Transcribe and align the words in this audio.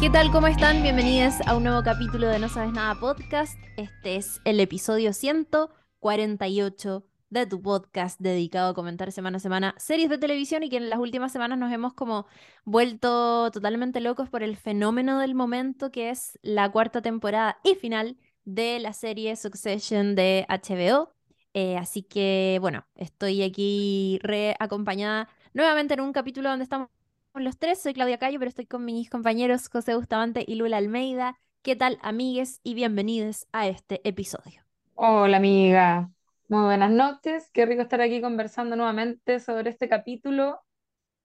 ¿Qué 0.00 0.08
tal? 0.08 0.30
¿Cómo 0.32 0.46
están? 0.46 0.82
Bienvenidos 0.82 1.34
a 1.46 1.54
un 1.54 1.64
nuevo 1.64 1.82
capítulo 1.82 2.26
de 2.26 2.38
No 2.38 2.48
Sabes 2.48 2.72
Nada 2.72 2.98
Podcast. 2.98 3.58
Este 3.76 4.16
es 4.16 4.40
el 4.46 4.58
episodio 4.58 5.12
148 5.12 7.04
de 7.28 7.46
tu 7.46 7.60
podcast 7.60 8.18
dedicado 8.18 8.70
a 8.70 8.74
comentar 8.74 9.12
semana 9.12 9.36
a 9.36 9.40
semana 9.40 9.74
series 9.76 10.08
de 10.08 10.16
televisión 10.16 10.62
y 10.62 10.70
que 10.70 10.78
en 10.78 10.88
las 10.88 11.00
últimas 11.00 11.32
semanas 11.32 11.58
nos 11.58 11.70
hemos 11.70 11.92
como 11.92 12.24
vuelto 12.64 13.50
totalmente 13.50 14.00
locos 14.00 14.30
por 14.30 14.42
el 14.42 14.56
fenómeno 14.56 15.18
del 15.18 15.34
momento 15.34 15.90
que 15.90 16.08
es 16.08 16.38
la 16.40 16.72
cuarta 16.72 17.02
temporada 17.02 17.58
y 17.62 17.74
final 17.74 18.16
de 18.46 18.80
la 18.80 18.94
serie 18.94 19.36
Succession 19.36 20.14
de 20.14 20.46
HBO. 20.48 21.12
Eh, 21.52 21.76
así 21.76 22.02
que 22.02 22.56
bueno, 22.62 22.86
estoy 22.94 23.42
aquí 23.42 24.18
re 24.22 24.56
acompañada 24.60 25.28
nuevamente 25.52 25.92
en 25.92 26.00
un 26.00 26.14
capítulo 26.14 26.48
donde 26.48 26.62
estamos 26.62 26.88
los 27.34 27.58
tres. 27.58 27.80
Soy 27.80 27.94
Claudia 27.94 28.18
Cayo, 28.18 28.38
pero 28.38 28.48
estoy 28.48 28.66
con 28.66 28.84
mis 28.84 29.08
compañeros 29.08 29.68
José 29.68 29.94
Bustamante 29.94 30.44
y 30.46 30.56
Lula 30.56 30.78
Almeida. 30.78 31.38
¿Qué 31.62 31.76
tal, 31.76 31.98
amigues? 32.02 32.60
Y 32.62 32.74
bienvenidos 32.74 33.46
a 33.52 33.68
este 33.68 34.06
episodio. 34.08 34.62
Hola 34.94 35.38
amiga, 35.38 36.10
muy 36.48 36.64
buenas 36.64 36.90
noches. 36.90 37.48
Qué 37.52 37.64
rico 37.66 37.82
estar 37.82 38.00
aquí 38.00 38.20
conversando 38.20 38.76
nuevamente 38.76 39.40
sobre 39.40 39.70
este 39.70 39.88
capítulo 39.88 40.60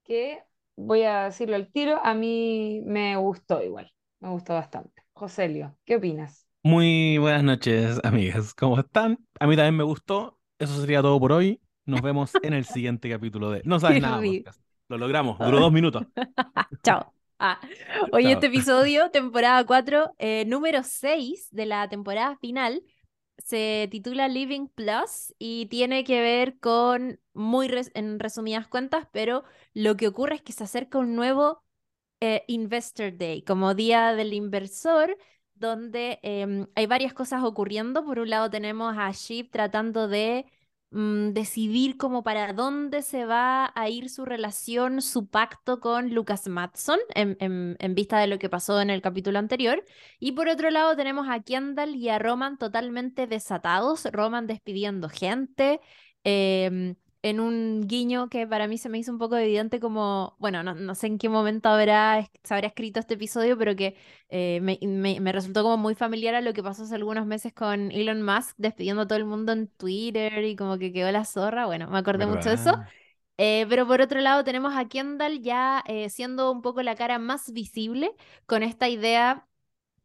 que, 0.03 0.39
voy 0.77 1.03
a 1.03 1.25
decirlo 1.25 1.55
al 1.55 1.71
tiro, 1.71 1.99
a 2.03 2.13
mí 2.13 2.81
me 2.85 3.17
gustó 3.17 3.61
igual, 3.63 3.91
me 4.19 4.29
gustó 4.29 4.53
bastante. 4.53 5.03
Joselio, 5.13 5.77
¿qué 5.85 5.95
opinas? 5.97 6.47
Muy 6.63 7.17
buenas 7.17 7.43
noches, 7.43 7.99
amigas. 8.03 8.53
¿Cómo 8.53 8.79
están? 8.79 9.19
A 9.39 9.47
mí 9.47 9.55
también 9.55 9.75
me 9.75 9.83
gustó. 9.83 10.39
Eso 10.59 10.79
sería 10.79 11.01
todo 11.01 11.19
por 11.19 11.31
hoy. 11.31 11.61
Nos 11.85 12.01
vemos 12.01 12.31
en 12.41 12.53
el 12.53 12.65
siguiente 12.65 13.09
capítulo 13.09 13.51
de 13.51 13.61
No 13.65 13.79
sabes 13.79 14.01
nada. 14.01 14.21
podcast. 14.21 14.64
Lo 14.87 14.97
logramos. 14.97 15.39
Duró 15.39 15.59
dos 15.59 15.71
minutos. 15.71 16.03
Chao. 16.83 17.13
Ah, 17.39 17.59
Hoy 18.11 18.23
Chao. 18.23 18.31
este 18.31 18.47
episodio, 18.47 19.11
temporada 19.11 19.65
4, 19.65 20.11
eh, 20.19 20.45
número 20.47 20.83
6 20.83 21.49
de 21.51 21.65
la 21.65 21.89
temporada 21.89 22.37
final, 22.37 22.81
se 23.37 23.87
titula 23.91 24.27
Living 24.29 24.67
Plus 24.69 25.33
y 25.37 25.65
tiene 25.67 26.03
que 26.05 26.21
ver 26.21 26.57
con, 26.59 27.19
muy 27.33 27.67
res- 27.67 27.91
en 27.93 28.19
resumidas 28.19 28.67
cuentas, 28.67 29.07
pero 29.11 29.43
lo 29.73 29.97
que 29.97 30.07
ocurre 30.07 30.35
es 30.35 30.41
que 30.43 30.53
se 30.53 30.63
acerca 30.63 30.97
un 30.99 31.15
nuevo 31.15 31.63
eh, 32.21 32.43
Investor 32.47 33.17
Day, 33.17 33.43
como 33.43 33.73
Día 33.75 34.13
del 34.15 34.33
Inversor, 34.33 35.17
donde 35.55 36.19
em, 36.23 36.67
hay 36.75 36.85
varias 36.87 37.13
cosas 37.13 37.43
ocurriendo. 37.43 38.05
Por 38.05 38.19
un 38.19 38.29
lado 38.29 38.49
tenemos 38.49 38.95
a 38.97 39.11
Sheep 39.11 39.51
tratando 39.51 40.07
de 40.07 40.45
mm, 40.95 41.31
decidir 41.33 41.97
como 41.97 42.23
para 42.23 42.53
dónde 42.53 43.01
se 43.03 43.25
va 43.25 43.71
a 43.75 43.89
ir 43.89 44.09
su 44.09 44.25
relación, 44.25 45.01
su 45.01 45.27
pacto 45.27 45.79
con 45.79 46.13
Lucas 46.13 46.47
Matson, 46.47 46.99
en, 47.15 47.37
en- 47.39 47.75
en 47.79 47.95
vista 47.95 48.19
de 48.19 48.27
lo 48.27 48.39
que 48.39 48.49
pasó 48.49 48.81
en 48.81 48.89
el 48.89 49.01
capítulo 49.01 49.39
anterior. 49.39 49.83
Y 50.19 50.31
por 50.33 50.47
otro 50.49 50.69
lado 50.71 50.95
tenemos 50.95 51.27
a 51.29 51.41
Kendall 51.41 51.95
y 51.95 52.09
a 52.09 52.19
Roman 52.19 52.57
totalmente 52.57 53.27
desatados, 53.27 54.05
Roman 54.11 54.47
despidiendo 54.47 55.09
gente. 55.09 55.79
em, 56.23 56.95
en 57.29 57.39
un 57.39 57.87
guiño 57.87 58.29
que 58.29 58.47
para 58.47 58.67
mí 58.67 58.77
se 58.77 58.89
me 58.89 58.97
hizo 58.99 59.11
un 59.11 59.17
poco 59.17 59.35
evidente 59.37 59.79
como, 59.79 60.35
bueno, 60.39 60.63
no, 60.63 60.75
no 60.75 60.95
sé 60.95 61.07
en 61.07 61.17
qué 61.17 61.29
momento 61.29 61.69
habrá, 61.69 62.29
se 62.43 62.53
habrá 62.53 62.67
escrito 62.67 62.99
este 62.99 63.15
episodio, 63.15 63.57
pero 63.57 63.75
que 63.75 63.95
eh, 64.29 64.59
me, 64.61 64.77
me- 64.83 65.19
me 65.19 65.31
resultó 65.31 65.63
como 65.63 65.77
muy 65.77 65.95
familiar 65.95 66.35
a 66.35 66.41
lo 66.41 66.53
que 66.53 66.63
pasó 66.63 66.83
hace 66.83 66.95
algunos 66.95 67.25
meses 67.25 67.53
con 67.53 67.91
Elon 67.91 68.21
Musk 68.23 68.55
despidiendo 68.57 69.03
a 69.03 69.07
todo 69.07 69.17
el 69.17 69.25
mundo 69.25 69.51
en 69.53 69.67
Twitter 69.69 70.43
y 70.45 70.55
como 70.55 70.77
que 70.77 70.93
quedó 70.93 71.11
la 71.11 71.25
zorra. 71.25 71.65
Bueno, 71.65 71.89
me 71.89 71.97
acordé 71.97 72.25
mucho 72.27 72.49
de 72.49 72.55
eso. 72.55 72.79
Eh, 73.37 73.65
pero 73.69 73.85
por 73.87 73.99
otro 74.01 74.21
lado 74.21 74.43
tenemos 74.45 74.75
a 74.75 74.87
Kendall 74.87 75.41
ya 75.41 75.83
eh, 75.87 76.09
siendo 76.09 76.51
un 76.51 76.61
poco 76.61 76.81
la 76.83 76.95
cara 76.95 77.19
más 77.19 77.51
visible 77.51 78.11
con 78.45 78.63
esta 78.63 78.87
idea 78.89 79.45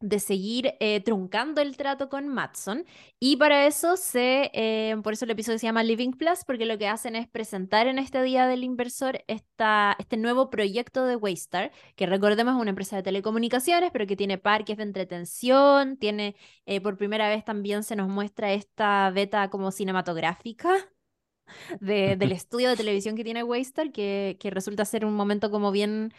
de 0.01 0.19
seguir 0.19 0.75
eh, 0.81 1.01
truncando 1.03 1.61
el 1.61 1.77
trato 1.77 2.09
con 2.09 2.29
Matson. 2.29 2.85
Y 3.19 3.37
para 3.37 3.67
eso 3.67 3.97
se, 3.97 4.51
eh, 4.55 4.97
por 5.03 5.13
eso 5.13 5.25
el 5.27 5.31
episodio 5.33 5.59
se 5.59 5.67
llama 5.67 5.83
Living 5.83 6.13
Plus, 6.13 6.45
porque 6.47 6.65
lo 6.67 6.79
que 6.79 6.89
hacen 6.89 7.17
es 7.17 7.29
presentar 7.29 7.87
en 7.87 7.99
este 7.99 8.23
Día 8.23 8.47
del 8.47 8.65
Inversor 8.65 9.23
esta, 9.29 9.97
este 9.99 10.17
nuevo 10.17 10.49
proyecto 10.51 11.05
de 11.05 11.17
Waystar, 11.17 11.71
que 11.97 12.07
recordemos 12.07 12.55
es 12.55 12.61
una 12.61 12.71
empresa 12.71 12.97
de 12.97 13.03
telecomunicaciones, 13.03 13.91
pero 13.93 14.07
que 14.07 14.17
tiene 14.17 14.39
parques 14.39 14.77
de 14.79 14.85
entretención, 14.85 15.97
tiene, 15.99 16.35
eh, 16.67 16.81
por 16.81 16.97
primera 16.97 17.29
vez 17.29 17.45
también 17.45 17.83
se 17.83 17.97
nos 17.97 18.09
muestra 18.09 18.53
esta 18.53 19.11
beta 19.11 19.51
como 19.51 19.71
cinematográfica 19.71 20.71
de- 21.81 22.17
del 22.17 22.33
estudio 22.33 22.71
de 22.71 22.77
televisión 22.77 23.17
que 23.17 23.25
tiene 23.25 23.43
Waystar, 23.45 23.93
que, 23.93 24.37
que 24.41 24.51
resulta 24.51 24.85
ser 24.85 25.05
un 25.05 25.15
momento 25.15 25.51
como 25.51 25.71
bien 25.73 26.13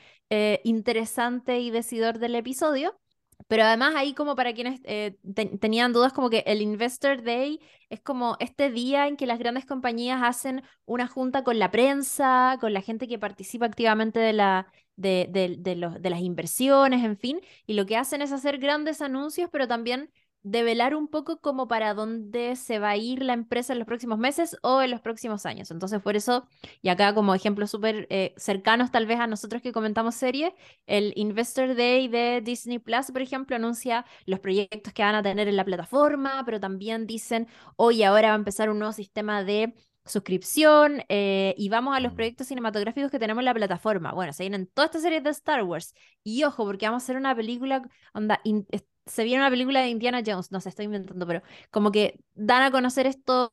interesante 0.63 1.59
y 1.59 1.71
decidor 1.71 2.19
del 2.19 2.35
episodio. 2.35 3.00
Pero 3.47 3.63
además 3.63 3.93
ahí 3.95 4.13
como 4.13 4.35
para 4.35 4.53
quienes 4.53 4.79
eh, 4.83 5.17
te- 5.35 5.57
tenían 5.57 5.93
dudas, 5.93 6.13
como 6.13 6.29
que 6.29 6.43
el 6.47 6.61
Investor 6.61 7.23
Day 7.23 7.59
es 7.89 8.01
como 8.01 8.37
este 8.39 8.69
día 8.71 9.07
en 9.07 9.17
que 9.17 9.25
las 9.27 9.39
grandes 9.39 9.65
compañías 9.65 10.21
hacen 10.23 10.63
una 10.85 11.07
junta 11.07 11.43
con 11.43 11.59
la 11.59 11.71
prensa, 11.71 12.57
con 12.59 12.73
la 12.73 12.81
gente 12.81 13.07
que 13.07 13.19
participa 13.19 13.65
activamente 13.65 14.19
de 14.19 14.33
la, 14.33 14.67
de, 14.95 15.27
de- 15.29 15.55
de 15.59 15.75
los, 15.75 16.01
de 16.01 16.09
las 16.09 16.21
inversiones, 16.21 17.03
en 17.03 17.17
fin, 17.17 17.39
y 17.65 17.73
lo 17.73 17.85
que 17.85 17.97
hacen 17.97 18.21
es 18.21 18.31
hacer 18.31 18.57
grandes 18.59 19.01
anuncios, 19.01 19.49
pero 19.51 19.67
también 19.67 20.11
develar 20.43 20.95
un 20.95 21.07
poco 21.07 21.39
como 21.41 21.67
para 21.67 21.93
dónde 21.93 22.55
se 22.55 22.79
va 22.79 22.89
a 22.91 22.97
ir 22.97 23.21
la 23.23 23.33
empresa 23.33 23.73
en 23.73 23.79
los 23.79 23.87
próximos 23.87 24.17
meses 24.19 24.57
o 24.63 24.81
en 24.81 24.91
los 24.91 25.01
próximos 25.01 25.45
años. 25.45 25.69
Entonces, 25.71 26.01
por 26.01 26.15
eso, 26.15 26.47
y 26.81 26.89
acá 26.89 27.13
como 27.13 27.35
ejemplos 27.35 27.71
súper 27.71 28.07
eh, 28.09 28.33
cercanos 28.37 28.91
tal 28.91 29.05
vez 29.05 29.19
a 29.19 29.27
nosotros 29.27 29.61
que 29.61 29.71
comentamos 29.71 30.15
series, 30.15 30.53
el 30.87 31.13
Investor 31.15 31.75
Day 31.75 32.07
de 32.07 32.41
Disney 32.41 32.79
Plus, 32.79 33.11
por 33.11 33.21
ejemplo, 33.21 33.55
anuncia 33.55 34.05
los 34.25 34.39
proyectos 34.39 34.93
que 34.93 35.03
van 35.03 35.15
a 35.15 35.23
tener 35.23 35.47
en 35.47 35.55
la 35.55 35.65
plataforma, 35.65 36.43
pero 36.45 36.59
también 36.59 37.07
dicen, 37.07 37.47
hoy 37.75 38.03
ahora 38.03 38.29
va 38.29 38.33
a 38.33 38.37
empezar 38.37 38.69
un 38.69 38.79
nuevo 38.79 38.93
sistema 38.93 39.43
de 39.43 39.73
suscripción 40.05 41.03
eh, 41.09 41.53
y 41.57 41.69
vamos 41.69 41.95
a 41.95 41.99
los 41.99 42.13
Mm. 42.13 42.15
proyectos 42.15 42.47
cinematográficos 42.47 43.11
que 43.11 43.19
tenemos 43.19 43.41
en 43.41 43.45
la 43.45 43.53
plataforma. 43.53 44.13
Bueno, 44.13 44.33
se 44.33 44.43
vienen 44.43 44.67
todas 44.67 44.89
estas 44.89 45.03
series 45.03 45.23
de 45.23 45.29
Star 45.29 45.63
Wars. 45.63 45.93
Y 46.23 46.43
ojo, 46.43 46.65
porque 46.65 46.85
vamos 46.87 47.03
a 47.03 47.05
hacer 47.05 47.17
una 47.17 47.35
película, 47.35 47.87
onda, 48.13 48.41
in- 48.43 48.65
se 49.05 49.23
viene 49.23 49.41
una 49.41 49.49
película 49.49 49.81
de 49.81 49.89
Indiana 49.89 50.21
Jones, 50.25 50.51
no 50.51 50.61
sé, 50.61 50.69
estoy 50.69 50.85
inventando, 50.85 51.25
pero 51.27 51.41
como 51.71 51.91
que 51.91 52.19
dan 52.35 52.63
a 52.63 52.71
conocer 52.71 53.07
estos 53.07 53.51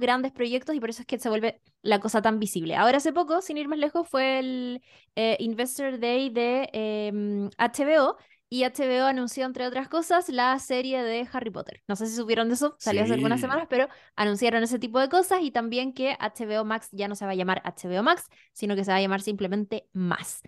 grandes 0.00 0.32
proyectos 0.32 0.76
y 0.76 0.80
por 0.80 0.90
eso 0.90 1.02
es 1.02 1.06
que 1.06 1.18
se 1.18 1.28
vuelve 1.28 1.60
la 1.82 1.98
cosa 2.00 2.22
tan 2.22 2.38
visible. 2.38 2.76
Ahora 2.76 2.98
hace 2.98 3.12
poco, 3.12 3.42
sin 3.42 3.56
ir 3.56 3.68
más 3.68 3.78
lejos, 3.78 4.08
fue 4.08 4.38
el 4.38 4.82
eh, 5.16 5.36
Investor 5.40 5.98
Day 5.98 6.30
de 6.30 6.68
em, 6.72 7.50
HBO 7.58 8.16
y 8.48 8.64
HBO 8.64 9.06
anunció, 9.06 9.46
entre 9.46 9.66
otras 9.66 9.88
cosas, 9.88 10.28
la 10.28 10.58
serie 10.58 11.02
de 11.02 11.26
Harry 11.32 11.50
Potter. 11.50 11.82
No 11.88 11.96
sé 11.96 12.06
si 12.06 12.14
supieron 12.14 12.48
de 12.48 12.54
eso, 12.54 12.76
salió 12.78 13.02
hace 13.02 13.14
algunas 13.14 13.40
semanas, 13.40 13.66
pero 13.70 13.88
anunciaron 14.14 14.62
ese 14.62 14.78
tipo 14.78 15.00
de 15.00 15.08
cosas 15.08 15.40
y 15.42 15.50
también 15.50 15.94
que 15.94 16.16
HBO 16.20 16.62
Max 16.64 16.88
ya 16.92 17.08
no 17.08 17.16
se 17.16 17.24
va 17.24 17.30
a 17.30 17.34
llamar 17.34 17.62
HBO 17.64 18.02
Max, 18.02 18.28
sino 18.52 18.76
que 18.76 18.84
se 18.84 18.90
va 18.90 18.98
a 18.98 19.00
llamar 19.00 19.22
simplemente 19.22 19.88
Más. 19.94 20.42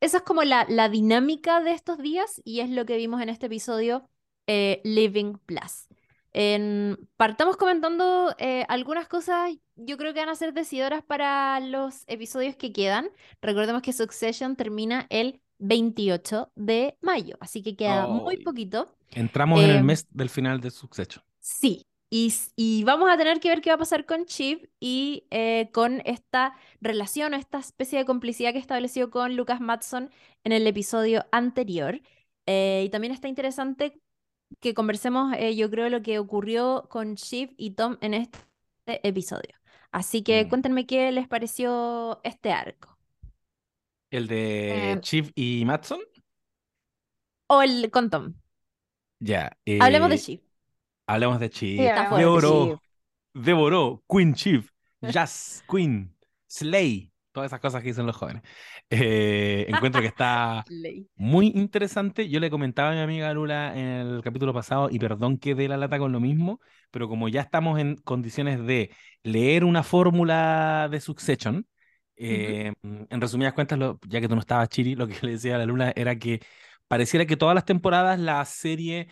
Esa 0.00 0.18
es 0.18 0.22
como 0.24 0.42
la, 0.44 0.66
la 0.68 0.88
dinámica 0.88 1.60
de 1.62 1.72
estos 1.72 1.98
días 1.98 2.40
y 2.44 2.60
es 2.60 2.70
lo 2.70 2.84
que 2.86 2.96
vimos 2.96 3.20
en 3.22 3.28
este 3.28 3.46
episodio 3.46 4.08
eh, 4.46 4.80
Living 4.84 5.34
Plus. 5.46 5.88
En- 6.32 6.98
partamos 7.16 7.56
comentando 7.56 8.34
eh, 8.38 8.64
algunas 8.68 9.08
cosas, 9.08 9.52
yo 9.74 9.96
creo 9.96 10.12
que 10.12 10.20
van 10.20 10.28
a 10.28 10.34
ser 10.34 10.52
decidoras 10.52 11.02
para 11.02 11.58
los 11.60 12.04
episodios 12.08 12.56
que 12.56 12.72
quedan. 12.72 13.08
Recordemos 13.40 13.82
que 13.82 13.92
Succession 13.94 14.54
termina 14.56 15.06
el 15.08 15.40
28 15.58 16.52
de 16.54 16.98
mayo, 17.00 17.36
así 17.40 17.62
que 17.62 17.74
queda 17.74 18.06
muy 18.06 18.36
poquito. 18.38 18.94
Entramos 19.12 19.62
en 19.62 19.70
el 19.70 19.76
Eh, 19.78 19.82
mes 19.82 20.06
del 20.10 20.28
final 20.28 20.60
de 20.60 20.70
Succession. 20.70 21.24
Sí, 21.40 21.86
y, 22.10 22.84
vamos 22.84 23.10
a 23.10 23.16
tener 23.16 23.40
que 23.40 23.48
ver 23.48 23.60
qué 23.60 23.70
va 23.70 23.74
a 23.76 23.78
pasar 23.78 24.06
con 24.06 24.26
Chip 24.26 24.64
y 24.80 25.26
eh, 25.30 25.70
con 25.72 26.02
esta 26.04 26.54
relación 26.80 27.34
o 27.34 27.36
esta 27.36 27.58
especie 27.58 27.98
de 27.98 28.04
complicidad 28.04 28.52
que 28.52 28.58
estableció 28.58 29.10
con 29.10 29.36
Lucas 29.36 29.60
Matson 29.60 30.10
en 30.44 30.52
el 30.52 30.66
episodio 30.66 31.26
anterior. 31.32 32.00
Eh, 32.46 32.84
y 32.86 32.90
también 32.90 33.12
está 33.12 33.28
interesante 33.28 34.00
que 34.60 34.74
conversemos, 34.74 35.34
eh, 35.36 35.56
yo 35.56 35.70
creo, 35.70 35.88
lo 35.90 36.02
que 36.02 36.18
ocurrió 36.20 36.86
con 36.90 37.16
Chip 37.16 37.52
y 37.56 37.72
Tom 37.72 37.98
en 38.00 38.14
este 38.14 38.38
episodio. 38.86 39.54
Así 39.92 40.22
que 40.22 40.44
Mm. 40.44 40.48
cuéntenme 40.48 40.86
qué 40.86 41.10
les 41.12 41.28
pareció 41.28 42.20
este 42.24 42.52
arco. 42.52 42.96
El 44.10 44.26
de 44.28 44.92
Eh, 44.92 45.00
Chief 45.00 45.30
y 45.34 45.64
Matson. 45.64 46.00
O 47.48 47.62
el 47.62 47.90
con 47.90 48.10
Tom. 48.10 48.34
Ya. 49.20 49.56
Hablemos 49.80 50.10
de 50.10 50.18
Chip. 50.18 50.45
Hablemos 51.06 51.40
de 51.40 51.50
Chief. 51.50 51.80
Devoró. 52.16 52.82
Devoró. 53.34 54.02
Queen 54.08 54.34
Chief. 54.34 54.68
Jazz 55.02 55.64
Queen. 55.70 56.14
Slay. 56.46 57.12
Todas 57.32 57.50
esas 57.50 57.60
cosas 57.60 57.82
que 57.82 57.88
dicen 57.88 58.06
los 58.06 58.16
jóvenes. 58.16 58.42
Eh, 58.88 59.66
encuentro 59.68 60.00
que 60.00 60.06
está 60.06 60.64
muy 61.16 61.48
interesante. 61.54 62.28
Yo 62.30 62.40
le 62.40 62.48
comentaba 62.50 62.90
a 62.92 62.94
mi 62.94 63.00
amiga 63.00 63.32
Lula 63.34 63.76
en 63.76 63.84
el 63.86 64.22
capítulo 64.22 64.54
pasado, 64.54 64.88
y 64.90 64.98
perdón 64.98 65.36
que 65.36 65.54
dé 65.54 65.68
la 65.68 65.76
lata 65.76 65.98
con 65.98 66.12
lo 66.12 66.20
mismo, 66.20 66.60
pero 66.90 67.08
como 67.08 67.28
ya 67.28 67.42
estamos 67.42 67.78
en 67.78 67.96
condiciones 67.96 68.64
de 68.66 68.90
leer 69.22 69.64
una 69.64 69.82
fórmula 69.82 70.88
de 70.90 71.00
Succession, 71.00 71.66
eh, 72.16 72.72
en 72.82 73.20
resumidas 73.20 73.52
cuentas, 73.52 73.78
lo- 73.78 73.98
ya 74.08 74.22
que 74.22 74.28
tú 74.28 74.34
no 74.34 74.40
estabas, 74.40 74.70
Chiri, 74.70 74.94
lo 74.94 75.06
que 75.06 75.16
le 75.20 75.32
decía 75.32 75.56
a 75.56 75.58
la 75.58 75.66
Lula 75.66 75.92
era 75.94 76.16
que 76.16 76.40
pareciera 76.88 77.26
que 77.26 77.36
todas 77.36 77.54
las 77.54 77.66
temporadas 77.66 78.18
la 78.18 78.42
serie 78.46 79.08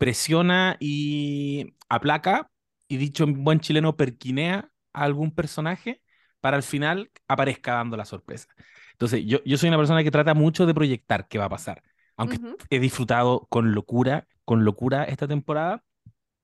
presiona 0.00 0.78
y 0.80 1.74
aplaca, 1.90 2.50
y 2.88 2.98
dicho 2.98 3.24
en 3.26 3.44
buen 3.44 3.60
chileno, 3.60 3.96
perquinea 3.98 4.72
a 4.94 5.04
algún 5.04 5.32
personaje 5.34 6.02
para 6.40 6.58
al 6.58 6.64
final 6.64 7.12
aparezca 7.28 7.74
dando 7.74 7.98
la 7.98 8.06
sorpresa. 8.06 8.48
Entonces, 8.94 9.24
yo, 9.26 9.40
yo 9.44 9.58
soy 9.58 9.68
una 9.70 9.78
persona 9.78 10.04
que 10.04 10.12
trata 10.12 10.34
mucho 10.34 10.66
de 10.66 10.74
proyectar 10.74 11.28
qué 11.28 11.38
va 11.38 11.46
a 11.46 11.50
pasar. 11.50 11.82
Aunque 12.18 12.40
he 12.70 12.80
disfrutado 12.80 13.46
con 13.50 13.74
locura, 13.74 14.28
con 14.46 14.64
locura 14.64 15.04
esta 15.04 15.28
temporada, 15.28 15.84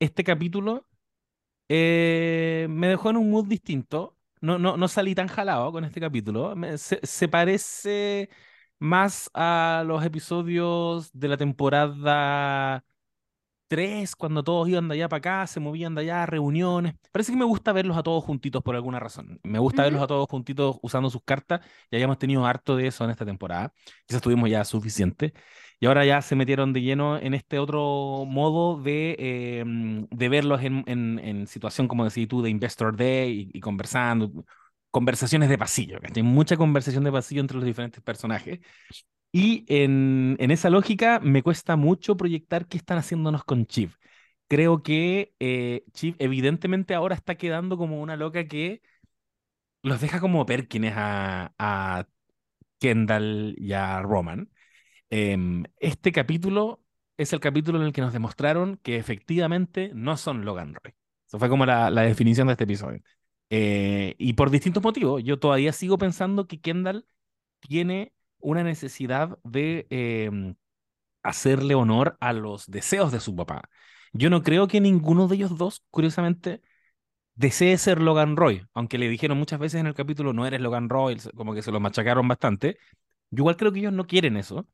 este 0.00 0.24
capítulo 0.24 0.86
eh, 1.68 2.66
me 2.70 2.88
dejó 2.88 3.10
en 3.10 3.16
un 3.16 3.30
mood 3.30 3.46
distinto. 3.46 4.16
No, 4.40 4.58
no, 4.58 4.76
no 4.76 4.88
salí 4.88 5.14
tan 5.14 5.28
jalado 5.28 5.72
con 5.72 5.84
este 5.84 6.00
capítulo. 6.00 6.54
Me- 6.56 6.78
se, 6.78 7.00
se 7.04 7.28
parece 7.28 8.28
más 8.78 9.30
a 9.34 9.82
los 9.86 10.04
episodios 10.04 11.10
de 11.12 11.28
la 11.28 11.36
temporada 11.36 12.84
3, 13.68 14.14
cuando 14.16 14.42
todos 14.44 14.68
iban 14.68 14.88
de 14.88 14.94
allá 14.94 15.08
para 15.08 15.18
acá, 15.18 15.46
se 15.46 15.60
movían 15.60 15.94
de 15.94 16.02
allá, 16.02 16.26
reuniones. 16.26 16.94
Parece 17.12 17.32
que 17.32 17.38
me 17.38 17.44
gusta 17.44 17.72
verlos 17.72 17.96
a 17.96 18.02
todos 18.02 18.22
juntitos 18.24 18.62
por 18.62 18.74
alguna 18.76 19.00
razón. 19.00 19.40
Me 19.42 19.58
gusta 19.58 19.82
verlos 19.84 20.02
a 20.02 20.06
todos 20.06 20.28
juntitos 20.28 20.76
usando 20.82 21.10
sus 21.10 21.22
cartas. 21.24 21.60
Ya 21.90 21.96
habíamos 21.96 22.18
tenido 22.18 22.46
harto 22.46 22.76
de 22.76 22.86
eso 22.86 23.04
en 23.04 23.10
esta 23.10 23.24
temporada. 23.26 23.72
Quizás 24.06 24.22
tuvimos 24.22 24.48
ya 24.50 24.64
suficiente. 24.64 25.32
Y 25.80 25.86
ahora 25.86 26.04
ya 26.06 26.22
se 26.22 26.36
metieron 26.36 26.72
de 26.72 26.80
lleno 26.82 27.18
en 27.18 27.34
este 27.34 27.58
otro 27.58 28.24
modo 28.26 28.80
de, 28.80 29.16
eh, 29.18 29.64
de 30.10 30.28
verlos 30.28 30.62
en, 30.62 30.84
en, 30.86 31.18
en 31.18 31.46
situación, 31.46 31.88
como 31.88 32.04
decís 32.04 32.28
tú, 32.28 32.42
de 32.42 32.50
Investor 32.50 32.96
Day 32.96 33.50
y, 33.52 33.58
y 33.58 33.60
conversando. 33.60 34.30
Conversaciones 34.90 35.48
de 35.50 35.58
pasillo, 35.58 36.00
¿cachai? 36.00 36.22
Mucha 36.22 36.56
conversación 36.56 37.04
de 37.04 37.12
pasillo 37.12 37.42
entre 37.42 37.56
los 37.56 37.66
diferentes 37.66 38.02
personajes. 38.02 38.60
Y 39.38 39.66
en, 39.68 40.36
en 40.40 40.50
esa 40.50 40.70
lógica 40.70 41.20
me 41.20 41.42
cuesta 41.42 41.76
mucho 41.76 42.16
proyectar 42.16 42.66
qué 42.68 42.78
están 42.78 42.96
haciéndonos 42.96 43.44
con 43.44 43.66
Chiv. 43.66 43.92
Creo 44.48 44.82
que 44.82 45.34
eh, 45.40 45.84
Chiv 45.92 46.16
evidentemente 46.18 46.94
ahora 46.94 47.14
está 47.14 47.34
quedando 47.34 47.76
como 47.76 48.00
una 48.00 48.16
loca 48.16 48.48
que 48.48 48.80
los 49.82 50.00
deja 50.00 50.20
como 50.20 50.46
Perkins 50.46 50.92
a, 50.96 52.08
Kendall 52.78 53.54
y 53.58 53.72
a 53.74 54.00
Roman. 54.00 54.50
Em, 55.10 55.64
este 55.80 56.12
capítulo 56.12 56.82
es 57.18 57.32
el 57.34 57.40
capítulo 57.40 57.78
en 57.78 57.86
el 57.86 57.92
que 57.92 58.00
nos 58.00 58.14
demostraron 58.14 58.78
que 58.82 58.96
efectivamente 58.96 59.90
no 59.94 60.16
son 60.16 60.46
Logan 60.46 60.74
Roy. 60.74 60.94
Eso 61.26 61.38
fue 61.38 61.50
como 61.50 61.66
la, 61.66 61.90
la 61.90 62.02
definición 62.02 62.46
de 62.46 62.52
este 62.54 62.64
episodio. 62.64 63.02
Eh, 63.50 64.14
y 64.18 64.32
por 64.32 64.50
distintos 64.50 64.82
motivos, 64.82 65.22
yo 65.22 65.38
todavía 65.38 65.72
sigo 65.74 65.98
pensando 65.98 66.46
que 66.46 66.60
Kendall 66.60 67.06
tiene 67.60 68.14
una 68.40 68.62
necesidad 68.64 69.38
de 69.44 69.86
em, 69.90 70.54
hacerle 71.22 71.74
honor 71.74 72.16
a 72.20 72.32
los 72.32 72.66
deseos 72.70 73.12
de 73.12 73.20
su 73.20 73.36
papá. 73.36 73.68
Yo 74.12 74.30
no 74.30 74.42
creo 74.42 74.68
que 74.68 74.80
ninguno 74.80 75.28
de 75.28 75.36
ellos 75.36 75.58
dos, 75.58 75.84
curiosamente, 75.90 76.62
desee 77.34 77.76
ser 77.78 78.00
Logan 78.00 78.36
Roy, 78.36 78.66
aunque 78.74 78.98
le 78.98 79.08
dijeron 79.08 79.38
muchas 79.38 79.58
veces 79.60 79.80
en 79.80 79.86
el 79.86 79.94
capítulo, 79.94 80.32
no 80.32 80.46
eres 80.46 80.60
Logan 80.60 80.88
Roy, 80.88 81.18
como 81.36 81.54
que 81.54 81.62
se 81.62 81.72
lo 81.72 81.80
machacaron 81.80 82.26
bastante. 82.28 82.78
Yo 83.30 83.42
igual 83.42 83.56
creo 83.56 83.72
que 83.72 83.80
ellos 83.80 83.92
no 83.92 84.06
quieren 84.06 84.36
eso. 84.36 84.68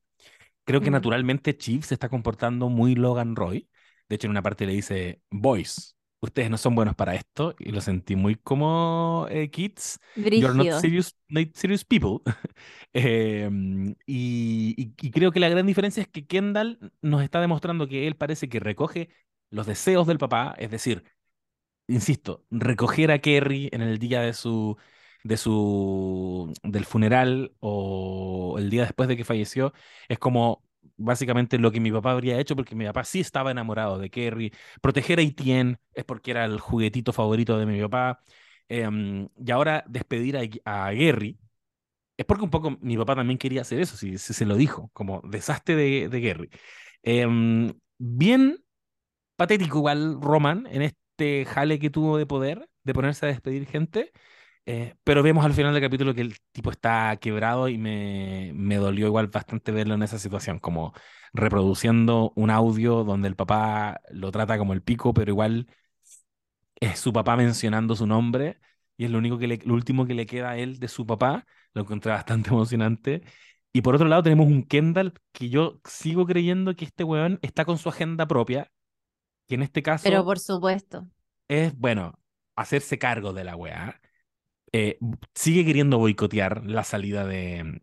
Creo 0.65 0.81
que 0.81 0.89
Mm. 0.89 0.93
naturalmente 0.93 1.57
Chief 1.57 1.85
se 1.85 1.93
está 1.95 2.09
comportando 2.09 2.69
muy 2.69 2.95
Logan 2.95 3.35
Roy. 3.35 3.69
De 4.09 4.15
hecho, 4.15 4.27
en 4.27 4.31
una 4.31 4.41
parte 4.43 4.65
le 4.65 4.73
dice, 4.73 5.21
boys, 5.29 5.95
ustedes 6.23 6.49
no 6.49 6.57
son 6.57 6.75
buenos 6.75 6.95
para 6.95 7.15
esto. 7.15 7.55
Y 7.59 7.71
lo 7.71 7.81
sentí 7.81 8.15
muy 8.15 8.35
como, 8.35 9.27
eh, 9.29 9.49
kids, 9.51 9.99
you're 10.35 10.55
not 10.55 10.71
serious, 10.71 11.15
not 11.29 11.49
serious 11.55 11.83
people. 11.85 12.19
Eh, 12.95 13.49
y, 14.05 14.75
y- 14.77 14.93
y 15.07 15.11
creo 15.11 15.31
que 15.31 15.39
la 15.39 15.49
gran 15.49 15.65
diferencia 15.65 16.01
es 16.03 16.07
que 16.09 16.25
Kendall 16.27 16.93
nos 17.01 17.23
está 17.23 17.41
demostrando 17.41 17.87
que 17.87 18.07
él 18.07 18.15
parece 18.15 18.49
que 18.49 18.59
recoge 18.59 19.09
los 19.49 19.65
deseos 19.67 20.05
del 20.07 20.19
papá, 20.19 20.55
es 20.59 20.69
decir, 20.71 21.03
insisto, 21.87 22.45
recoger 22.51 23.11
a 23.11 23.19
Kerry 23.19 23.69
en 23.71 23.81
el 23.81 23.99
día 23.99 24.21
de 24.21 24.33
su, 24.33 24.77
de 25.23 25.37
su, 25.37 26.53
del 26.63 26.85
funeral 26.85 27.53
o 27.59 28.55
el 28.57 28.69
día 28.69 28.83
después 28.83 29.07
de 29.09 29.17
que 29.17 29.25
falleció, 29.25 29.73
es 30.09 30.19
como 30.19 30.63
básicamente 30.97 31.57
lo 31.57 31.71
que 31.71 31.79
mi 31.79 31.91
papá 31.91 32.11
habría 32.11 32.39
hecho 32.39 32.55
porque 32.55 32.75
mi 32.75 32.85
papá 32.85 33.03
sí 33.03 33.19
estaba 33.19 33.51
enamorado 33.51 33.97
de 33.99 34.09
Kerry. 34.09 34.53
Proteger 34.81 35.19
a 35.19 35.21
Etienne 35.23 35.77
es 35.93 36.03
porque 36.05 36.31
era 36.31 36.45
el 36.45 36.59
juguetito 36.59 37.13
favorito 37.13 37.57
de 37.57 37.65
mi 37.65 37.81
papá. 37.81 38.21
Em, 38.69 39.27
y 39.45 39.51
ahora 39.51 39.83
despedir 39.87 40.37
a, 40.65 40.85
a 40.87 40.91
Gary 40.93 41.37
es 42.17 42.25
porque 42.25 42.43
un 42.43 42.49
poco 42.51 42.77
mi 42.81 42.97
papá 42.97 43.15
también 43.15 43.37
quería 43.37 43.61
hacer 43.61 43.79
eso, 43.79 43.97
si, 43.97 44.17
se 44.17 44.45
lo 44.45 44.55
dijo, 44.55 44.89
como 44.93 45.21
desastre 45.25 45.75
de, 45.75 46.09
de 46.09 46.21
Gary. 46.21 46.49
Em, 47.03 47.73
bien 47.97 48.63
patético 49.35 49.77
igual 49.79 50.19
Roman 50.21 50.67
en 50.71 50.83
este 50.83 51.45
jale 51.45 51.79
que 51.79 51.89
tuvo 51.89 52.17
de 52.17 52.25
poder, 52.25 52.69
de 52.83 52.93
ponerse 52.93 53.25
a 53.25 53.29
despedir 53.29 53.65
gente, 53.67 54.11
eh, 54.65 54.95
pero 55.03 55.23
vemos 55.23 55.45
al 55.45 55.53
final 55.53 55.73
del 55.73 55.83
capítulo 55.83 56.13
que 56.13 56.21
el 56.21 56.37
tipo 56.51 56.71
está 56.71 57.17
quebrado 57.17 57.67
y 57.67 57.77
me, 57.77 58.51
me 58.55 58.77
dolió 58.77 59.07
igual 59.07 59.27
bastante 59.27 59.71
verlo 59.71 59.95
en 59.95 60.03
esa 60.03 60.19
situación, 60.19 60.59
como 60.59 60.93
reproduciendo 61.33 62.31
un 62.35 62.49
audio 62.49 63.03
donde 63.03 63.27
el 63.27 63.35
papá 63.35 63.99
lo 64.11 64.31
trata 64.31 64.57
como 64.57 64.73
el 64.73 64.81
pico, 64.81 65.13
pero 65.13 65.31
igual 65.31 65.67
es 66.75 66.99
su 66.99 67.13
papá 67.13 67.35
mencionando 67.35 67.95
su 67.95 68.07
nombre 68.07 68.59
y 68.97 69.05
es 69.05 69.11
lo 69.11 69.17
único 69.17 69.37
que 69.37 69.47
le, 69.47 69.57
lo 69.65 69.73
último 69.73 70.05
que 70.05 70.13
le 70.13 70.25
queda 70.25 70.51
a 70.51 70.57
él 70.57 70.79
de 70.79 70.87
su 70.87 71.05
papá, 71.05 71.45
lo 71.73 71.81
encontré 71.81 72.11
bastante 72.11 72.49
emocionante. 72.49 73.23
Y 73.73 73.81
por 73.81 73.95
otro 73.95 74.07
lado 74.07 74.23
tenemos 74.23 74.47
un 74.47 74.63
Kendall 74.63 75.13
que 75.31 75.49
yo 75.49 75.79
sigo 75.83 76.25
creyendo 76.25 76.75
que 76.75 76.85
este 76.85 77.03
weón 77.03 77.39
está 77.41 77.65
con 77.65 77.77
su 77.77 77.89
agenda 77.89 78.27
propia, 78.27 78.71
que 79.47 79.55
en 79.55 79.63
este 79.63 79.81
caso 79.81 80.03
Pero 80.03 80.23
por 80.23 80.39
supuesto. 80.39 81.07
es, 81.47 81.77
bueno, 81.77 82.19
hacerse 82.55 82.97
cargo 82.99 83.33
de 83.33 83.43
la 83.43 83.55
weá. 83.55 83.99
Eh, 84.73 84.97
sigue 85.35 85.65
queriendo 85.65 85.99
boicotear 85.99 86.65
la 86.65 86.83
salida 86.83 87.25
de, 87.25 87.81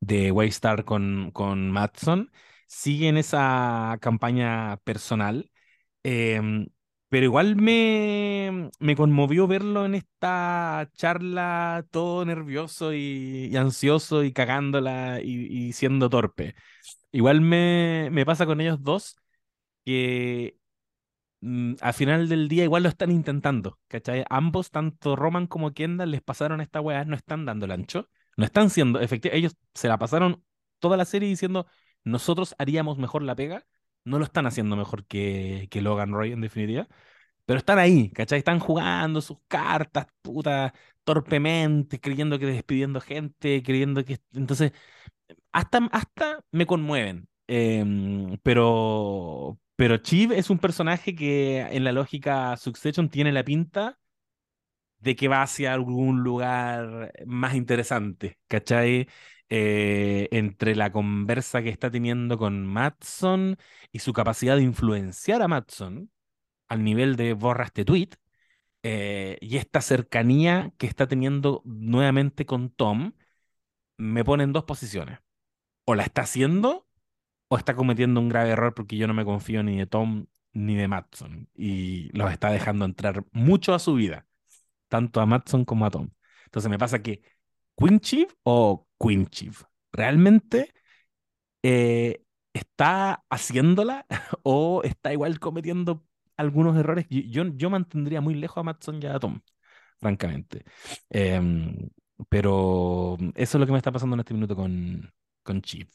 de 0.00 0.32
Waystar 0.32 0.84
con, 0.84 1.30
con 1.32 1.70
Matson. 1.72 2.32
Sigue 2.68 3.08
en 3.08 3.18
esa 3.18 3.98
campaña 4.00 4.78
personal. 4.84 5.50
Em, 6.04 6.68
pero 7.08 7.26
igual 7.26 7.56
me, 7.56 8.70
me 8.80 8.96
conmovió 8.96 9.46
verlo 9.48 9.86
en 9.86 9.94
esta 9.96 10.90
charla 10.94 11.86
todo 11.90 12.24
nervioso 12.26 12.94
y, 12.94 13.56
ansioso 13.56 14.24
y 14.24 14.32
cagándola 14.32 15.20
y, 15.22 15.46
y 15.68 15.72
siendo 15.74 16.10
torpe. 16.10 16.54
Igual 17.12 17.40
me, 17.42 18.10
me 18.12 18.26
pasa 18.26 18.46
con 18.46 18.60
ellos 18.60 18.82
dos 18.82 19.16
que 19.84 20.58
al 21.42 21.94
final 21.94 22.28
del 22.28 22.48
día 22.48 22.64
igual 22.64 22.82
lo 22.82 22.88
están 22.88 23.10
intentando, 23.10 23.78
¿cachai? 23.88 24.24
Ambos, 24.30 24.70
tanto 24.70 25.16
Roman 25.16 25.46
como 25.46 25.72
Kendall, 25.72 26.10
les 26.10 26.22
pasaron 26.22 26.60
esta 26.60 26.80
weá, 26.80 27.04
no 27.04 27.16
están 27.16 27.44
dando 27.44 27.66
el 27.66 27.72
ancho, 27.72 28.08
no 28.36 28.44
están 28.44 28.70
siendo, 28.70 29.00
efectivamente, 29.00 29.38
ellos 29.38 29.56
se 29.74 29.88
la 29.88 29.98
pasaron 29.98 30.42
toda 30.78 30.96
la 30.96 31.04
serie 31.04 31.28
diciendo, 31.28 31.66
nosotros 32.04 32.54
haríamos 32.58 32.98
mejor 32.98 33.22
la 33.22 33.36
pega, 33.36 33.66
no 34.04 34.18
lo 34.18 34.24
están 34.24 34.46
haciendo 34.46 34.76
mejor 34.76 35.04
que, 35.06 35.68
que 35.70 35.82
Logan 35.82 36.12
Roy 36.12 36.32
en 36.32 36.40
definitiva, 36.40 36.88
pero 37.44 37.58
están 37.58 37.78
ahí, 37.78 38.10
¿cachai? 38.10 38.38
Están 38.38 38.58
jugando 38.60 39.20
sus 39.20 39.38
cartas, 39.48 40.06
puta, 40.22 40.74
torpemente, 41.04 42.00
creyendo 42.00 42.38
que 42.38 42.46
despidiendo 42.46 43.00
gente, 43.00 43.62
creyendo 43.62 44.04
que... 44.04 44.18
Entonces, 44.34 44.72
hasta, 45.52 45.78
hasta 45.92 46.44
me 46.52 46.66
conmueven. 46.66 47.28
Em, 47.46 48.38
pero, 48.42 49.58
pero 49.76 49.98
Chiv 49.98 50.32
es 50.32 50.50
un 50.50 50.58
personaje 50.58 51.14
que 51.14 51.60
en 51.60 51.84
la 51.84 51.92
lógica 51.92 52.56
Succession 52.56 53.10
tiene 53.10 53.32
la 53.32 53.44
pinta 53.44 53.98
de 54.98 55.16
que 55.16 55.28
va 55.28 55.42
hacia 55.42 55.72
algún 55.72 56.22
lugar 56.22 57.12
más 57.26 57.54
interesante, 57.54 58.38
¿cachai? 58.48 59.08
Eh, 59.48 60.28
entre 60.32 60.74
la 60.74 60.90
conversa 60.90 61.62
que 61.62 61.68
está 61.68 61.90
teniendo 61.90 62.36
con 62.38 62.66
Matson 62.66 63.56
y 63.92 64.00
su 64.00 64.12
capacidad 64.12 64.56
de 64.56 64.62
influenciar 64.62 65.42
a 65.42 65.48
Matson 65.48 66.10
al 66.68 66.84
nivel 66.84 67.16
de 67.16 67.32
borra 67.34 67.64
este 67.66 67.84
tweet 67.84 68.10
eh, 68.82 69.38
y 69.40 69.56
esta 69.58 69.80
cercanía 69.80 70.72
que 70.78 70.86
está 70.86 71.08
teniendo 71.08 71.62
nuevamente 71.64 72.46
con 72.46 72.70
Tom, 72.70 73.14
me 73.98 74.24
pone 74.24 74.44
en 74.44 74.52
dos 74.52 74.64
posiciones. 74.64 75.20
O 75.84 75.94
la 75.94 76.04
está 76.04 76.22
haciendo 76.22 76.85
o 77.48 77.56
está 77.56 77.74
cometiendo 77.76 78.20
un 78.20 78.28
grave 78.28 78.50
error 78.50 78.74
porque 78.74 78.96
yo 78.96 79.06
no 79.06 79.14
me 79.14 79.24
confío 79.24 79.62
ni 79.62 79.78
de 79.78 79.86
Tom 79.86 80.26
ni 80.52 80.74
de 80.76 80.88
Matson 80.88 81.48
y 81.54 82.10
los 82.16 82.30
está 82.32 82.50
dejando 82.50 82.84
entrar 82.84 83.24
mucho 83.32 83.74
a 83.74 83.78
su 83.78 83.94
vida, 83.94 84.26
tanto 84.88 85.20
a 85.20 85.26
Matson 85.26 85.64
como 85.64 85.86
a 85.86 85.90
Tom. 85.90 86.10
Entonces 86.46 86.70
me 86.70 86.78
pasa 86.78 87.02
que 87.02 87.22
Queen 87.76 88.00
Chief 88.00 88.32
o 88.44 88.88
Queen 88.98 89.26
Chief 89.26 89.62
realmente 89.92 90.72
eh, 91.62 92.22
está 92.54 93.24
haciéndola 93.30 94.06
o 94.42 94.82
está 94.84 95.12
igual 95.12 95.38
cometiendo 95.40 96.04
algunos 96.36 96.76
errores. 96.76 97.06
Yo, 97.10 97.20
yo, 97.22 97.44
yo 97.56 97.70
mantendría 97.70 98.20
muy 98.20 98.34
lejos 98.34 98.58
a 98.58 98.62
Matson 98.62 99.02
y 99.02 99.06
a 99.06 99.18
Tom, 99.18 99.40
francamente. 100.00 100.64
Em, 101.10 101.90
pero 102.28 103.16
eso 103.34 103.58
es 103.58 103.60
lo 103.60 103.66
que 103.66 103.72
me 103.72 103.78
está 103.78 103.92
pasando 103.92 104.14
en 104.14 104.20
este 104.20 104.34
minuto 104.34 104.56
con, 104.56 105.12
con 105.42 105.62
Chief. 105.62 105.88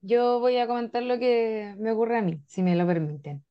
Yo 0.00 0.40
voy 0.40 0.56
a 0.58 0.66
comentar 0.66 1.02
lo 1.02 1.18
que 1.18 1.74
me 1.78 1.92
ocurre 1.92 2.18
a 2.18 2.22
mí, 2.22 2.40
si 2.46 2.62
me 2.62 2.76
lo 2.76 2.86
permiten. 2.86 3.44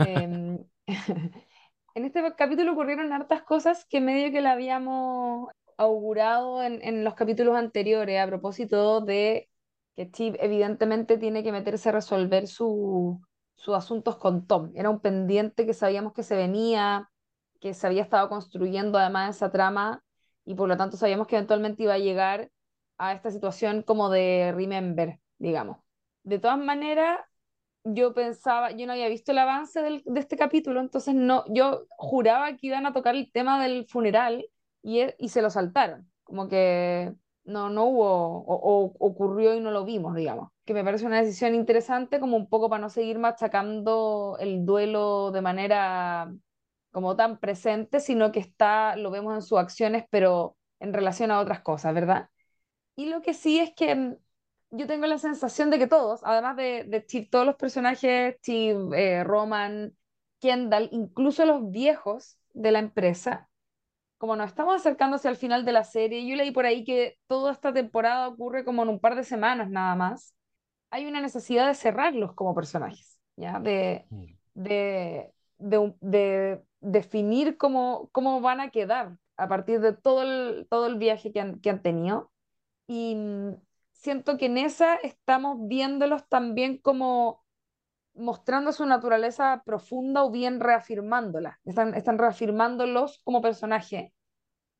Em, 0.00 0.58
en 1.94 2.04
este 2.06 2.22
capítulo 2.36 2.72
ocurrieron 2.72 3.12
hartas 3.12 3.42
cosas 3.44 3.86
que 3.86 4.00
medio 4.00 4.32
que 4.32 4.40
la 4.40 4.52
habíamos 4.52 5.48
augurado 5.78 6.62
en, 6.62 6.82
en 6.82 7.04
los 7.04 7.14
capítulos 7.14 7.56
anteriores 7.56 8.20
a 8.20 8.26
propósito 8.28 9.00
de 9.02 9.50
que 9.96 10.06
Steve 10.06 10.38
evidentemente 10.42 11.18
tiene 11.18 11.42
que 11.44 11.52
meterse 11.52 11.90
a 11.90 11.92
resolver 11.92 12.48
su- 12.48 13.20
sus 13.56 13.74
asuntos 13.76 14.16
con 14.18 14.46
Tom. 14.46 14.72
Era 14.74 14.90
un 14.90 15.00
pendiente 15.00 15.66
que 15.66 15.74
sabíamos 15.74 16.12
que 16.14 16.22
se 16.24 16.36
venía, 16.36 17.10
que 17.60 17.74
se 17.74 17.86
había 17.86 18.02
estado 18.02 18.28
construyendo 18.28 18.98
además 18.98 19.36
esa 19.36 19.50
trama 19.52 20.02
y 20.44 20.54
por 20.54 20.68
lo 20.68 20.76
tanto 20.76 20.96
sabíamos 20.96 21.26
que 21.26 21.36
eventualmente 21.36 21.82
iba 21.84 21.94
a 21.94 21.98
llegar 21.98 22.50
a 22.98 23.12
esta 23.12 23.30
situación 23.30 23.82
como 23.82 24.10
de 24.10 24.52
remember, 24.54 25.20
digamos. 25.42 25.78
De 26.24 26.38
todas 26.38 26.58
maneras, 26.58 27.20
yo 27.84 28.14
pensaba, 28.14 28.70
yo 28.72 28.86
no 28.86 28.92
había 28.92 29.08
visto 29.08 29.32
el 29.32 29.38
avance 29.38 29.80
de 29.82 30.02
este 30.20 30.36
capítulo, 30.36 30.80
entonces 30.80 31.14
no, 31.14 31.44
yo 31.48 31.86
juraba 31.90 32.56
que 32.56 32.68
iban 32.68 32.86
a 32.86 32.92
tocar 32.92 33.16
el 33.16 33.30
tema 33.32 33.62
del 33.62 33.86
funeral 33.88 34.46
y, 34.82 35.00
e- 35.00 35.16
y 35.18 35.28
se 35.30 35.42
lo 35.42 35.50
saltaron, 35.50 36.10
como 36.24 36.48
que 36.48 37.12
no, 37.44 37.70
no 37.70 37.84
hubo, 37.86 38.04
o, 38.46 38.84
o 38.86 38.96
ocurrió 39.06 39.54
y 39.54 39.60
no 39.60 39.70
lo 39.72 39.84
vimos, 39.84 40.14
digamos, 40.14 40.50
que 40.64 40.74
me 40.74 40.84
parece 40.84 41.06
una 41.06 41.20
decisión 41.22 41.54
interesante 41.56 42.20
como 42.20 42.36
un 42.36 42.48
poco 42.48 42.68
para 42.70 42.80
no 42.82 42.88
seguir 42.90 43.18
machacando 43.18 44.36
el 44.40 44.64
duelo 44.64 45.30
de 45.32 45.40
manera 45.42 46.32
como 46.92 47.16
tan 47.16 47.38
presente, 47.40 48.00
sino 48.00 48.32
que 48.32 48.40
está, 48.40 48.96
lo 48.96 49.10
vemos 49.10 49.34
en 49.34 49.42
sus 49.42 49.58
acciones, 49.58 50.04
pero 50.10 50.56
en 50.80 50.92
relación 50.92 51.30
a 51.30 51.40
otras 51.40 51.60
cosas, 51.62 51.94
¿verdad? 51.94 52.28
Y 52.96 53.06
lo 53.06 53.22
que 53.22 53.34
sí 53.34 53.58
es 53.60 53.72
que 53.74 54.16
yo 54.72 54.86
tengo 54.88 55.06
la 55.06 55.18
sensación 55.18 55.70
de 55.70 55.78
que 55.80 55.88
todos, 55.88 56.22
además 56.24 56.56
de, 56.56 56.84
de 56.84 57.02
Steve, 57.02 57.28
todos 57.30 57.46
los 57.46 57.56
personajes, 57.56 58.36
Steve, 58.40 58.90
eh, 59.20 59.24
Roman, 59.24 59.96
Kendall, 60.40 60.90
incluso 60.92 61.46
los 61.46 61.70
viejos 61.70 62.38
de 62.54 62.72
la 62.72 62.80
empresa, 62.80 63.50
como 64.18 64.36
nos 64.36 64.48
estamos 64.50 64.76
acercándose 64.76 65.28
al 65.28 65.36
final 65.36 65.64
de 65.64 65.72
la 65.72 65.84
serie, 65.84 66.26
yo 66.28 66.36
leí 66.36 66.50
por 66.52 66.66
ahí 66.66 66.84
que 66.84 67.18
toda 67.26 67.52
esta 67.52 67.72
temporada 67.72 68.28
ocurre 68.28 68.64
como 68.64 68.82
en 68.82 68.88
un 68.90 69.00
par 69.00 69.16
de 69.16 69.24
semanas 69.24 69.70
nada 69.70 69.94
más, 69.96 70.34
hay 70.90 71.06
una 71.06 71.20
necesidad 71.20 71.68
de 71.68 71.74
cerrarlos 71.74 72.34
como 72.34 72.54
personajes, 72.54 73.20
¿ya? 73.36 73.60
De, 73.60 74.08
Mm. 74.10 74.36
de, 74.54 75.32
de, 75.58 75.94
de 76.00 76.62
definir 76.80 77.56
cómo, 77.58 78.10
cómo 78.12 78.40
van 78.40 78.60
a 78.60 78.70
quedar 78.70 79.18
a 79.36 79.48
partir 79.48 79.80
de 79.80 79.92
todo 79.94 80.22
el, 80.22 80.66
todo 80.70 80.86
el 80.86 80.96
viaje 80.98 81.32
que 81.32 81.40
han, 81.40 81.60
que 81.60 81.70
han 81.70 81.82
tenido 81.82 82.32
y 82.88 83.16
siento 84.02 84.36
que 84.36 84.46
en 84.46 84.58
esa 84.58 84.96
estamos 84.96 85.58
viéndolos 85.68 86.28
también 86.28 86.78
como 86.78 87.44
mostrando 88.14 88.72
su 88.72 88.84
naturaleza 88.84 89.62
profunda 89.64 90.24
o 90.24 90.30
bien 90.30 90.60
reafirmándola. 90.60 91.60
Están, 91.64 91.94
están 91.94 92.18
reafirmándolos 92.18 93.20
como 93.24 93.40
personaje. 93.40 94.12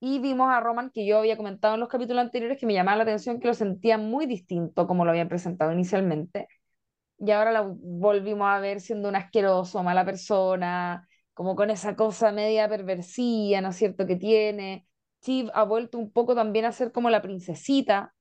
Y 0.00 0.18
vimos 0.18 0.50
a 0.52 0.60
Roman, 0.60 0.90
que 0.90 1.06
yo 1.06 1.18
había 1.18 1.36
comentado 1.36 1.74
en 1.74 1.80
los 1.80 1.88
capítulos 1.88 2.22
anteriores, 2.22 2.58
que 2.58 2.66
me 2.66 2.74
llamaba 2.74 2.96
la 2.98 3.04
atención, 3.04 3.40
que 3.40 3.48
lo 3.48 3.54
sentía 3.54 3.98
muy 3.98 4.26
distinto 4.26 4.86
como 4.86 5.04
lo 5.04 5.12
habían 5.12 5.28
presentado 5.28 5.72
inicialmente. 5.72 6.48
Y 7.18 7.30
ahora 7.30 7.52
la 7.52 7.62
volvimos 7.62 8.48
a 8.48 8.58
ver 8.58 8.80
siendo 8.80 9.08
un 9.08 9.16
asqueroso, 9.16 9.82
mala 9.84 10.04
persona, 10.04 11.08
como 11.34 11.54
con 11.54 11.70
esa 11.70 11.94
cosa 11.96 12.32
media 12.32 12.68
perversilla, 12.68 13.60
¿no 13.60 13.68
es 13.68 13.76
cierto?, 13.76 14.06
que 14.06 14.16
tiene. 14.16 14.86
Steve 15.22 15.50
ha 15.54 15.62
vuelto 15.62 15.98
un 15.98 16.10
poco 16.12 16.34
también 16.34 16.64
a 16.64 16.72
ser 16.72 16.90
como 16.90 17.08
la 17.08 17.22
princesita, 17.22 18.12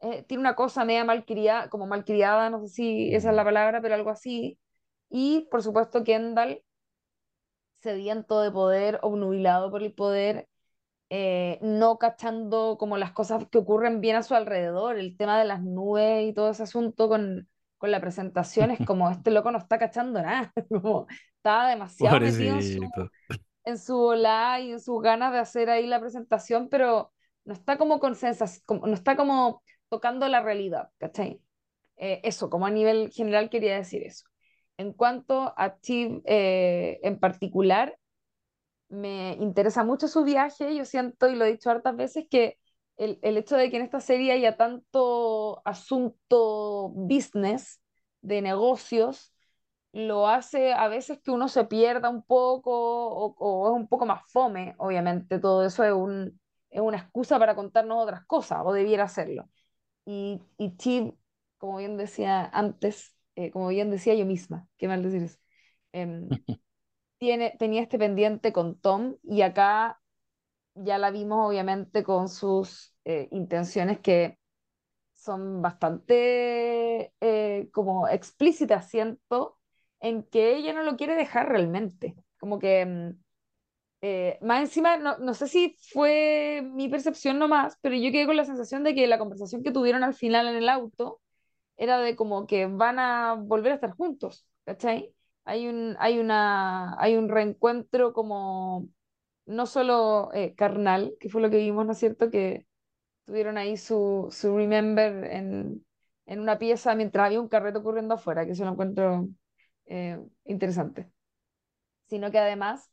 eh, 0.00 0.24
tiene 0.24 0.40
una 0.42 0.54
cosa 0.56 0.84
media 0.84 1.04
malcriada, 1.04 1.68
como 1.70 1.86
malcriada, 1.86 2.50
no 2.50 2.60
sé 2.60 2.68
si 2.68 3.14
esa 3.14 3.30
es 3.30 3.36
la 3.36 3.44
Mm. 3.44 3.46
palabra, 3.46 3.80
pero 3.82 3.94
algo 3.94 4.10
así. 4.10 4.58
Y 5.10 5.48
por 5.50 5.62
supuesto 5.62 6.04
Kendall, 6.04 6.62
sediento 7.80 8.40
de 8.40 8.50
poder, 8.50 8.98
obnubilado 9.02 9.70
por 9.70 9.82
el 9.82 9.92
poder, 9.92 10.48
eh, 11.10 11.58
no 11.62 11.98
cachando 11.98 12.76
como 12.78 12.98
las 12.98 13.12
cosas 13.12 13.46
que 13.50 13.58
ocurren 13.58 14.00
bien 14.00 14.16
a 14.16 14.22
su 14.22 14.34
alrededor, 14.34 14.98
el 14.98 15.16
tema 15.16 15.38
de 15.38 15.46
las 15.46 15.62
nubes 15.62 16.28
y 16.28 16.34
todo 16.34 16.50
ese 16.50 16.64
asunto 16.64 17.08
con, 17.08 17.48
con 17.78 17.90
la 17.90 18.00
presentación, 18.00 18.70
es 18.72 18.82
como 18.82 19.10
este 19.10 19.30
loco 19.30 19.50
no 19.52 19.58
está 19.58 19.78
cachando 19.78 20.22
nada, 20.22 20.52
como 20.70 21.06
estaba 21.38 21.70
demasiado 21.70 22.20
metido 22.20 22.56
en 22.56 22.62
su, 22.64 22.94
en 23.64 23.78
su 23.78 23.96
volada 23.96 24.60
y 24.60 24.72
en 24.72 24.80
sus 24.80 25.02
ganas 25.02 25.32
de 25.32 25.38
hacer 25.38 25.70
ahí 25.70 25.86
la 25.86 26.00
presentación, 26.00 26.68
pero 26.68 27.12
no 27.44 27.54
está 27.54 27.78
como 27.78 28.00
con 28.00 28.14
sensas- 28.14 28.62
como, 28.66 28.86
no 28.86 28.94
está 28.94 29.16
como 29.16 29.62
tocando 29.88 30.28
la 30.28 30.42
realidad, 30.42 30.90
¿cachai? 30.98 31.40
Eh, 31.96 32.20
eso, 32.24 32.50
como 32.50 32.66
a 32.66 32.70
nivel 32.70 33.10
general 33.12 33.50
quería 33.50 33.76
decir 33.76 34.02
eso. 34.04 34.26
En 34.78 34.92
cuanto 34.92 35.54
a 35.58 35.76
Steve 35.78 36.22
eh, 36.26 37.00
en 37.02 37.18
particular, 37.20 37.98
me 38.88 39.34
interesa 39.40 39.84
mucho 39.84 40.08
su 40.08 40.24
viaje, 40.24 40.74
yo 40.76 40.84
siento, 40.84 41.28
y 41.28 41.36
lo 41.36 41.44
he 41.44 41.52
dicho 41.52 41.70
hartas 41.70 41.96
veces, 41.96 42.26
que 42.30 42.58
el, 42.96 43.18
el 43.22 43.36
hecho 43.36 43.56
de 43.56 43.70
que 43.70 43.76
en 43.76 43.82
esta 43.82 44.00
serie 44.00 44.32
haya 44.32 44.56
tanto 44.56 45.62
asunto 45.66 46.90
business 46.90 47.80
de 48.22 48.42
negocios, 48.42 49.32
lo 49.92 50.28
hace 50.28 50.72
a 50.72 50.88
veces 50.88 51.20
que 51.22 51.30
uno 51.30 51.48
se 51.48 51.64
pierda 51.64 52.10
un 52.10 52.22
poco 52.24 52.70
o, 52.72 53.34
o 53.38 53.68
es 53.68 53.80
un 53.80 53.88
poco 53.88 54.06
más 54.06 54.22
fome, 54.30 54.74
obviamente, 54.78 55.38
todo 55.40 55.64
eso 55.64 55.84
es 55.84 55.92
un, 55.92 56.40
es 56.70 56.80
una 56.80 56.98
excusa 56.98 57.38
para 57.38 57.54
contarnos 57.56 58.02
otras 58.02 58.24
cosas, 58.26 58.60
o 58.64 58.72
debiera 58.72 59.04
hacerlo. 59.04 59.48
Y, 60.06 60.42
y 60.58 60.76
Chiv, 60.78 61.14
como 61.58 61.78
bien 61.78 61.98
decía 61.98 62.46
antes, 62.54 63.16
eh, 63.36 63.52
como 63.52 63.68
bien 63.70 63.90
decía 63.92 64.14
yo 64.16 64.26
misma, 64.26 64.68
qué 64.78 64.88
mal 64.88 65.02
decir 65.04 65.24
eso, 65.24 65.38
em, 65.92 66.30
tiene, 67.18 67.56
tenía 67.58 67.82
este 67.82 67.98
pendiente 67.98 68.52
con 68.52 68.80
Tom 68.80 69.16
y 69.24 69.42
acá 69.42 70.00
ya 70.74 70.98
la 70.98 71.10
vimos 71.12 71.48
obviamente 71.48 72.04
con 72.04 72.28
sus 72.28 72.96
eh, 73.04 73.28
intenciones 73.32 74.00
que 74.00 74.38
son 75.14 75.62
bastante 75.62 77.12
eh, 77.20 77.70
como 77.72 78.08
explícitas, 78.08 78.88
siento, 78.90 79.58
en 80.00 80.22
que 80.24 80.56
ella 80.56 80.72
no 80.74 80.82
lo 80.82 80.96
quiere 80.96 81.14
dejar 81.16 81.48
realmente. 81.48 82.16
Como 82.38 82.58
que 82.58 82.84
mm, 82.86 83.22
eh, 84.02 84.38
más 84.42 84.60
encima, 84.60 84.96
no, 84.98 85.18
no 85.18 85.34
sé 85.34 85.48
si 85.48 85.76
fue 85.92 86.62
mi 86.64 86.88
percepción 86.88 87.38
nomás, 87.38 87.78
pero 87.80 87.96
yo 87.96 88.12
quedé 88.12 88.26
con 88.26 88.36
la 88.36 88.44
sensación 88.44 88.84
de 88.84 88.94
que 88.94 89.06
la 89.06 89.18
conversación 89.18 89.62
que 89.62 89.72
tuvieron 89.72 90.04
al 90.04 90.14
final 90.14 90.46
en 90.48 90.56
el 90.56 90.68
auto 90.68 91.20
era 91.76 92.00
de 92.00 92.16
como 92.16 92.46
que 92.46 92.66
van 92.66 92.98
a 92.98 93.34
volver 93.34 93.72
a 93.72 93.76
estar 93.76 93.92
juntos, 93.92 94.46
¿cachai? 94.66 95.14
Hay 95.44 95.68
un, 95.68 95.96
hay 96.00 96.18
una, 96.20 96.96
hay 97.02 97.16
un 97.16 97.28
reencuentro 97.28 98.12
como 98.12 98.88
no 99.46 99.66
solo 99.66 100.30
eh, 100.34 100.54
carnal, 100.56 101.14
que 101.20 101.28
fue 101.30 101.42
lo 101.42 101.50
que 101.50 101.58
vimos, 101.58 101.86
¿no 101.86 101.92
es 101.92 101.98
cierto? 101.98 102.30
Que 102.30 102.66
tuvieron 103.24 103.58
ahí 103.58 103.76
su, 103.76 104.28
su 104.32 104.56
remember 104.56 105.24
en, 105.32 105.84
en 106.26 106.40
una 106.40 106.58
pieza 106.58 106.94
mientras 106.94 107.26
había 107.26 107.40
un 107.40 107.48
carrete 107.48 107.78
ocurriendo 107.78 108.14
afuera, 108.14 108.46
que 108.46 108.52
eso 108.52 108.64
lo 108.64 108.72
encuentro 108.72 109.28
eh, 109.86 110.18
interesante. 110.44 111.10
Sino 112.08 112.30
que 112.30 112.38
además 112.38 112.90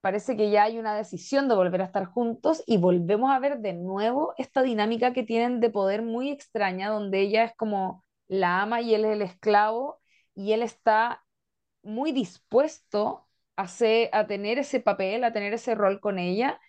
parece 0.00 0.36
que 0.36 0.50
ya 0.50 0.64
hay 0.64 0.78
una 0.78 0.96
decisión 0.96 1.48
de 1.48 1.54
volver 1.54 1.82
a 1.82 1.84
estar 1.86 2.06
juntos 2.06 2.62
y 2.66 2.78
volvemos 2.78 3.30
a 3.30 3.38
ver 3.38 3.58
de 3.60 3.74
nuevo 3.74 4.34
esta 4.38 4.62
dinámica 4.62 5.12
que 5.12 5.22
tienen 5.22 5.60
de 5.60 5.70
poder 5.70 6.02
muy 6.02 6.30
extraña, 6.30 6.88
donde 6.90 7.20
ella 7.20 7.44
es 7.44 7.54
como 7.56 8.04
la 8.28 8.62
ama 8.62 8.80
y 8.80 8.94
él 8.94 9.04
es 9.04 9.12
el 9.12 9.22
esclavo 9.22 10.00
y 10.34 10.52
él 10.52 10.62
está 10.62 11.24
muy 11.82 12.12
dispuesto 12.12 13.28
a, 13.56 13.68
ser, 13.68 14.10
a 14.12 14.26
tener 14.26 14.58
ese 14.58 14.80
papel, 14.80 15.24
a 15.24 15.32
tener 15.32 15.52
ese 15.54 15.74
rol 15.74 16.00
con 16.00 16.18
ella 16.18 16.60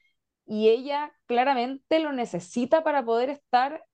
y 0.45 0.69
ella 0.69 1.13
claramente 1.27 2.00
lo 2.00 2.11
necesita 2.13 2.83
para 2.83 3.05
poder 3.05 3.29
estar 3.29 3.85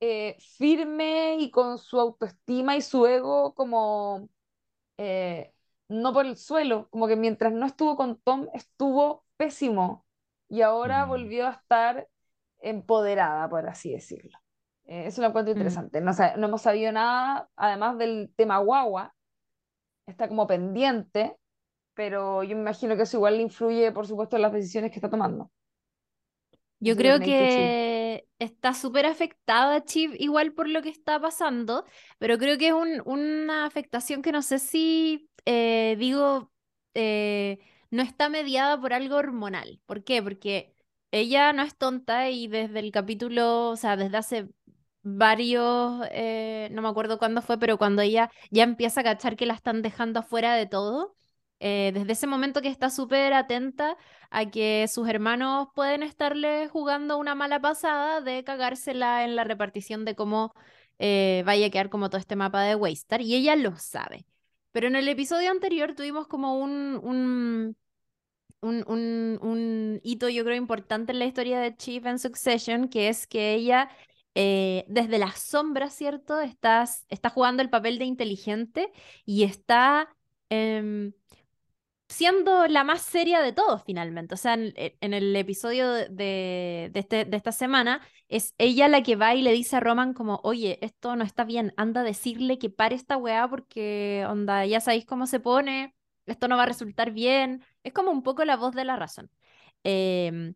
eh, 0.00 0.36
firme 0.58 1.36
y 1.38 1.50
con 1.50 1.78
su 1.78 2.00
autoestima 2.00 2.76
y 2.76 2.82
su 2.82 3.06
ego 3.06 3.54
como 3.54 4.28
eh, 4.98 5.54
no 5.92 6.12
por 6.12 6.26
el 6.26 6.36
suelo, 6.36 6.88
como 6.90 7.06
que 7.08 7.16
mientras 7.16 7.52
no 7.52 7.66
estuvo 7.66 7.96
con 7.96 8.20
Tom 8.22 8.48
estuvo 8.54 9.24
pésimo 9.36 10.06
y 10.48 10.62
ahora 10.62 11.06
Mm. 11.06 11.08
volvió 11.08 11.46
a 11.48 11.52
estar 11.52 12.08
empoderada, 12.60 13.48
por 13.48 13.68
así 13.68 13.92
decirlo. 13.92 14.38
Eh, 14.86 15.06
eso 15.06 15.20
lo 15.22 15.28
encuentro 15.28 15.52
Mm. 15.54 15.56
interesante. 15.58 16.00
No, 16.00 16.12
no 16.38 16.46
hemos 16.48 16.62
sabido 16.62 16.92
nada, 16.92 17.48
además 17.56 17.98
del 17.98 18.32
tema 18.36 18.58
guagua, 18.58 19.14
está 20.06 20.28
como 20.28 20.46
pendiente, 20.46 21.36
pero 21.94 22.42
yo 22.44 22.56
me 22.56 22.62
imagino 22.62 22.96
que 22.96 23.02
eso 23.04 23.18
igual 23.18 23.36
le 23.36 23.42
influye, 23.44 23.92
por 23.92 24.06
supuesto, 24.06 24.36
en 24.36 24.42
las 24.42 24.52
decisiones 24.52 24.90
que 24.92 24.96
está 24.98 25.10
tomando. 25.10 25.50
Yo 26.80 26.96
creo 26.96 27.20
que 27.20 28.26
está 28.40 28.74
súper 28.74 29.06
afectada 29.06 29.84
Chip 29.84 30.14
igual 30.18 30.52
por 30.52 30.68
lo 30.68 30.82
que 30.82 30.88
está 30.88 31.20
pasando, 31.20 31.84
pero 32.18 32.38
creo 32.38 32.58
que 32.58 32.68
es 32.68 32.72
un- 32.74 33.02
una 33.06 33.66
afectación 33.66 34.20
que 34.22 34.32
no 34.32 34.42
sé 34.42 34.58
si, 34.58 35.30
eh, 35.44 35.96
digo, 35.98 36.52
eh, 36.94 37.58
no 37.90 38.02
está 38.02 38.28
mediada 38.28 38.80
por 38.80 38.92
algo 38.92 39.16
hormonal. 39.16 39.80
¿Por 39.86 40.04
qué? 40.04 40.22
Porque 40.22 40.74
ella 41.10 41.52
no 41.52 41.62
es 41.62 41.76
tonta 41.76 42.30
y 42.30 42.48
desde 42.48 42.78
el 42.80 42.92
capítulo, 42.92 43.70
o 43.70 43.76
sea, 43.76 43.96
desde 43.96 44.16
hace 44.16 44.48
varios, 45.02 46.06
eh, 46.12 46.68
no 46.72 46.82
me 46.82 46.88
acuerdo 46.88 47.18
cuándo 47.18 47.42
fue, 47.42 47.58
pero 47.58 47.78
cuando 47.78 48.02
ella 48.02 48.30
ya 48.50 48.62
empieza 48.64 49.00
a 49.00 49.04
cachar 49.04 49.36
que 49.36 49.46
la 49.46 49.54
están 49.54 49.82
dejando 49.82 50.20
afuera 50.20 50.54
de 50.54 50.66
todo, 50.66 51.16
desde 51.60 52.12
ese 52.12 52.26
momento 52.26 52.60
que 52.60 52.66
está 52.68 52.90
súper 52.90 53.32
atenta 53.34 53.96
a 54.30 54.50
que 54.50 54.86
sus 54.88 55.08
hermanos 55.08 55.68
pueden 55.76 56.02
estarle 56.02 56.66
jugando 56.68 57.18
una 57.18 57.36
mala 57.36 57.60
pasada 57.60 58.20
de 58.20 58.42
cagársela 58.42 59.24
en 59.24 59.36
la 59.36 59.44
repartición 59.44 60.04
de 60.04 60.16
cómo 60.16 60.54
vaya 60.98 61.66
a 61.66 61.70
quedar 61.70 61.88
como 61.90 62.10
todo 62.10 62.18
este 62.18 62.34
mapa 62.36 62.62
de 62.62 62.74
Waystar, 62.74 63.20
y 63.20 63.34
ella 63.36 63.54
lo 63.56 63.76
sabe. 63.76 64.26
Pero 64.72 64.88
en 64.88 64.96
el 64.96 65.08
episodio 65.08 65.50
anterior 65.50 65.94
tuvimos 65.94 66.26
como 66.26 66.58
un, 66.58 67.00
un 67.02 67.76
un, 68.62 68.84
un, 68.86 69.38
un, 69.42 70.00
hito, 70.04 70.28
yo 70.28 70.44
creo, 70.44 70.56
importante 70.56 71.12
en 71.12 71.18
la 71.18 71.26
historia 71.26 71.60
de 71.60 71.76
Chief 71.76 72.04
en 72.06 72.18
Succession, 72.18 72.88
que 72.88 73.08
es 73.08 73.26
que 73.26 73.54
ella, 73.54 73.90
eh, 74.34 74.84
desde 74.88 75.18
las 75.18 75.40
sombras, 75.40 75.94
¿cierto? 75.94 76.40
Estás, 76.40 77.04
está 77.08 77.28
jugando 77.28 77.62
el 77.62 77.70
papel 77.70 77.98
de 77.98 78.04
inteligente 78.04 78.92
y 79.26 79.42
está 79.44 80.08
em, 80.48 81.12
siendo 82.12 82.66
la 82.68 82.84
más 82.84 83.02
seria 83.02 83.40
de 83.42 83.52
todos, 83.52 83.82
finalmente. 83.84 84.34
O 84.34 84.36
sea, 84.36 84.54
en, 84.54 84.72
en 84.76 85.14
el 85.14 85.34
episodio 85.36 85.90
de, 85.92 86.08
de, 86.92 87.00
este, 87.00 87.24
de 87.24 87.36
esta 87.36 87.52
semana, 87.52 88.00
es 88.28 88.54
ella 88.58 88.88
la 88.88 89.02
que 89.02 89.16
va 89.16 89.34
y 89.34 89.42
le 89.42 89.52
dice 89.52 89.76
a 89.76 89.80
Roman 89.80 90.14
como, 90.14 90.40
oye, 90.44 90.78
esto 90.82 91.16
no 91.16 91.24
está 91.24 91.44
bien, 91.44 91.74
anda 91.76 92.02
a 92.02 92.04
decirle 92.04 92.58
que 92.58 92.70
pare 92.70 92.94
esta 92.96 93.16
weá 93.16 93.48
porque, 93.48 94.24
onda, 94.28 94.64
ya 94.66 94.80
sabéis 94.80 95.06
cómo 95.06 95.26
se 95.26 95.40
pone 95.40 95.94
esto 96.26 96.48
no 96.48 96.56
va 96.56 96.64
a 96.64 96.66
resultar 96.66 97.10
bien. 97.12 97.64
Es 97.82 97.92
como 97.92 98.10
un 98.10 98.22
poco 98.22 98.44
la 98.44 98.56
voz 98.56 98.74
de 98.74 98.84
la 98.84 98.96
razón. 98.96 99.30
Em, 99.84 100.54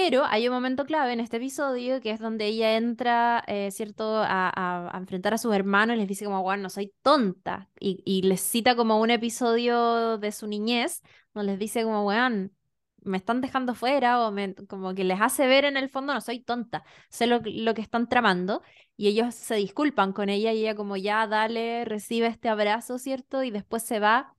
pero 0.00 0.24
hay 0.26 0.46
un 0.46 0.54
momento 0.54 0.84
clave 0.86 1.12
en 1.12 1.18
este 1.18 1.38
episodio 1.38 2.00
que 2.00 2.12
es 2.12 2.20
donde 2.20 2.46
ella 2.46 2.76
entra, 2.76 3.42
eh, 3.48 3.72
¿cierto?, 3.72 4.22
a, 4.24 4.92
enfrentar 4.94 5.34
a 5.34 5.38
sus 5.38 5.52
hermanos 5.52 5.96
y 5.96 5.98
les 5.98 6.06
dice 6.06 6.24
como, 6.24 6.40
bueno, 6.40 6.62
no 6.62 6.70
soy 6.70 6.94
tonta. 7.02 7.68
Y, 7.80 8.22
les 8.22 8.40
cita 8.40 8.76
como 8.76 9.00
un 9.00 9.10
episodio 9.10 10.16
de 10.18 10.30
su 10.30 10.46
niñez, 10.46 11.02
donde 11.34 11.50
les 11.52 11.58
dice 11.58 11.82
como, 11.82 12.06
weón, 12.06 12.52
me 13.02 13.16
están 13.16 13.40
dejando 13.40 13.74
fuera 13.74 14.24
o 14.24 14.32
como 14.68 14.94
que 14.94 15.02
les 15.02 15.20
hace 15.20 15.48
ver 15.48 15.64
en 15.64 15.76
el 15.76 15.88
fondo, 15.88 16.14
no 16.14 16.20
soy 16.20 16.44
tonta, 16.44 16.84
sé 17.10 17.26
lo, 17.26 17.40
lo 17.44 17.74
que 17.74 17.82
están 17.82 18.08
tramando. 18.08 18.62
Y 18.96 19.08
ellos 19.08 19.34
se 19.34 19.56
disculpan 19.56 20.12
con 20.12 20.28
ella 20.28 20.52
y 20.52 20.60
ella 20.60 20.76
como, 20.76 20.96
ya, 20.96 21.26
dale, 21.26 21.84
recibe 21.84 22.28
este 22.28 22.48
abrazo, 22.48 22.98
¿cierto? 22.98 23.42
Y 23.42 23.50
después 23.50 23.82
se 23.82 23.98
va 23.98 24.36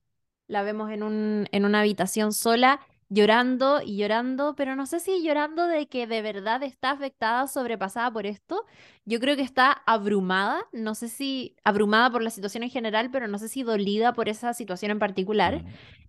la 0.50 0.64
vemos 0.64 0.92
en, 0.92 1.04
un, 1.04 1.48
en 1.52 1.64
una 1.64 1.82
habitación 1.82 2.34
sola 2.34 2.82
llorando 3.10 3.82
y 3.84 3.98
llorando, 3.98 4.56
pero 4.56 4.76
no 4.76 4.86
sé 4.86 5.00
si 5.00 5.24
llorando 5.24 5.68
de 5.68 5.88
que 5.88 6.08
de 6.08 6.22
verdad 6.22 6.64
está 6.64 6.92
afectada, 6.92 7.48
sobrepasada 7.48 8.12
por 8.12 8.26
esto. 8.26 8.66
Yo 9.06 9.20
creo 9.20 9.36
que 9.36 9.42
está 9.42 9.72
abrumada, 9.86 10.62
no 10.72 10.96
sé 10.96 11.10
si 11.10 11.56
abrumada 11.64 12.12
por 12.12 12.22
la 12.22 12.30
situación 12.30 12.64
en 12.64 12.70
general, 12.70 13.10
pero 13.12 13.28
no 13.28 13.40
sé 13.40 13.50
si 13.50 13.64
dolida 13.64 14.14
por 14.14 14.30
esa 14.30 14.54
situación 14.54 14.92
en 14.92 15.00
particular. 15.00 15.66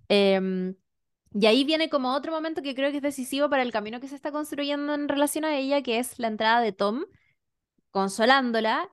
Em, 0.09 0.75
y 1.33 1.47
ahí 1.47 1.65
viene 1.65 1.89
como 1.91 2.15
otro 2.15 2.33
momento 2.33 2.63
que 2.63 2.75
creo 2.75 2.91
que 2.91 2.99
es 2.99 3.03
decisivo 3.03 3.49
para 3.51 3.63
el 3.63 3.73
camino 3.73 4.01
que 4.01 4.09
se 4.09 4.17
está 4.17 4.33
construyendo 4.33 4.95
en 4.95 5.09
relación 5.09 5.45
a 5.45 5.57
ella, 5.57 5.83
que 5.83 5.99
es 5.99 6.19
la 6.19 6.29
entrada 6.29 6.61
de 6.61 6.73
Tom, 6.73 7.05
consolándola 7.91 8.91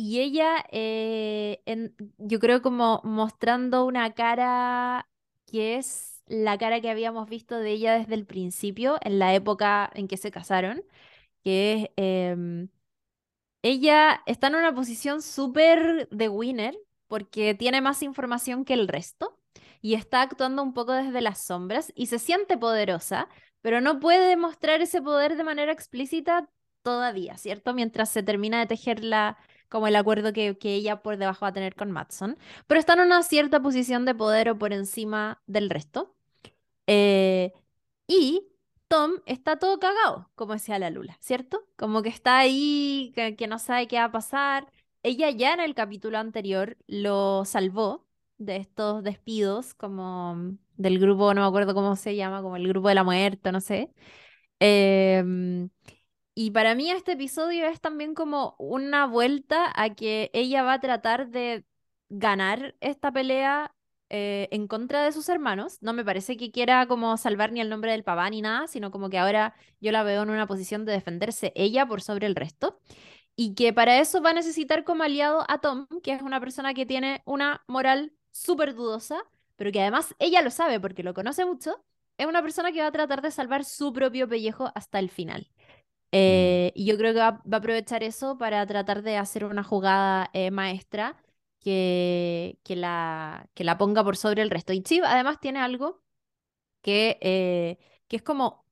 y 0.00 0.20
ella, 0.20 0.64
eh, 0.70 1.60
yo 2.18 2.38
creo 2.38 2.62
como 2.62 3.00
mostrando 3.02 3.84
una 3.84 4.12
cara 4.14 5.08
que 5.46 5.76
es 5.76 6.17
la 6.28 6.58
cara 6.58 6.80
que 6.80 6.90
habíamos 6.90 7.28
visto 7.28 7.58
de 7.58 7.70
ella 7.72 7.94
desde 7.98 8.14
el 8.14 8.26
principio, 8.26 8.98
en 9.02 9.18
la 9.18 9.34
época 9.34 9.90
en 9.94 10.08
que 10.08 10.16
se 10.16 10.30
casaron, 10.30 10.82
que 11.44 11.74
es, 11.74 11.90
em, 11.96 12.68
ella 13.62 14.22
está 14.26 14.48
en 14.48 14.56
una 14.56 14.74
posición 14.74 15.22
súper 15.22 16.08
de 16.10 16.28
winner 16.28 16.78
porque 17.08 17.54
tiene 17.54 17.80
más 17.80 18.02
información 18.02 18.64
que 18.64 18.74
el 18.74 18.88
resto 18.88 19.38
y 19.80 19.94
está 19.94 20.22
actuando 20.22 20.62
un 20.62 20.74
poco 20.74 20.92
desde 20.92 21.20
las 21.20 21.40
sombras 21.42 21.92
y 21.96 22.06
se 22.06 22.18
siente 22.18 22.56
poderosa, 22.58 23.28
pero 23.62 23.80
no 23.80 24.00
puede 24.00 24.28
demostrar 24.28 24.80
ese 24.82 25.02
poder 25.02 25.36
de 25.36 25.44
manera 25.44 25.72
explícita 25.72 26.48
todavía, 26.82 27.36
¿cierto? 27.38 27.74
Mientras 27.74 28.10
se 28.10 28.22
termina 28.22 28.60
de 28.60 28.66
tejer 28.66 29.04
la 29.04 29.38
como 29.68 29.86
el 29.86 29.96
acuerdo 29.96 30.32
que, 30.32 30.56
ella 30.62 31.02
por 31.02 31.16
debajo 31.18 31.42
va 31.42 31.48
a 31.48 31.52
tener 31.52 31.74
con 31.74 31.90
Matson, 31.90 32.38
pero 32.66 32.80
está 32.80 32.94
en 32.94 33.00
una 33.00 33.22
cierta 33.22 33.60
posición 33.60 34.04
de 34.04 34.14
poder 34.14 34.50
o 34.50 34.58
por 34.58 34.72
encima 34.72 35.42
del 35.46 35.70
resto. 35.70 36.14
Eh, 36.88 37.52
y 38.08 38.48
Tom 38.88 39.12
está 39.26 39.58
todo 39.58 39.78
cagado, 39.78 40.30
como 40.34 40.54
decía 40.54 40.78
la 40.78 40.90
Lula, 40.90 41.18
¿cierto? 41.20 41.68
Como 41.76 42.02
que 42.02 42.08
está 42.08 42.38
ahí, 42.38 43.12
que, 43.14 43.46
no 43.46 43.58
sabe 43.58 43.88
qué 43.88 43.98
va 43.98 44.04
a 44.04 44.12
pasar. 44.12 44.72
Ella 45.02 45.30
ya 45.30 45.54
en 45.54 45.60
el 45.60 45.74
capítulo 45.74 46.18
anterior 46.18 46.78
lo 46.86 47.44
salvó 47.44 48.06
de 48.38 48.56
estos 48.56 49.02
despidos, 49.04 49.74
como 49.74 50.56
del 50.76 50.98
grupo, 50.98 51.34
no 51.34 51.42
me 51.42 51.46
acuerdo 51.48 51.74
cómo 51.74 51.96
se 51.96 52.16
llama, 52.16 52.42
como 52.42 52.56
el 52.56 52.68
grupo 52.68 52.88
de 52.88 52.94
la 52.94 53.04
muerte, 53.04 53.52
no 53.52 53.60
sé. 53.60 53.92
Eh, 54.60 55.68
y 56.34 56.52
para 56.52 56.74
mí 56.74 56.90
este 56.90 57.12
episodio 57.12 57.66
es 57.66 57.80
también 57.80 58.14
como 58.14 58.54
una 58.58 59.06
vuelta 59.06 59.72
a 59.74 59.94
que 59.94 60.30
ella 60.32 60.62
va 60.62 60.74
a 60.74 60.80
tratar 60.80 61.28
de 61.30 61.64
ganar 62.10 62.76
esta 62.80 63.12
pelea 63.12 63.74
eh, 64.10 64.48
en 64.52 64.66
contra 64.68 65.04
de 65.04 65.12
sus 65.12 65.28
hermanos. 65.28 65.78
No 65.82 65.92
me 65.92 66.04
parece 66.04 66.36
que 66.36 66.50
quiera 66.50 66.86
como 66.86 67.16
salvar 67.16 67.52
ni 67.52 67.60
el 67.60 67.68
nombre 67.68 67.92
del 67.92 68.04
papá 68.04 68.28
ni 68.30 68.40
nada, 68.40 68.66
sino 68.66 68.90
como 68.90 69.10
que 69.10 69.18
ahora 69.18 69.54
yo 69.80 69.92
la 69.92 70.02
veo 70.02 70.22
en 70.22 70.30
una 70.30 70.46
posición 70.46 70.84
de 70.84 70.92
defenderse 70.92 71.52
ella 71.54 71.86
por 71.86 72.00
sobre 72.00 72.26
el 72.26 72.34
resto. 72.34 72.78
Y 73.36 73.54
que 73.54 73.72
para 73.72 73.98
eso 74.00 74.20
va 74.22 74.30
a 74.30 74.34
necesitar 74.34 74.84
como 74.84 75.04
aliado 75.04 75.44
a 75.48 75.58
Tom, 75.60 75.86
que 76.02 76.12
es 76.12 76.22
una 76.22 76.40
persona 76.40 76.74
que 76.74 76.86
tiene 76.86 77.22
una 77.24 77.62
moral 77.68 78.12
súper 78.32 78.74
dudosa, 78.74 79.22
pero 79.56 79.70
que 79.72 79.80
además 79.80 80.14
ella 80.18 80.42
lo 80.42 80.50
sabe 80.50 80.80
porque 80.80 81.02
lo 81.02 81.14
conoce 81.14 81.44
mucho. 81.44 81.84
Es 82.16 82.26
una 82.26 82.42
persona 82.42 82.72
que 82.72 82.80
va 82.80 82.88
a 82.88 82.92
tratar 82.92 83.22
de 83.22 83.30
salvar 83.30 83.64
su 83.64 83.92
propio 83.92 84.28
pellejo 84.28 84.72
hasta 84.74 84.98
el 84.98 85.10
final. 85.10 85.48
Mm. 85.50 85.64
Eh, 86.12 86.72
y 86.74 86.86
yo 86.86 86.96
creo 86.96 87.12
que 87.12 87.20
va, 87.20 87.42
a 87.52 87.56
aprovechar 87.56 88.02
eso 88.02 88.38
para 88.38 88.66
tratar 88.66 89.02
de 89.02 89.16
hacer 89.16 89.44
una 89.44 89.62
jugada 89.62 90.30
eh, 90.32 90.50
maestra 90.50 91.16
que, 91.68 92.58
que, 92.64 92.76
la, 92.76 93.50
que 93.52 93.62
la 93.62 93.76
ponga 93.76 94.02
por 94.02 94.16
sobre 94.16 94.40
el 94.40 94.48
resto. 94.48 94.72
Y 94.72 94.82
Chiv 94.82 95.04
además 95.04 95.38
tiene 95.38 95.58
algo 95.60 96.00
que, 96.80 97.18
eh, 97.20 97.78
que 98.08 98.16
es 98.16 98.22
como, 98.22 98.64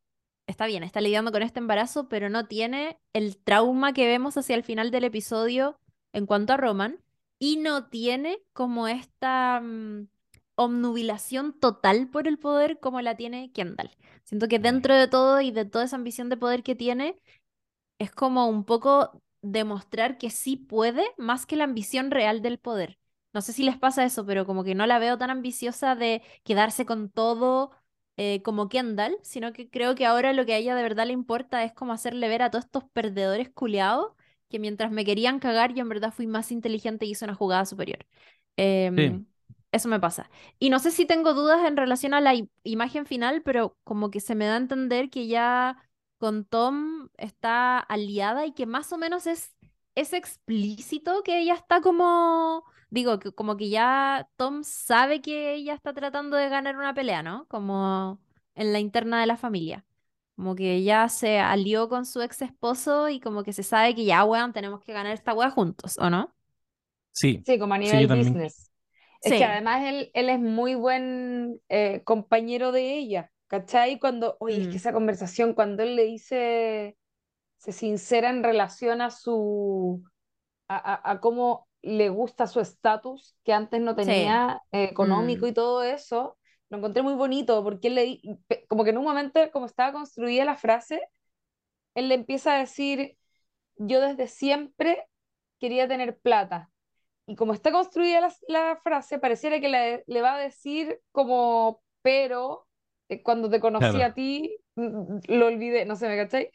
está 0.46 0.64
bien, 0.64 0.82
está 0.82 1.02
lidiando 1.02 1.30
con 1.30 1.42
este 1.42 1.60
embarazo, 1.60 2.08
pero 2.08 2.30
no 2.30 2.46
tiene 2.46 2.98
el 3.12 3.36
trauma 3.36 3.92
que 3.92 4.06
vemos 4.06 4.38
hacia 4.38 4.56
el 4.56 4.64
final 4.64 4.90
del 4.90 5.04
episodio 5.04 5.78
en 6.14 6.24
cuanto 6.24 6.54
a 6.54 6.56
Roman. 6.56 7.02
Y 7.38 7.58
no 7.58 7.88
tiene 7.88 8.38
como 8.54 8.88
esta 8.88 9.60
mm, 9.62 10.08
omnubilación 10.54 11.52
total 11.60 12.08
por 12.08 12.26
el 12.28 12.38
poder 12.38 12.80
como 12.80 13.02
la 13.02 13.14
tiene 13.14 13.52
Kendall. 13.52 13.90
Siento 14.24 14.48
que 14.48 14.58
dentro 14.58 14.94
de 14.94 15.06
todo 15.06 15.42
y 15.42 15.50
de 15.50 15.66
toda 15.66 15.84
esa 15.84 15.96
ambición 15.96 16.30
de 16.30 16.38
poder 16.38 16.62
que 16.62 16.74
tiene, 16.74 17.20
es 17.98 18.10
como 18.10 18.48
un 18.48 18.64
poco 18.64 19.22
demostrar 19.52 20.18
que 20.18 20.30
sí 20.30 20.56
puede 20.56 21.04
más 21.18 21.46
que 21.46 21.56
la 21.56 21.64
ambición 21.64 22.10
real 22.10 22.42
del 22.42 22.58
poder. 22.58 22.98
No 23.32 23.42
sé 23.42 23.52
si 23.52 23.62
les 23.62 23.78
pasa 23.78 24.04
eso, 24.04 24.24
pero 24.26 24.46
como 24.46 24.64
que 24.64 24.74
no 24.74 24.86
la 24.86 24.98
veo 24.98 25.18
tan 25.18 25.30
ambiciosa 25.30 25.94
de 25.94 26.22
quedarse 26.42 26.86
con 26.86 27.10
todo 27.10 27.70
eh, 28.16 28.42
como 28.42 28.68
Kendall, 28.68 29.16
sino 29.22 29.52
que 29.52 29.68
creo 29.68 29.94
que 29.94 30.06
ahora 30.06 30.32
lo 30.32 30.46
que 30.46 30.54
a 30.54 30.56
ella 30.56 30.74
de 30.74 30.82
verdad 30.82 31.06
le 31.06 31.12
importa 31.12 31.62
es 31.64 31.72
como 31.72 31.92
hacerle 31.92 32.28
ver 32.28 32.42
a 32.42 32.50
todos 32.50 32.64
estos 32.64 32.84
perdedores 32.84 33.50
culeados 33.50 34.12
que 34.48 34.58
mientras 34.58 34.90
me 34.90 35.04
querían 35.04 35.38
cagar, 35.38 35.74
yo 35.74 35.82
en 35.82 35.88
verdad 35.88 36.12
fui 36.12 36.26
más 36.26 36.52
inteligente 36.52 37.04
y 37.04 37.10
hice 37.10 37.24
una 37.24 37.34
jugada 37.34 37.64
superior. 37.66 38.06
Em, 38.56 39.26
eso 39.72 39.88
me 39.88 40.00
pasa. 40.00 40.30
Y 40.58 40.70
no 40.70 40.78
sé 40.78 40.90
si 40.90 41.04
tengo 41.04 41.34
dudas 41.34 41.66
en 41.66 41.76
relación 41.76 42.14
a 42.14 42.20
la 42.20 42.34
imagen 42.62 43.06
final, 43.06 43.42
pero 43.42 43.76
como 43.84 44.10
que 44.10 44.20
se 44.20 44.34
me 44.34 44.46
da 44.46 44.54
a 44.54 44.58
entender 44.58 45.10
que 45.10 45.26
ya 45.26 45.85
con 46.18 46.44
Tom 46.44 47.08
está 47.16 47.78
aliada 47.78 48.46
y 48.46 48.52
que 48.52 48.66
más 48.66 48.92
o 48.92 48.98
menos 48.98 49.26
es, 49.26 49.54
es 49.94 50.12
explícito 50.12 51.22
que 51.22 51.40
ella 51.40 51.54
está 51.54 51.80
como, 51.80 52.64
digo, 52.90 53.18
que 53.18 53.32
como 53.32 53.56
que 53.56 53.68
ya 53.68 54.28
Tom 54.36 54.62
sabe 54.64 55.20
que 55.20 55.54
ella 55.54 55.74
está 55.74 55.92
tratando 55.92 56.36
de 56.36 56.48
ganar 56.48 56.76
una 56.76 56.94
pelea, 56.94 57.22
¿no? 57.22 57.46
Como 57.48 58.20
en 58.54 58.72
la 58.72 58.80
interna 58.80 59.20
de 59.20 59.26
la 59.26 59.36
familia. 59.36 59.84
Como 60.36 60.54
que 60.54 60.82
ya 60.82 61.08
se 61.08 61.38
alió 61.38 61.88
con 61.88 62.04
su 62.04 62.20
ex 62.20 62.42
esposo 62.42 63.08
y 63.08 63.20
como 63.20 63.42
que 63.42 63.54
se 63.54 63.62
sabe 63.62 63.94
que 63.94 64.04
ya, 64.04 64.24
weón, 64.24 64.52
tenemos 64.52 64.82
que 64.82 64.92
ganar 64.92 65.12
esta 65.12 65.32
weá 65.32 65.50
juntos, 65.50 65.96
¿o 65.98 66.10
no? 66.10 66.34
Sí. 67.12 67.42
Sí, 67.46 67.58
como 67.58 67.74
a 67.74 67.78
nivel 67.78 68.06
business. 68.06 68.70
Es 69.22 69.32
que 69.32 69.44
además 69.44 69.82
él, 69.84 70.10
él 70.12 70.28
es 70.28 70.38
muy 70.38 70.74
buen 70.74 71.60
eh, 71.68 72.02
compañero 72.04 72.70
de 72.70 72.98
ella, 72.98 73.32
¿cachai? 73.48 73.98
Cuando, 73.98 74.36
oye, 74.40 74.60
es 74.60 74.68
que 74.68 74.74
mm. 74.74 74.76
esa 74.76 74.92
conversación, 74.92 75.54
cuando 75.54 75.82
él 75.82 75.96
le 75.96 76.04
dice, 76.04 76.96
se 77.58 77.72
sincera 77.72 78.30
en 78.30 78.42
relación 78.42 79.00
a 79.00 79.10
su, 79.10 80.02
a, 80.68 81.10
a, 81.10 81.20
cómo 81.20 81.68
le 81.82 82.08
gusta 82.08 82.46
su 82.46 82.60
estatus, 82.60 83.36
que 83.44 83.52
antes 83.52 83.80
no 83.80 83.94
tenía 83.94 84.62
eh, 84.72 84.84
económico 84.84 85.46
mm. 85.46 85.48
y 85.48 85.52
todo 85.52 85.82
eso, 85.82 86.36
lo 86.68 86.78
encontré 86.78 87.02
muy 87.02 87.14
bonito, 87.14 87.62
porque 87.62 87.88
él 87.88 87.94
le, 87.94 88.20
como 88.68 88.84
que 88.84 88.90
en 88.90 88.98
un 88.98 89.04
momento, 89.04 89.40
como 89.52 89.66
estaba 89.66 89.92
construida 89.92 90.44
la 90.44 90.56
frase, 90.56 91.00
él 91.94 92.08
le 92.08 92.14
empieza 92.14 92.54
a 92.54 92.58
decir, 92.58 93.16
yo 93.76 94.00
desde 94.00 94.26
siempre 94.26 95.06
quería 95.60 95.88
tener 95.88 96.18
plata. 96.18 96.70
Y 97.26 97.36
como 97.36 97.52
está 97.52 97.72
construida 97.72 98.20
la, 98.20 98.34
la 98.48 98.80
frase, 98.82 99.18
pareciera 99.18 99.60
que 99.60 99.68
le, 99.68 100.04
le 100.06 100.22
va 100.22 100.34
a 100.34 100.38
decir 100.38 101.00
como, 101.12 101.82
pero 102.02 102.65
cuando 103.24 103.50
te 103.50 103.60
conocí 103.60 104.00
Claro. 104.00 104.02
a 104.02 104.14
ti, 104.14 104.56
mm, 104.76 105.18
lo 105.28 105.46
olvidé, 105.46 105.84
no 105.86 105.96
sé, 105.96 106.08
¿me 106.08 106.16
cachai? 106.16 106.50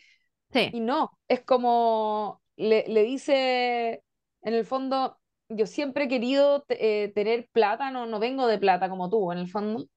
Y 0.71 0.79
Sí, 0.79 0.81
no, 0.81 1.11
es 1.27 1.41
como 1.43 2.41
le, 2.57 2.85
le 2.87 3.03
dice, 3.03 4.03
en 4.43 4.53
el 4.53 4.65
fondo, 4.65 5.19
yo 5.49 5.65
siempre 5.67 6.05
he 6.05 6.07
querido 6.09 6.65
eh, 6.69 7.11
tener 7.15 7.49
plata, 7.51 7.91
no, 7.91 8.05
no 8.05 8.19
vengo 8.19 8.47
de 8.47 8.59
plata 8.59 8.89
como 8.89 9.09
tú, 9.09 9.31
en 9.31 9.39
el 9.39 9.49
fondo. 9.49 9.87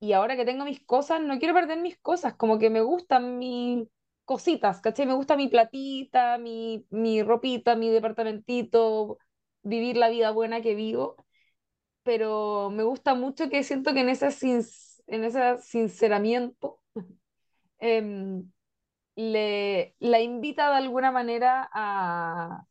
Y 0.00 0.12
ahora 0.12 0.36
que 0.36 0.44
tengo 0.44 0.64
mis 0.64 0.84
cosas, 0.84 1.20
no 1.22 1.38
quiero 1.38 1.54
perder 1.54 1.80
mis 1.80 1.98
cosas, 1.98 2.34
como 2.36 2.58
que 2.58 2.70
me 2.70 2.80
gustan 2.82 3.38
mis 3.38 3.88
cositas, 4.24 4.80
¿cachai? 4.80 5.06
Me 5.06 5.14
gusta 5.14 5.36
mi 5.36 5.48
platita, 5.48 6.38
mi, 6.38 6.86
mi 6.90 7.22
ropita, 7.22 7.74
mi 7.76 7.90
departamentito, 7.90 9.18
vivir 9.62 9.96
la 9.96 10.08
vida 10.08 10.30
buena 10.30 10.60
que 10.62 10.74
vivo, 10.74 11.16
pero 12.02 12.70
me 12.70 12.82
gusta 12.84 13.14
mucho 13.14 13.48
que 13.50 13.62
siento 13.64 13.94
que 13.94 14.00
en 14.00 14.08
ese, 14.10 14.30
sin- 14.30 14.62
en 15.08 15.24
ese 15.24 15.58
sinceramiento 15.58 16.80
em, 17.78 18.50
le, 19.16 19.94
la 19.98 20.20
invita 20.20 20.70
de 20.70 20.76
alguna 20.76 21.10
manera 21.12 21.68
a, 21.72 22.64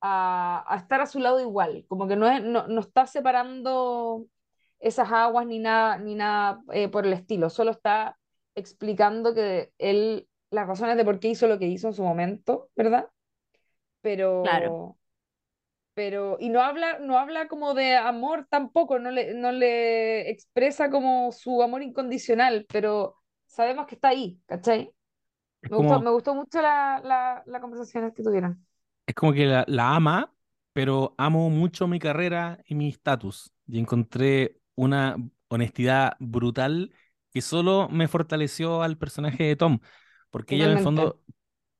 a, 0.00 0.64
a 0.74 0.76
estar 0.76 1.00
a 1.00 1.06
su 1.06 1.20
lado 1.20 1.40
igual, 1.40 1.84
como 1.88 2.08
que 2.08 2.16
no, 2.16 2.28
es, 2.28 2.42
no, 2.42 2.66
no 2.68 2.80
está 2.80 3.06
separando 3.06 4.26
esas 4.80 5.10
aguas 5.12 5.46
ni 5.46 5.58
nada, 5.58 5.98
ni 5.98 6.14
nada 6.14 6.62
eh, 6.72 6.88
por 6.88 7.06
el 7.06 7.12
estilo, 7.12 7.50
solo 7.50 7.72
está 7.72 8.18
explicando 8.54 9.34
que 9.34 9.72
él, 9.78 10.28
las 10.50 10.66
razones 10.66 10.96
de 10.96 11.04
por 11.04 11.20
qué 11.20 11.28
hizo 11.28 11.46
lo 11.48 11.58
que 11.58 11.66
hizo 11.66 11.88
en 11.88 11.94
su 11.94 12.02
momento, 12.02 12.70
¿verdad? 12.76 13.10
claro. 14.42 14.97
Pero, 15.98 16.36
y 16.40 16.48
no 16.48 16.62
habla, 16.62 16.98
no 17.00 17.18
habla 17.18 17.48
como 17.48 17.74
de 17.74 17.96
amor 17.96 18.46
tampoco, 18.48 19.00
no 19.00 19.10
le, 19.10 19.34
no 19.34 19.50
le 19.50 20.30
expresa 20.30 20.90
como 20.90 21.32
su 21.32 21.60
amor 21.62 21.82
incondicional, 21.82 22.68
pero 22.70 23.16
sabemos 23.46 23.86
que 23.88 23.96
está 23.96 24.08
ahí, 24.10 24.40
¿cachai? 24.46 24.92
Me 25.70 25.76
gustó, 25.78 25.98
como, 25.98 26.00
me 26.00 26.10
gustó 26.10 26.34
mucho 26.34 26.62
la, 26.62 27.00
la, 27.04 27.42
la 27.46 27.60
conversación 27.60 28.12
que 28.12 28.22
tuvieron. 28.22 28.66
es 29.06 29.14
como 29.14 29.32
que 29.32 29.46
la, 29.46 29.64
la 29.68 29.94
ama, 29.96 30.34
pero 30.72 31.14
amo 31.18 31.50
mucho 31.50 31.86
mi 31.88 31.98
carrera 31.98 32.58
y 32.66 32.74
mi 32.74 32.88
estatus. 32.88 33.52
Y 33.66 33.78
encontré 33.78 34.60
una 34.74 35.16
honestidad 35.48 36.16
brutal 36.20 36.92
que 37.32 37.40
solo 37.42 37.88
me 37.88 38.08
fortaleció 38.08 38.82
al 38.82 38.98
personaje 38.98 39.44
de 39.44 39.56
Tom, 39.56 39.80
porque 40.30 40.56
ella 40.56 40.66
en 40.66 40.72
el 40.72 40.78
fondo 40.78 41.22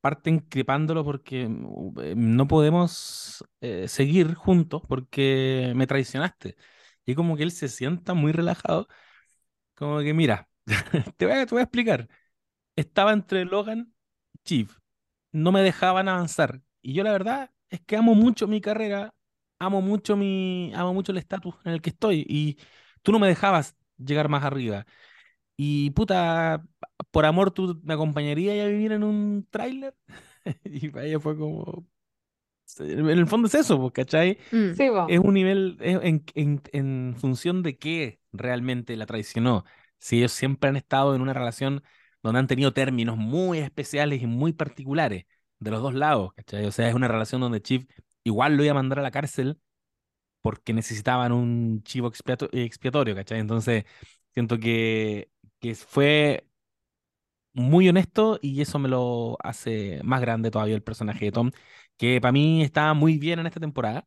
parte 0.00 0.30
increpándolo 0.30 1.04
porque 1.04 1.48
mm, 1.48 2.00
eh, 2.00 2.14
no 2.16 2.46
podemos 2.48 3.44
eh, 3.60 3.88
seguir 3.88 4.34
juntos 4.34 4.82
porque 4.88 5.72
me 5.76 5.86
traicionaste. 5.86 6.56
Y 7.06 7.14
como 7.14 7.36
que 7.36 7.42
él 7.44 7.52
se 7.52 7.68
sienta 7.68 8.14
muy 8.14 8.32
relajado, 8.32 8.88
como 9.74 10.00
que 10.00 10.14
mira, 10.14 10.48
te 11.16 11.26
voy 11.26 11.34
a, 11.36 11.46
te 11.46 11.54
voy 11.54 11.60
a 11.60 11.64
explicar. 11.64 12.08
Estaba 12.76 13.12
entre 13.12 13.44
Logan 13.44 13.94
y 14.34 14.38
Chief, 14.44 14.78
no 15.32 15.52
me 15.52 15.62
dejaban 15.62 16.08
avanzar. 16.08 16.62
Y 16.82 16.94
yo 16.94 17.04
la 17.04 17.12
verdad 17.12 17.50
es 17.70 17.80
que 17.82 17.96
amo 17.96 18.14
mucho 18.14 18.48
mi 18.48 18.60
carrera, 18.60 19.14
amo 19.58 19.82
mucho 19.82 20.16
mi, 20.16 20.72
amo 20.74 20.94
mucho 20.94 21.12
el 21.12 21.18
estatus 21.18 21.54
en 21.64 21.72
el 21.74 21.82
que 21.82 21.90
estoy 21.90 22.26
y 22.28 22.58
tú 23.02 23.12
no 23.12 23.18
me 23.18 23.28
dejabas 23.28 23.76
llegar 23.98 24.28
más 24.28 24.44
arriba. 24.44 24.86
Y 25.58 25.90
puta, 25.90 26.64
por 27.10 27.26
amor 27.26 27.50
tú 27.52 27.80
me 27.84 27.94
acompañarías 27.94 28.64
a 28.64 28.68
vivir 28.68 28.92
en 28.92 29.04
un 29.04 29.46
tráiler. 29.50 29.96
Y 30.64 30.88
para 30.90 31.06
ella 31.06 31.20
fue 31.20 31.36
como, 31.36 31.86
en 32.80 33.08
el 33.10 33.26
fondo 33.26 33.48
es 33.48 33.54
eso, 33.54 33.78
pues, 33.80 33.92
¿cachai? 33.92 34.38
Mm, 34.50 34.74
Sí. 34.74 34.88
Es 35.06 35.18
un 35.20 35.34
nivel, 35.34 35.78
es 35.80 35.98
en, 36.02 36.24
en, 36.34 36.62
en 36.72 37.16
función 37.18 37.62
de 37.62 37.78
qué 37.78 38.20
realmente 38.32 38.96
la 38.96 39.06
traicionó. 39.06 39.64
Si 39.98 40.18
ellos 40.18 40.32
siempre 40.32 40.70
han 40.70 40.76
estado 40.76 41.14
en 41.14 41.22
una 41.22 41.32
relación 41.34 41.82
donde 42.22 42.40
han 42.40 42.46
tenido 42.46 42.72
términos 42.72 43.16
muy 43.16 43.58
especiales 43.58 44.22
y 44.22 44.26
muy 44.26 44.52
particulares 44.52 45.24
de 45.60 45.70
los 45.70 45.82
dos 45.82 45.94
lados, 45.94 46.32
¿cachai? 46.34 46.66
O 46.66 46.72
sea, 46.72 46.88
es 46.88 46.94
una 46.94 47.08
relación 47.08 47.40
donde 47.40 47.62
Chief 47.62 47.86
igual 48.24 48.56
lo 48.56 48.64
iba 48.64 48.72
a 48.72 48.74
mandar 48.74 48.98
a 49.00 49.02
la 49.02 49.10
cárcel 49.10 49.58
porque 50.42 50.72
necesitaban 50.72 51.32
un 51.32 51.82
chivo 51.82 52.08
expiato- 52.10 52.48
expiatorio, 52.52 53.14
¿cachai? 53.14 53.40
Entonces, 53.40 53.84
siento 54.34 54.58
que, 54.58 55.30
que 55.60 55.74
fue 55.74 56.46
muy 57.52 57.88
honesto 57.88 58.38
y 58.42 58.60
eso 58.60 58.78
me 58.78 58.88
lo 58.88 59.36
hace 59.42 60.00
más 60.04 60.20
grande 60.20 60.50
todavía 60.50 60.74
el 60.76 60.82
personaje 60.82 61.26
de 61.26 61.32
Tom, 61.32 61.50
que 61.96 62.20
para 62.20 62.32
mí 62.32 62.62
está 62.62 62.94
muy 62.94 63.18
bien 63.18 63.38
en 63.40 63.46
esta 63.46 63.60
temporada. 63.60 64.06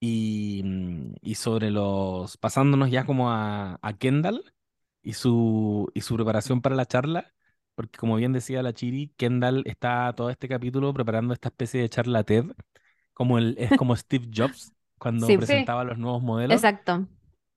Y, 0.00 0.62
mm, 0.64 1.14
y 1.22 1.36
sobre 1.36 1.70
los, 1.70 2.36
pasándonos 2.38 2.90
ya 2.90 3.06
como 3.06 3.30
a, 3.32 3.78
a 3.82 3.94
Kendall 3.98 4.54
y 5.02 5.14
su, 5.14 5.90
y 5.94 6.02
su 6.02 6.16
preparación 6.16 6.62
para 6.62 6.76
la 6.76 6.86
charla, 6.86 7.34
porque 7.74 7.98
como 7.98 8.16
bien 8.16 8.32
decía 8.32 8.62
la 8.62 8.74
Chiri, 8.74 9.12
Kendall 9.16 9.62
está 9.66 10.12
todo 10.16 10.30
este 10.30 10.48
capítulo 10.48 10.94
preparando 10.94 11.34
esta 11.34 11.48
especie 11.50 11.80
de 11.82 11.90
charla 11.90 12.24
TED, 12.24 12.52
como 13.14 13.38
el, 13.38 13.56
es 13.58 13.74
como 13.74 13.96
Steve 13.96 14.28
Jobs 14.34 14.74
cuando 14.98 15.28
Sí, 15.28 15.38
Sí, 15.38 15.38
presentaba 15.38 15.84
los 15.84 15.98
nuevos 15.98 16.22
modelos. 16.22 16.68
exacto. 16.68 17.08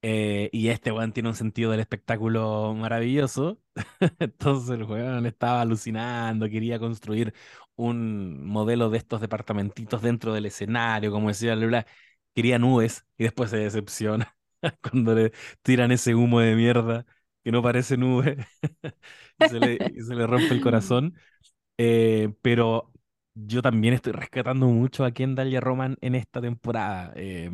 Eh, 0.02 0.50
y 0.54 0.70
este 0.70 0.92
weón 0.92 1.12
tiene 1.12 1.30
un 1.30 1.36
sentido 1.36 1.72
del 1.72 1.82
espectáculo 1.82 2.74
maravilloso. 2.74 3.62
Entonces 4.20 4.70
el 4.72 4.84
weón 4.84 5.26
estaba 5.26 5.62
alucinando, 5.62 6.50
quería 6.50 6.80
construir 6.80 7.34
un 7.76 8.46
modelo 8.46 8.90
de 8.90 8.98
estos 8.98 9.22
departamentitos 9.22 10.02
dentro 10.02 10.34
del 10.34 10.46
escenario, 10.46 11.12
como 11.12 11.30
decía 11.30 11.56
Lula. 11.56 11.86
Quería 12.34 12.60
nubes 12.60 13.06
y 13.18 13.24
después 13.24 13.50
se 13.50 13.58
decepciona 13.58 14.38
cuando 14.82 15.16
le 15.16 15.32
tiran 15.62 15.92
ese 15.92 16.16
humo 16.16 16.40
de 16.40 16.56
mierda 16.56 17.06
que 17.44 17.52
no 17.52 17.62
parece 17.64 17.98
nube 17.98 18.38
y 19.40 19.50
se 19.50 20.16
le, 20.16 20.28
rompe 20.28 20.54
el 20.54 20.62
corazón. 20.62 21.16
Eh, 21.78 22.34
pero 22.42 22.92
yo 23.47 23.62
también 23.62 23.93
estoy 23.93 24.13
rescatando 24.13 24.67
mucho 24.67 25.06
a 25.06 25.12
Kendall 25.12 25.49
y 25.49 25.56
a 25.56 25.62
Roman 25.62 25.97
en 26.02 26.15
esta 26.15 26.41
temporada, 26.41 27.13
eh, 27.15 27.49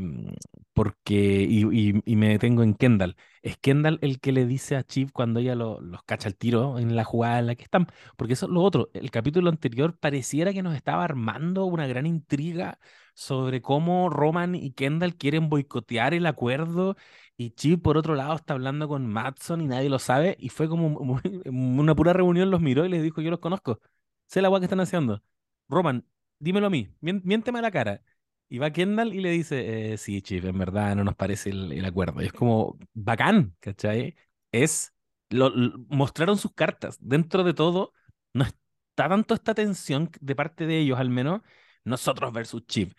porque, 0.73 1.45
y, 1.49 1.63
y- 2.05 2.15
me 2.15 2.29
detengo 2.29 2.63
en 2.63 2.73
Kendall. 2.75 3.15
Es 3.41 3.57
Kendall 3.57 3.99
el 4.01 4.19
que 4.19 4.31
le 4.31 4.45
dice 4.45 4.75
a 4.75 4.83
Chief 4.83 5.11
cuando 5.11 5.39
ella 5.39 5.55
lo- 5.55 5.79
los 5.81 6.03
cacha 6.03 6.27
el 6.29 6.35
tiro 6.35 6.79
en 6.79 6.95
la 6.95 7.03
jugada 7.03 7.39
en 7.39 7.47
la 7.47 7.55
que 7.55 7.63
están, 7.63 7.87
porque 8.17 8.33
eso 8.33 8.45
es 8.47 8.51
lo 8.51 8.61
otro. 8.63 8.89
El 8.93 9.11
capítulo 9.11 9.49
anterior 9.49 9.97
pareciera 9.97 10.53
que 10.53 10.63
nos 10.63 10.75
estaba 10.75 11.03
armando 11.03 11.65
una 11.65 11.87
gran 11.87 12.05
intriga 12.05 12.79
sobre 13.13 13.61
cómo 13.61 14.09
Roman 14.09 14.55
y 14.55 14.71
Kendall 14.71 15.15
quieren 15.15 15.49
boicotear 15.49 16.13
el 16.13 16.25
acuerdo. 16.25 16.95
Y 17.37 17.51
Chief, 17.51 17.79
por 17.79 17.97
otro 17.97 18.15
lado, 18.15 18.35
está 18.35 18.53
hablando 18.53 18.87
con 18.87 19.07
Matson 19.07 19.61
y 19.61 19.67
nadie 19.67 19.89
lo 19.89 19.99
sabe. 19.99 20.35
Y 20.39 20.49
fue 20.49 20.67
como 20.69 20.87
una 21.45 21.95
pura 21.95 22.13
reunión, 22.13 22.49
los 22.51 22.61
miró 22.61 22.85
y 22.85 22.89
les 22.89 23.03
dijo: 23.03 23.21
Yo 23.21 23.29
los 23.31 23.39
conozco 23.39 23.79
sé 24.27 24.41
la 24.41 24.49
weá 24.49 24.59
que 24.59 24.65
están 24.65 24.79
haciendo. 24.79 25.21
Roman, 25.69 26.05
dímelo 26.39 26.67
a 26.67 26.69
mí, 26.69 26.89
miénteme 27.01 27.59
a 27.59 27.61
la 27.61 27.71
cara. 27.71 28.01
Y 28.47 28.59
va 28.59 28.71
Kendall 28.71 29.13
y 29.13 29.21
le 29.21 29.31
dice, 29.31 29.93
eh, 29.93 29.97
sí, 29.97 30.21
Chief, 30.21 30.45
en 30.45 30.57
verdad 30.59 30.95
no 30.95 31.03
nos 31.03 31.15
parece 31.15 31.49
el, 31.49 31.71
el 31.71 31.83
acuerdo. 31.85 32.21
Y 32.21 32.25
es 32.27 32.33
como, 32.33 32.77
bacán, 32.93 33.55
¿cachai? 33.59 34.15
Es, 34.51 34.93
lo, 35.29 35.49
lo- 35.49 35.79
mostraron 35.89 36.37
sus 36.37 36.53
cartas. 36.53 36.97
Dentro 37.01 37.43
de 37.43 37.53
todo, 37.55 37.91
no 38.33 38.43
está 38.43 39.09
tanto 39.09 39.33
esta 39.33 39.55
tensión 39.55 40.11
de 40.21 40.35
parte 40.35 40.67
de 40.67 40.77
ellos, 40.79 40.99
al 40.99 41.09
menos, 41.09 41.41
nosotros 41.83 42.31
versus 42.33 42.65
Chief. 42.67 42.93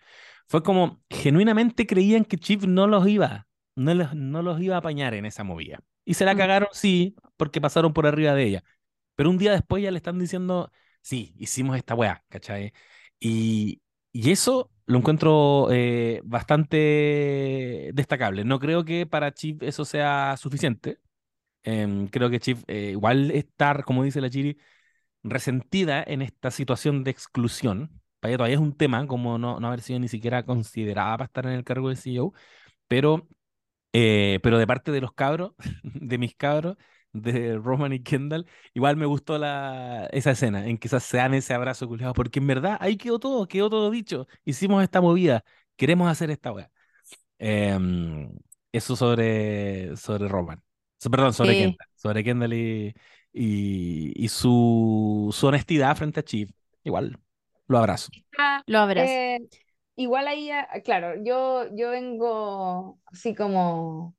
Fue 0.47 0.63
como, 0.63 1.01
genuinamente 1.09 1.87
creían 1.87 2.25
que 2.25 2.37
Chief 2.37 2.63
no 2.65 2.87
los 2.87 3.07
iba, 3.07 3.47
no 3.75 3.93
los, 3.93 4.13
no 4.15 4.41
los 4.41 4.61
iba 4.61 4.75
a 4.75 4.79
apañar 4.79 5.13
en 5.13 5.25
esa 5.25 5.43
movida. 5.43 5.79
Y 6.05 6.13
se 6.13 6.25
la 6.25 6.33
Mm. 6.35 6.37
cagaron, 6.37 6.69
sí, 6.73 7.15
porque 7.37 7.61
pasaron 7.61 7.93
por 7.93 8.05
arriba 8.07 8.33
de 8.33 8.43
ella. 8.43 8.63
Pero 9.15 9.29
un 9.29 9.37
día 9.37 9.51
después 9.51 9.83
ya 9.83 9.91
le 9.91 9.97
están 9.97 10.19
diciendo, 10.19 10.71
sí, 11.07 11.33
hicimos 11.37 11.77
esta 11.77 11.95
weá, 11.95 12.23
¿cachai? 12.29 12.73
Y, 13.19 13.81
y 14.11 14.31
eso 14.31 14.71
lo 14.85 14.97
encuentro 14.99 15.67
eh, 15.71 16.21
bastante 16.23 17.91
destacable. 17.93 18.43
No 18.45 18.59
creo 18.59 18.83
que 18.85 19.05
para 19.05 19.33
Chip 19.33 19.63
eso 19.63 19.85
sea 19.85 20.35
suficiente. 20.37 20.99
Em, 21.63 22.07
creo 22.09 22.29
que 22.29 22.39
Chip 22.39 22.59
eh, 22.67 22.91
igual 22.91 23.31
está, 23.31 23.83
como 23.83 24.03
dice 24.03 24.21
la 24.21 24.29
Chiri, 24.29 24.57
resentida 25.23 26.03
en 26.07 26.21
esta 26.23 26.51
situación 26.51 27.03
de 27.03 27.11
exclusión. 27.11 28.01
Para 28.19 28.31
ella 28.31 28.37
todavía 28.39 28.55
es 28.57 28.61
un 28.61 28.77
tema, 28.77 29.07
como 29.07 29.37
no, 29.37 29.59
no 29.59 29.67
haber 29.67 29.81
sido 29.81 29.99
ni 29.99 30.07
siquiera 30.09 30.43
considerada 30.45 31.17
para 31.17 31.25
estar 31.27 31.45
en 31.47 31.53
el 31.53 31.63
cargo 31.63 31.89
de 31.89 31.95
CEO, 31.97 32.33
pero 32.87 33.27
eh, 33.93 34.39
pero 34.43 34.57
de 34.57 34.67
parte 34.67 34.91
de 34.91 35.01
los 35.01 35.13
cabros, 35.13 35.53
de 35.83 36.17
mis 36.17 36.35
cabros, 36.35 36.77
de 37.13 37.57
Roman 37.57 37.93
y 37.93 38.01
Kendall, 38.03 38.45
igual 38.73 38.97
me 38.97 39.05
gustó 39.05 39.37
la, 39.37 40.07
esa 40.11 40.31
escena 40.31 40.67
en 40.67 40.77
que 40.77 40.87
esas 40.87 41.03
se 41.03 41.17
dan 41.17 41.33
ese 41.33 41.53
abrazo 41.53 41.87
culiado, 41.87 42.13
porque 42.13 42.39
en 42.39 42.47
verdad 42.47 42.77
ahí 42.81 42.97
quedó 42.97 43.19
todo, 43.19 43.47
quedó 43.47 43.69
todo 43.69 43.91
dicho. 43.91 44.27
Hicimos 44.45 44.83
esta 44.83 45.01
movida, 45.01 45.43
queremos 45.75 46.09
hacer 46.11 46.29
esta 46.31 46.51
weá. 46.51 46.71
Em, 47.39 48.29
eso 48.71 48.95
sobre, 48.95 49.95
sobre 49.97 50.27
Roman. 50.27 50.61
So- 50.99 51.09
perdón, 51.11 51.33
sobre 51.33 51.55
Sí. 51.55 51.57
Kendall. 51.57 51.87
Sobre 51.95 52.23
Kendall 52.23 52.53
y, 52.53 52.95
y, 53.33 54.13
y 54.25 54.29
su, 54.29 55.29
su 55.33 55.47
honestidad 55.47 55.95
frente 55.97 56.19
a 56.21 56.23
Chief. 56.23 56.49
Igual, 56.83 57.19
lo 57.67 57.77
abrazo. 57.79 58.11
Ah, 58.37 58.63
Lo 58.67 58.79
abrazo. 58.79 59.21
eh, 59.35 59.39
igual 59.95 60.27
ahí, 60.27 60.51
ah, 60.51 60.67
claro, 60.83 61.15
yo, 61.23 61.65
yo 61.75 61.91
vengo 61.91 62.99
así 63.07 63.35
como 63.35 64.15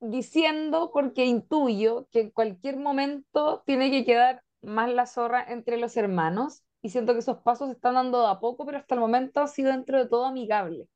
diciendo 0.00 0.90
porque 0.92 1.26
intuyo 1.26 2.08
que 2.12 2.20
en 2.22 2.30
cualquier 2.30 2.76
momento 2.78 3.62
tiene 3.66 3.90
que 3.90 4.04
quedar 4.04 4.42
más 4.62 4.90
la 4.92 5.06
zorra 5.06 5.44
entre 5.48 5.76
los 5.78 5.96
hermanos 5.96 6.62
y 6.82 6.90
siento 6.90 7.12
que 7.14 7.20
esos 7.20 7.38
pasos 7.42 7.68
se 7.68 7.74
están 7.74 7.94
dando 7.94 8.26
a 8.26 8.40
poco, 8.40 8.64
pero 8.66 8.78
hasta 8.78 8.94
el 8.94 9.00
momento 9.00 9.40
ha 9.40 9.48
sido 9.48 9.70
dentro 9.72 9.98
de 9.98 10.08
todo 10.08 10.26
amigable. 10.26 10.88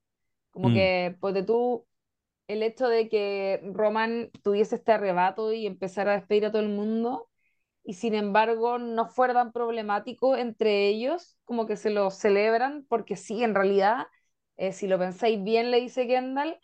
Como 0.52 0.70
Mm, 0.70 0.72
que, 0.72 1.16
pues 1.20 1.34
de 1.34 1.42
tú, 1.44 1.86
el 2.48 2.62
hecho 2.62 2.88
de 2.88 3.08
que 3.08 3.60
Roman 3.74 4.30
tuviese 4.42 4.76
este 4.76 4.92
arrebato 4.92 5.52
y 5.52 5.66
empezara 5.66 6.12
a 6.12 6.16
despedir 6.16 6.46
a 6.46 6.52
todo 6.52 6.62
el 6.62 6.68
mundo 6.68 7.28
y 7.84 7.94
sin 7.94 8.14
embargo 8.14 8.78
no 8.78 9.08
fuera 9.08 9.34
tan 9.34 9.52
problemático 9.52 10.36
entre 10.36 10.88
ellos, 10.88 11.38
como 11.44 11.66
que 11.66 11.76
se 11.76 11.90
lo 11.90 12.10
celebran, 12.10 12.86
porque 12.88 13.16
sí, 13.16 13.42
en 13.44 13.54
realidad, 13.54 14.06
eh, 14.56 14.72
si 14.72 14.86
lo 14.88 14.98
pensáis 14.98 15.42
bien, 15.42 15.70
le 15.70 15.80
dice 15.80 16.06
Kendall, 16.06 16.58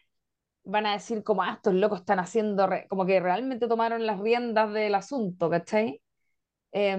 van 0.70 0.87
a 0.87 0.92
decir 0.94 1.24
como, 1.24 1.42
ah, 1.42 1.54
estos 1.54 1.74
locos 1.74 2.00
están 2.00 2.20
haciendo, 2.20 2.66
re-", 2.66 2.87
como 2.88 3.07
que 3.07 3.20
realmente 3.20 3.68
tomaron 3.68 4.07
las 4.07 4.20
riendas 4.20 4.72
del 4.72 4.94
asunto, 4.94 5.50
¿cachai? 5.50 6.02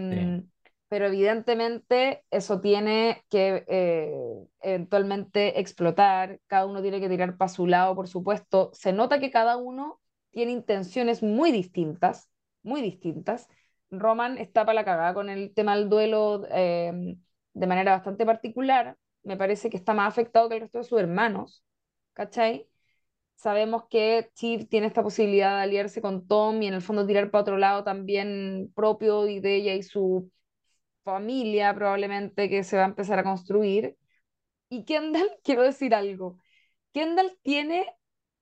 sí, 0.09 0.33
Em, 0.33 0.49
pero 0.87 1.05
evidentemente 1.07 2.25
eso 2.31 2.59
tiene 2.61 3.23
que 3.29 3.63
eh, 3.67 4.13
eventualmente 4.61 5.59
explotar, 5.59 6.39
cada 6.47 6.65
uno 6.65 6.81
tiene 6.81 6.99
que 6.99 7.09
tirar 7.09 7.37
para 7.37 7.49
su 7.49 7.67
lado, 7.67 7.95
por 7.95 8.07
supuesto. 8.07 8.71
Se 8.73 8.93
nota 8.93 9.19
que 9.19 9.31
cada 9.31 9.57
uno 9.57 10.01
tiene 10.31 10.51
intenciones 10.51 11.21
muy 11.23 11.51
distintas, 11.51 12.29
muy 12.63 12.81
distintas. 12.81 13.47
Roman 13.91 14.37
está 14.37 14.65
para 14.65 14.75
la 14.75 14.85
cagada 14.85 15.13
con 15.13 15.29
el 15.29 15.53
tema 15.53 15.75
del 15.75 15.89
duelo 15.89 16.43
em, 16.51 17.19
de 17.53 17.67
manera 17.67 17.91
bastante 17.93 18.25
particular. 18.25 18.97
Me 19.23 19.37
parece 19.37 19.69
que 19.69 19.77
está 19.77 19.93
más 19.93 20.07
afectado 20.09 20.49
que 20.49 20.55
el 20.55 20.61
resto 20.61 20.79
de 20.79 20.83
sus 20.85 20.99
hermanos, 20.99 21.63
¿cachai? 22.13 22.67
Sabemos 23.39 23.85
que 23.89 24.31
Chief 24.35 24.67
tiene 24.67 24.87
esta 24.87 25.01
posibilidad 25.01 25.55
de 25.55 25.63
aliarse 25.63 26.01
con 26.01 26.27
Tom 26.27 26.61
y 26.61 26.67
en 26.67 26.73
el 26.73 26.81
fondo 26.81 27.07
tirar 27.07 27.31
para 27.31 27.41
otro 27.43 27.57
lado 27.57 27.85
también 27.85 28.69
propio 28.75 29.27
y 29.29 29.39
de 29.39 29.55
ella 29.55 29.75
y 29.75 29.83
su 29.83 30.29
familia 31.03 31.73
probablemente 31.75 32.49
que 32.49 32.63
se 32.63 32.77
va 32.77 32.83
a 32.83 32.87
empezar 32.87 33.19
a 33.19 33.23
construir. 33.25 33.97
Y 34.69 34.85
Kendall, 34.85 35.29
quiero 35.43 35.63
decir 35.63 35.95
algo, 35.95 36.39
Kendall 36.93 37.37
tiene 37.43 37.87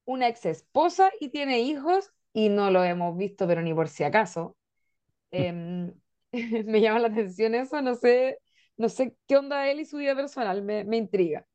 una 0.06 0.28
ex 0.30 0.46
esposa 0.48 1.12
y 1.20 1.30
tiene 1.30 1.60
hijos 1.62 2.12
y 2.34 2.50
no 2.50 2.72
lo 2.72 2.84
hemos 2.84 3.18
visto, 3.18 3.48
pero 3.48 3.62
ni 3.64 3.74
por 3.74 3.90
si 3.90 4.04
acaso. 4.06 4.58
Em, 5.32 5.94
me 6.34 6.82
llama 6.82 7.00
la 7.00 7.08
atención 7.10 7.56
eso, 7.56 7.82
no 7.82 7.96
sé, 7.96 8.40
no 8.78 8.90
sé 8.90 9.16
qué 9.28 9.38
onda 9.38 9.70
él 9.70 9.80
y 9.82 9.86
su 9.86 9.98
vida 9.98 10.16
personal, 10.16 10.64
me, 10.64 10.84
me 10.86 10.98
intriga. 10.98 11.48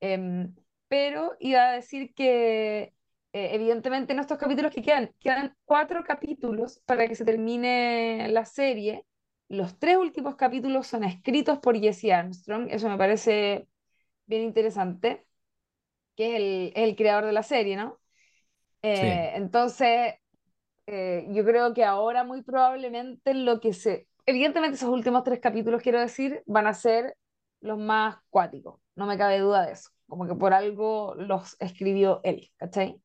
Em, 0.00 0.54
pero 0.88 1.34
iba 1.40 1.68
a 1.68 1.72
decir 1.72 2.14
que 2.14 2.94
eh, 3.32 3.54
evidentemente 3.54 4.12
en 4.12 4.20
estos 4.20 4.38
capítulos 4.38 4.72
que 4.72 4.82
quedan, 4.82 5.14
quedan 5.20 5.56
cuatro 5.64 6.04
capítulos 6.04 6.80
para 6.86 7.06
que 7.08 7.14
se 7.14 7.24
termine 7.24 8.28
la 8.30 8.44
serie. 8.44 9.04
Los 9.48 9.78
tres 9.78 9.96
últimos 9.96 10.36
capítulos 10.36 10.86
son 10.86 11.04
escritos 11.04 11.58
por 11.58 11.78
Jesse 11.78 12.10
Armstrong, 12.12 12.68
eso 12.70 12.88
me 12.88 12.98
parece 12.98 13.68
bien 14.26 14.42
interesante, 14.42 15.26
que 16.16 16.30
es 16.30 16.36
el, 16.36 16.72
el 16.90 16.96
creador 16.96 17.26
de 17.26 17.32
la 17.32 17.42
serie, 17.42 17.76
¿no? 17.76 18.00
sí. 18.92 19.06
Eh, 19.06 19.32
entonces, 19.34 20.14
eh, 20.86 21.26
yo 21.30 21.44
creo 21.44 21.74
que 21.74 21.84
ahora 21.84 22.24
muy 22.24 22.42
probablemente 22.42 23.34
lo 23.34 23.60
que 23.60 23.72
se... 23.72 24.08
Evidentemente 24.26 24.76
esos 24.76 24.90
últimos 24.90 25.24
tres 25.24 25.40
capítulos, 25.40 25.82
quiero 25.82 26.00
decir, 26.00 26.42
van 26.46 26.66
a 26.66 26.74
ser 26.74 27.16
los 27.60 27.78
más 27.78 28.18
cuáticos, 28.30 28.80
no 28.94 29.06
me 29.06 29.18
cabe 29.18 29.38
duda 29.40 29.66
de 29.66 29.72
eso, 29.72 29.90
como 30.08 30.26
que 30.26 30.34
por 30.36 30.54
algo 30.54 31.14
los 31.16 31.56
escribió 31.60 32.20
él, 32.24 32.50
¿cachai? 32.56 33.00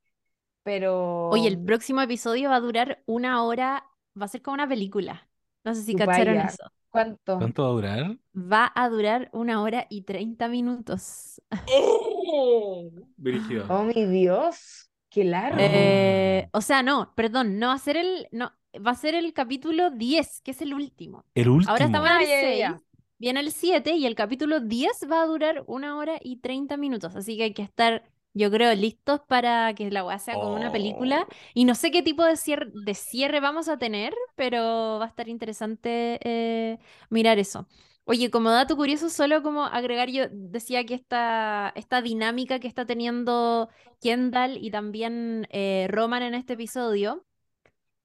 Oye, 1.29 1.47
Pero, 1.47 1.47
el 1.47 1.59
próximo 1.63 2.01
episodio 2.01 2.49
va 2.49 2.57
a 2.57 2.59
durar 2.59 3.03
una 3.05 3.43
hora, 3.43 3.89
va 4.19 4.25
a 4.25 4.27
ser 4.27 4.41
como 4.41 4.53
una 4.55 4.67
película. 4.67 5.27
No 5.63 5.73
sé 5.75 5.81
si 5.83 5.95
cacharon 5.95 6.35
vaya, 6.37 6.43
eso. 6.43 6.63
¿cuánto? 6.89 7.37
¿Cuánto 7.37 7.63
va 7.63 7.69
a 7.69 7.71
durar? 7.71 8.17
Va 8.35 8.71
a 8.75 8.89
durar 8.89 9.29
una 9.33 9.61
hora 9.61 9.87
y 9.89 10.03
30 10.03 10.47
minutos. 10.47 11.41
¡Oh! 11.65 12.91
Brígido. 13.17 13.65
Oh, 13.67 13.83
mi 13.83 14.05
Dios, 14.05 14.89
qué 15.09 15.23
largo. 15.23 15.59
Eh, 15.59 16.49
o 16.51 16.61
sea, 16.61 16.83
no, 16.83 17.13
perdón, 17.15 17.59
no 17.59 17.67
va 17.67 17.73
a 17.73 17.77
ser 17.79 17.97
el, 17.97 18.27
no, 18.31 18.51
va 18.85 18.91
a 18.91 18.95
ser 18.95 19.15
el 19.15 19.33
capítulo 19.33 19.91
10, 19.91 20.41
que 20.41 20.51
es 20.51 20.61
el 20.61 20.73
último. 20.73 21.25
El 21.35 21.49
Ahora 21.65 21.85
estamos 21.85 22.09
último. 22.09 22.11
en 22.11 22.17
Ah, 22.17 22.21
el 22.21 22.27
ya, 22.27 22.41
ya, 22.41 22.57
6, 22.57 22.57
ya. 22.57 22.81
Viene 23.23 23.39
el 23.39 23.53
7 23.53 23.95
y 23.95 24.05
el 24.05 24.15
capítulo 24.15 24.59
10 24.59 25.09
va 25.09 25.21
a 25.21 25.25
durar 25.25 25.63
una 25.67 25.95
hora 25.95 26.19
y 26.21 26.41
30 26.41 26.75
minutos. 26.75 27.15
Así 27.15 27.38
que 27.38 27.43
hay 27.43 27.53
que 27.53 27.62
estar, 27.62 28.03
yo 28.33 28.51
creo, 28.51 28.75
listos 28.75 29.21
para 29.27 29.73
que 29.75 29.89
la 29.89 30.03
weá 30.03 30.19
sea 30.19 30.33
como 30.33 30.53
una 30.55 30.73
película. 30.73 31.25
Oh. 31.25 31.33
Y 31.53 31.63
no 31.63 31.73
sé 31.73 31.89
qué 31.89 32.03
tipo 32.03 32.25
de 32.25 32.36
cierre, 32.36 32.69
de 32.73 32.93
cierre 32.93 33.39
vamos 33.39 33.69
a 33.69 33.77
tener, 33.77 34.13
pero 34.36 34.97
va 34.99 35.05
a 35.05 35.07
estar 35.07 35.29
interesante 35.29 36.19
eh, 36.21 36.79
mirar 37.09 37.39
eso. 37.39 37.65
Oye, 38.03 38.29
como 38.29 38.49
dato 38.51 38.75
curioso, 38.75 39.09
solo 39.09 39.41
como 39.41 39.63
agregar, 39.63 40.09
yo 40.09 40.25
decía 40.29 40.86
que 40.86 40.93
esta, 40.95 41.71
esta 41.75 42.01
dinámica 42.01 42.59
que 42.59 42.67
está 42.67 42.86
teniendo 42.86 43.69
Kendall 44.01 44.57
y 44.57 44.69
también 44.69 45.47
eh, 45.49 45.88
Roman 45.89 46.23
en 46.23 46.33
este 46.33 46.53
episodio. 46.53 47.25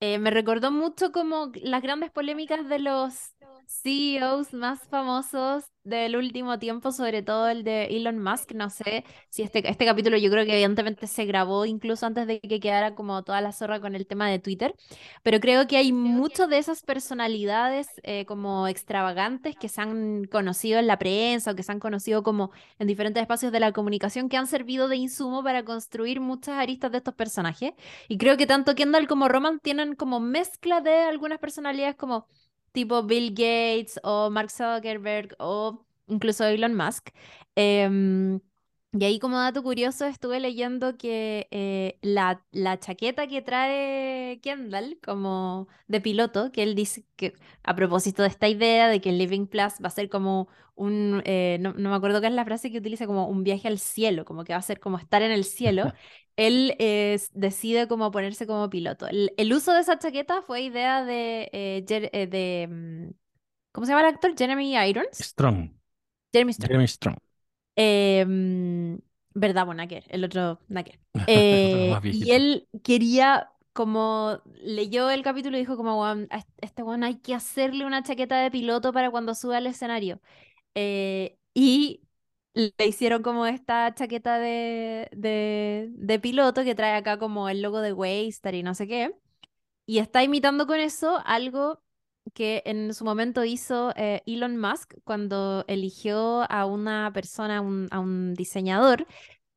Eh, 0.00 0.18
me 0.20 0.31
recordó 0.31 0.70
mucho 0.70 1.11
como 1.11 1.50
las 1.57 1.83
grandes 1.83 2.12
polémicas 2.12 2.68
de 2.68 2.78
los 2.78 3.35
CEOs 3.68 4.54
más 4.54 4.81
famosos 4.88 5.64
del 5.85 6.16
último 6.16 6.59
tiempo, 6.59 6.90
sobre 6.90 7.22
todo 7.22 7.48
el 7.48 7.64
de 7.64 7.85
Elon 7.87 8.18
Musk. 8.18 8.52
No 8.52 8.70
sé 8.70 9.04
si 9.28 9.42
este, 9.42 9.68
este 9.68 9.85
capítulo 9.85 10.16
yo 10.16 10.31
creo 10.31 10.44
que 10.44 10.52
evidentemente 10.52 11.07
se 11.07 11.24
grabó 11.26 11.66
incluso 11.66 12.07
antes 12.07 12.26
de 12.26 12.40
que 12.40 12.61
quedara 12.61 12.94
como 12.94 13.22
toda 13.24 13.40
la 13.40 13.52
zorra 13.52 13.81
con 13.81 13.94
el 13.94 14.07
tema 14.07 14.28
de 14.31 14.38
Twitter, 14.38 14.74
pero 15.22 15.40
creo 15.40 15.66
que 15.66 15.76
hay 15.76 15.92
muchas 15.92 16.48
de 16.48 16.59
esas 16.59 16.83
personalidades 16.83 17.88
eh, 18.04 18.24
como 18.26 18.68
extravagantes 18.68 19.57
que 19.57 19.68
se 19.68 19.81
han 19.81 20.24
conocido 20.24 20.78
en 20.78 20.87
la 20.87 20.98
prensa 20.98 21.52
o 21.52 21.54
que 21.54 21.62
se 21.62 21.72
han 21.72 21.81
conocido 21.81 22.22
como 22.22 22.50
en 22.78 22.87
diferentes 22.87 23.20
espacios 23.20 23.52
de 23.52 23.61
la 23.61 23.72
comunicación 23.72 24.28
que 24.28 24.37
han 24.38 24.46
servido 24.46 24.88
de 24.88 24.96
insumo 24.96 25.42
para 25.42 25.64
construir 25.64 26.20
muchas 26.20 26.57
aristas 26.57 26.90
de 26.92 26.98
estos 26.98 27.14
personajes. 27.14 27.72
Y 28.09 28.18
creo 28.18 28.37
que 28.37 28.46
tanto 28.46 28.74
Kendall 28.74 29.07
como 29.07 29.28
Roman 29.28 29.61
tienen 29.61 29.94
como 29.94 30.20
mezcla 30.20 30.81
de 30.81 31.00
algunas 31.02 31.38
personalidades 31.38 31.96
como 31.96 32.26
tipo 32.72 33.02
Bill 33.04 33.31
Gates 33.31 34.00
o 34.02 34.31
Mark 34.31 34.50
Zuckerberg 34.50 35.35
o 35.38 35.85
incluso 36.09 36.44
Elon 36.44 36.74
Musk. 36.74 37.11
Em, 37.57 38.40
y 38.92 39.04
ahí 39.04 39.18
como 39.18 39.38
dato 39.38 39.62
curioso 39.62 40.07
estuve 40.07 40.40
leyendo 40.40 40.96
que 40.96 41.46
eh, 41.50 41.98
la, 42.02 42.42
la 42.52 42.78
chaqueta 42.81 43.26
que 43.28 43.42
trae 43.42 44.40
Kendall 44.42 44.98
como 45.04 45.68
de 45.88 46.00
piloto, 46.00 46.50
que 46.52 46.62
él 46.62 46.74
dice 46.74 47.04
que 47.16 47.35
a 47.64 47.74
propósito 47.76 48.22
de 48.22 48.28
esta 48.28 48.48
idea 48.48 48.88
de 48.88 49.00
que 49.00 49.11
el 49.11 49.18
Living 49.18 49.46
Plus 49.46 49.74
va 49.85 49.88
a 49.88 49.90
ser 49.90 50.09
como 50.09 50.48
un, 50.74 51.22
eh, 51.26 51.59
no, 51.61 51.74
no 51.74 51.90
me 51.90 51.96
acuerdo 51.96 52.20
qué 52.20 52.28
es 52.28 52.33
la 52.33 52.44
frase 52.46 52.70
que 52.70 52.78
utiliza, 52.78 53.07
como 53.07 53.28
un 53.28 53.44
viaje 53.44 53.68
al 53.68 53.78
cielo, 53.78 54.24
como 54.24 54.44
que 54.44 54.52
va 54.54 54.59
a 54.59 54.62
ser 54.62 54.81
como 54.81 54.98
estar 54.98 55.20
en 55.22 55.33
el 55.33 55.44
cielo 55.44 55.92
él 56.38 56.74
eh, 56.79 57.20
decide 57.35 57.88
como 57.88 58.11
ponerse 58.11 58.46
como 58.46 58.70
piloto. 58.70 59.07
El, 59.09 59.33
el 59.37 59.53
uso 59.53 59.74
de 59.74 59.81
esa 59.81 59.98
chaqueta 59.98 60.40
fue 60.42 60.62
idea 60.62 61.05
de, 61.05 61.51
eh, 61.53 61.85
Jer- 61.87 62.11
eh, 62.14 62.27
de 62.27 62.68
mm, 62.70 63.11
¿cómo 63.72 63.87
se 63.87 63.92
llama 63.92 64.09
el 64.09 64.14
actor? 64.14 64.35
Jeremy 64.38 64.77
Irons. 64.88 65.09
Strong. 65.18 65.70
Jeremy 66.33 66.53
Strong. 66.53 66.68
Jeremy 66.70 66.88
Strong. 66.88 67.16
Eh, 67.77 68.24
mm, 68.27 68.96
¿verdad? 69.35 69.66
Bueno, 69.66 69.83
Naker, 69.83 70.05
el 70.09 70.24
otro 70.24 70.61
Naker. 70.68 70.98
Y 72.11 72.31
él 72.33 72.68
quería, 72.83 73.51
como 73.72 74.42
leyó 74.62 75.11
el 75.11 75.22
capítulo 75.22 75.57
y 75.57 75.61
dijo 75.61 75.77
como, 75.77 76.01
"Weón, 76.01 76.27
a 76.31 76.38
est- 76.38 76.48
este 76.61 76.83
weón 76.83 77.05
hay 77.05 77.16
que 77.18 77.35
hacerle 77.35 77.85
una 77.87 78.03
chaqueta 78.03 78.38
de 78.40 78.51
piloto 78.51 78.92
para 78.92 79.11
cuando 79.11 79.35
suba 79.35 79.59
al 79.59 79.66
escenario. 79.66 80.20
Y 81.55 82.03
le 82.59 82.87
hicieron 82.87 83.23
como 83.23 83.47
esta 83.47 83.94
chaqueta 83.94 84.38
de, 84.38 85.09
de, 85.12 86.18
piloto 86.21 86.64
que 86.64 86.75
trae 86.75 86.97
acá 86.97 87.18
como 87.18 87.49
el 87.49 87.62
logo 87.62 87.81
de 87.81 87.92
Waystar 87.92 88.55
y 88.57 88.62
no 88.64 88.75
sé 88.75 88.88
qué. 88.88 89.14
Y 89.87 89.99
está 90.01 90.25
imitando 90.25 90.66
con 90.66 90.81
eso 90.81 91.21
algo 91.25 91.81
que 92.35 92.62
en 92.66 92.94
su 92.94 93.05
momento 93.05 93.44
hizo 93.44 93.92
eh, 93.97 94.23
Elon 94.27 94.59
Musk 94.59 94.94
cuando 95.05 95.64
eligió 95.68 96.51
a 96.51 96.66
una 96.66 97.12
persona, 97.14 97.59
a 97.59 98.01
un 98.01 98.35
diseñador, 98.35 99.07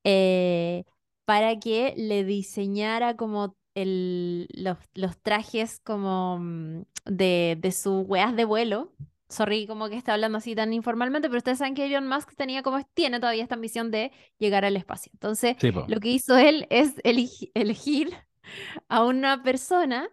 eh, 0.03 0.85
para 1.25 1.59
que 1.59 1.93
le 1.97 2.23
diseñara 2.23 3.15
como 3.17 3.57
el, 3.75 4.47
los, 4.53 4.77
los 4.93 5.17
trajes 5.21 5.79
como 5.79 6.39
mm, 6.39 6.83
de, 7.05 7.57
de 7.59 7.71
sus 7.71 8.05
weas 8.07 8.35
de 8.35 8.45
vuelo. 8.45 8.93
Sorry, 9.31 9.65
como 9.65 9.87
que 9.89 9.95
está 9.95 10.13
hablando 10.13 10.37
así 10.37 10.55
tan 10.55 10.73
informalmente, 10.73 11.29
pero 11.29 11.37
ustedes 11.37 11.57
saben 11.57 11.73
que 11.73 11.85
Elon 11.85 12.07
Musk 12.07 12.35
tenía 12.35 12.63
como 12.63 12.83
tiene 12.93 13.19
todavía 13.19 13.43
esta 13.43 13.55
ambición 13.55 13.89
de 13.89 14.11
llegar 14.37 14.65
al 14.65 14.75
espacio. 14.75 15.09
Entonces, 15.13 15.55
Sí, 15.59 15.71
lo 15.71 15.99
que 15.99 16.09
hizo 16.09 16.37
él 16.37 16.67
es 16.69 16.95
elegir 17.03 18.13
a 18.89 19.05
una 19.05 19.41
persona 19.41 20.09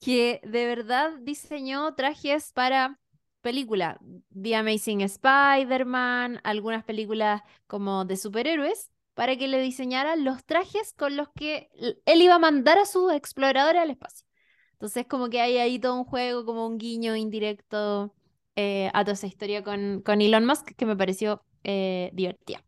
que 0.00 0.40
de 0.44 0.66
verdad 0.66 1.12
diseñó 1.20 1.94
trajes 1.94 2.52
para 2.52 2.98
películas, 3.40 3.98
The 4.40 4.54
Amazing 4.56 5.00
Spider-Man, 5.00 6.40
algunas 6.44 6.84
películas 6.84 7.42
como 7.66 8.04
de 8.04 8.16
superhéroes, 8.16 8.90
para 9.14 9.36
que 9.36 9.48
le 9.48 9.60
diseñaran 9.60 10.24
los 10.24 10.44
trajes 10.44 10.92
con 10.94 11.16
los 11.16 11.28
que 11.34 11.68
él 12.06 12.22
iba 12.22 12.36
a 12.36 12.38
mandar 12.38 12.78
a 12.78 12.86
sus 12.86 13.12
exploradores 13.12 13.82
al 13.82 13.90
espacio. 13.90 14.26
Entonces, 14.72 15.06
como 15.06 15.28
que 15.28 15.40
hay 15.40 15.58
ahí 15.58 15.78
todo 15.78 15.96
un 15.96 16.04
juego, 16.04 16.44
como 16.44 16.66
un 16.66 16.78
guiño 16.78 17.14
indirecto 17.16 18.14
eh, 18.56 18.90
a 18.94 19.04
toda 19.04 19.14
esa 19.14 19.26
historia 19.26 19.62
con, 19.62 20.02
con 20.02 20.20
Elon 20.20 20.44
Musk 20.46 20.72
que 20.76 20.86
me 20.86 20.96
pareció 20.96 21.44
eh, 21.64 22.10
divertida. 22.12 22.62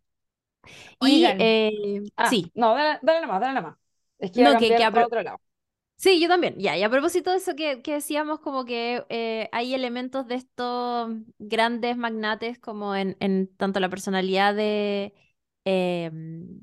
Y 1.00 1.24
eh, 1.24 2.02
ah, 2.16 2.28
sí. 2.30 2.50
No, 2.54 2.74
dale, 2.74 2.98
dale 3.02 3.26
más, 3.26 3.40
dale 3.40 3.60
más. 3.60 3.76
Es 4.18 4.30
que 4.30 4.42
no, 4.42 4.58
que, 4.58 4.74
que 4.74 4.84
a 4.84 4.88
otro 4.90 5.22
lado. 5.22 5.40
Sí, 5.96 6.20
yo 6.20 6.28
también. 6.28 6.56
Ya, 6.58 6.76
y 6.76 6.82
a 6.82 6.90
propósito 6.90 7.30
de 7.30 7.36
eso 7.38 7.54
que, 7.54 7.80
que 7.82 7.94
decíamos, 7.94 8.40
como 8.40 8.64
que 8.64 9.04
eh, 9.08 9.48
hay 9.52 9.74
elementos 9.74 10.26
de 10.26 10.34
estos 10.36 11.10
grandes 11.38 11.96
magnates, 11.96 12.58
como 12.58 12.94
en, 12.94 13.16
en 13.20 13.48
tanto 13.56 13.80
la 13.80 13.88
personalidad 13.88 14.54
de, 14.54 15.14
em, 15.64 16.60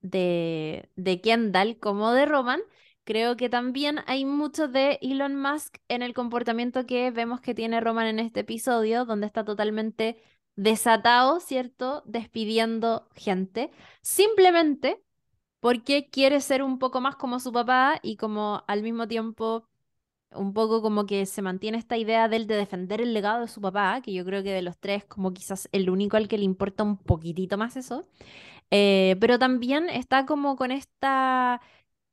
de, 0.00 0.90
de 0.96 1.20
Kendall 1.20 1.78
como 1.78 2.12
de 2.12 2.26
Roman. 2.26 2.60
Creo 3.04 3.36
que 3.36 3.48
también 3.48 4.00
hay 4.06 4.24
mucho 4.24 4.68
de 4.68 4.98
Elon 5.02 5.34
Musk 5.34 5.78
en 5.88 6.02
el 6.02 6.14
comportamiento 6.14 6.86
que 6.86 7.10
vemos 7.10 7.40
que 7.40 7.54
tiene 7.54 7.80
Roman 7.80 8.06
en 8.06 8.20
este 8.20 8.40
episodio, 8.40 9.04
donde 9.04 9.26
está 9.26 9.44
totalmente 9.44 10.22
desatado, 10.56 11.40
¿cierto? 11.40 12.02
Despidiendo 12.06 13.08
gente, 13.14 13.70
simplemente 14.02 15.02
porque 15.60 16.10
quiere 16.10 16.40
ser 16.40 16.62
un 16.62 16.78
poco 16.78 17.00
más 17.00 17.16
como 17.16 17.40
su 17.40 17.52
papá 17.52 17.98
y 18.02 18.16
como 18.16 18.64
al 18.66 18.82
mismo 18.82 19.08
tiempo 19.08 19.68
un 20.34 20.54
poco 20.54 20.82
como 20.82 21.06
que 21.06 21.26
se 21.26 21.42
mantiene 21.42 21.78
esta 21.78 21.96
idea 21.96 22.28
de 22.28 22.36
él 22.36 22.46
de 22.46 22.56
defender 22.56 23.00
el 23.00 23.14
legado 23.14 23.42
de 23.42 23.48
su 23.48 23.60
papá, 23.60 24.00
que 24.02 24.12
yo 24.12 24.24
creo 24.24 24.42
que 24.42 24.52
de 24.52 24.62
los 24.62 24.78
tres 24.78 25.04
como 25.04 25.32
quizás 25.32 25.68
el 25.72 25.90
único 25.90 26.16
al 26.16 26.28
que 26.28 26.38
le 26.38 26.44
importa 26.44 26.84
un 26.84 26.96
poquitito 26.98 27.58
más 27.58 27.76
eso, 27.76 28.06
eh, 28.70 29.16
pero 29.20 29.38
también 29.38 29.88
está 29.90 30.26
como 30.26 30.56
con 30.56 30.70
esta 30.70 31.60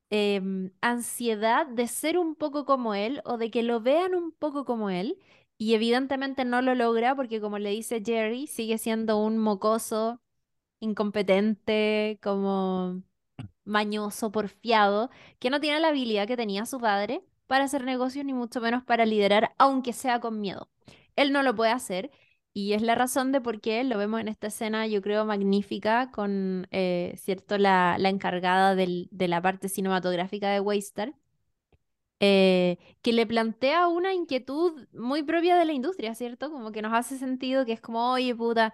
em, 0.10 0.72
ansiedad 0.82 1.68
de 1.68 1.88
ser 1.88 2.18
un 2.18 2.36
poco 2.36 2.66
como 2.66 2.96
él 2.96 3.22
o 3.26 3.38
de 3.38 3.52
que 3.52 3.64
lo 3.64 3.82
vean 3.82 4.16
un 4.16 4.32
poco 4.32 4.66
como 4.66 4.90
él 4.90 5.18
y 5.58 5.74
evidentemente 5.76 6.46
no 6.46 6.62
lo 6.62 6.76
logra 6.76 7.16
porque 7.16 7.42
como 7.42 7.60
le 7.60 7.72
dice 7.72 8.02
Jerry, 8.06 8.48
sigue 8.48 8.78
siendo 8.78 9.18
un 9.20 9.38
mocoso, 9.38 10.22
incompetente, 10.80 12.20
como 12.24 13.04
mañoso, 13.66 14.32
porfiado, 14.32 15.10
que 15.40 15.50
no 15.50 15.60
tiene 15.60 15.80
la 15.80 15.90
habilidad 15.90 16.28
que 16.28 16.38
tenía 16.38 16.66
su 16.66 16.80
padre 16.80 17.24
para 17.48 17.66
hacer 17.66 17.84
negocios 17.86 18.26
ni 18.26 18.34
mucho 18.34 18.62
menos 18.62 18.84
para 18.84 19.06
liderar, 19.06 19.54
aunque 19.58 19.94
sea 19.94 20.20
con 20.20 20.40
miedo. 20.42 20.70
Él 21.16 21.32
no 21.32 21.44
lo 21.44 21.56
puede 21.56 21.72
hacer 21.72 22.12
y 22.68 22.74
es 22.74 22.82
la 22.82 22.96
razón 22.96 23.32
de 23.32 23.42
por 23.42 23.62
qué 23.62 23.84
lo 23.84 23.98
vemos 23.98 24.20
en 24.22 24.28
esta 24.28 24.48
escena, 24.48 24.88
yo 24.88 25.02
creo, 25.02 25.26
magnífica, 25.26 26.12
con, 26.12 26.68
eh, 26.72 27.16
¿cierto?, 27.18 27.58
la, 27.58 27.98
la 28.00 28.10
encargada 28.10 28.76
del, 28.76 29.08
de 29.12 29.28
la 29.28 29.42
parte 29.42 29.70
cinematográfica 29.70 30.50
de 30.52 30.60
Waystar 30.60 31.14
eh, 32.20 32.78
que 33.02 33.14
le 33.14 33.26
plantea 33.28 33.88
una 33.88 34.14
inquietud 34.14 34.88
muy 34.94 35.24
propia 35.24 35.56
de 35.58 35.66
la 35.66 35.74
industria, 35.74 36.16
¿cierto? 36.16 36.52
Como 36.52 36.72
que 36.72 36.82
nos 36.82 36.94
hace 36.94 37.18
sentido 37.18 37.66
que 37.66 37.74
es 37.74 37.82
como, 37.82 38.12
oye, 38.12 38.36
puta, 38.36 38.74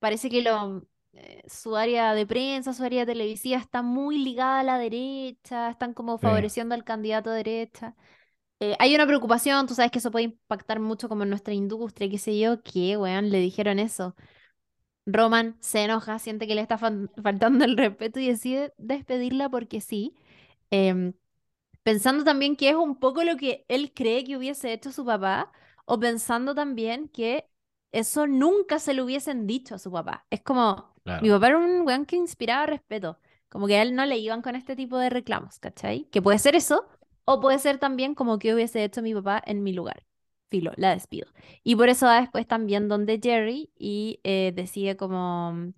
parece 0.00 0.30
que 0.30 0.42
lo, 0.42 0.86
eh, 1.12 1.42
su 1.48 1.76
área 1.76 2.14
de 2.14 2.26
prensa, 2.26 2.72
su 2.74 2.84
área 2.84 3.06
televisiva 3.06 3.58
está 3.58 3.82
muy 3.82 4.18
ligada 4.18 4.60
a 4.60 4.64
la 4.64 4.78
derecha, 4.78 5.70
están 5.70 5.94
como 5.94 6.18
favoreciendo 6.18 6.74
al 6.74 6.84
candidato 6.84 7.30
de 7.30 7.38
derecha. 7.38 7.96
Eh, 8.60 8.76
hay 8.78 8.94
una 8.94 9.06
preocupación, 9.06 9.66
tú 9.66 9.74
sabes 9.74 9.90
que 9.90 9.98
eso 9.98 10.10
puede 10.10 10.26
impactar 10.26 10.80
mucho 10.80 11.08
como 11.08 11.22
en 11.22 11.30
nuestra 11.30 11.54
industria, 11.54 12.10
qué 12.10 12.18
sé 12.18 12.38
yo, 12.38 12.62
que, 12.62 12.96
weón, 12.96 13.30
le 13.30 13.38
dijeron 13.40 13.78
eso. 13.78 14.14
Roman 15.06 15.56
se 15.60 15.84
enoja, 15.84 16.18
siente 16.18 16.46
que 16.46 16.54
le 16.54 16.60
está 16.62 16.78
faltando 16.78 17.64
el 17.64 17.76
respeto 17.76 18.20
y 18.20 18.28
decide 18.28 18.72
despedirla 18.78 19.48
porque 19.48 19.80
sí. 19.80 20.14
Em, 20.70 21.14
Pensando 21.82 22.24
también 22.24 22.56
que 22.56 22.68
es 22.70 22.76
un 22.76 22.96
poco 23.00 23.24
lo 23.24 23.36
que 23.36 23.64
él 23.68 23.92
cree 23.94 24.24
que 24.24 24.36
hubiese 24.36 24.72
hecho 24.72 24.92
su 24.92 25.04
papá, 25.04 25.50
o 25.86 25.98
pensando 25.98 26.54
también 26.54 27.08
que 27.08 27.48
eso 27.92 28.26
nunca 28.26 28.78
se 28.78 28.94
lo 28.94 29.04
hubiesen 29.04 29.46
dicho 29.46 29.74
a 29.74 29.78
su 29.78 29.90
papá. 29.90 30.26
Es 30.30 30.42
como, 30.42 30.94
mi 31.22 31.30
papá 31.30 31.48
era 31.48 31.58
un 31.58 31.82
weón 31.86 32.06
que 32.06 32.16
inspiraba 32.16 32.66
respeto. 32.66 33.18
Como 33.48 33.66
que 33.66 33.76
a 33.76 33.82
él 33.82 33.94
no 33.94 34.06
le 34.06 34.18
iban 34.18 34.42
con 34.42 34.54
este 34.56 34.76
tipo 34.76 34.98
de 34.98 35.10
reclamos, 35.10 35.58
¿cachai? 35.58 36.04
Que 36.10 36.22
puede 36.22 36.38
ser 36.38 36.54
eso, 36.54 36.86
o 37.34 37.40
puede 37.40 37.58
ser 37.58 37.78
también 37.78 38.14
como 38.14 38.38
que 38.38 38.54
hubiese 38.54 38.84
hecho 38.84 39.02
mi 39.02 39.14
papá 39.14 39.42
en 39.46 39.62
mi 39.62 39.72
lugar. 39.72 40.04
Filo, 40.50 40.72
la 40.76 40.90
despido. 40.92 41.28
Y 41.62 41.76
por 41.76 41.88
eso 41.88 42.06
va 42.06 42.20
después 42.20 42.46
también 42.46 42.88
donde 42.88 43.20
Jerry 43.22 43.70
y 43.78 44.20
eh, 44.24 44.52
decide 44.54 44.96
como, 44.96 45.72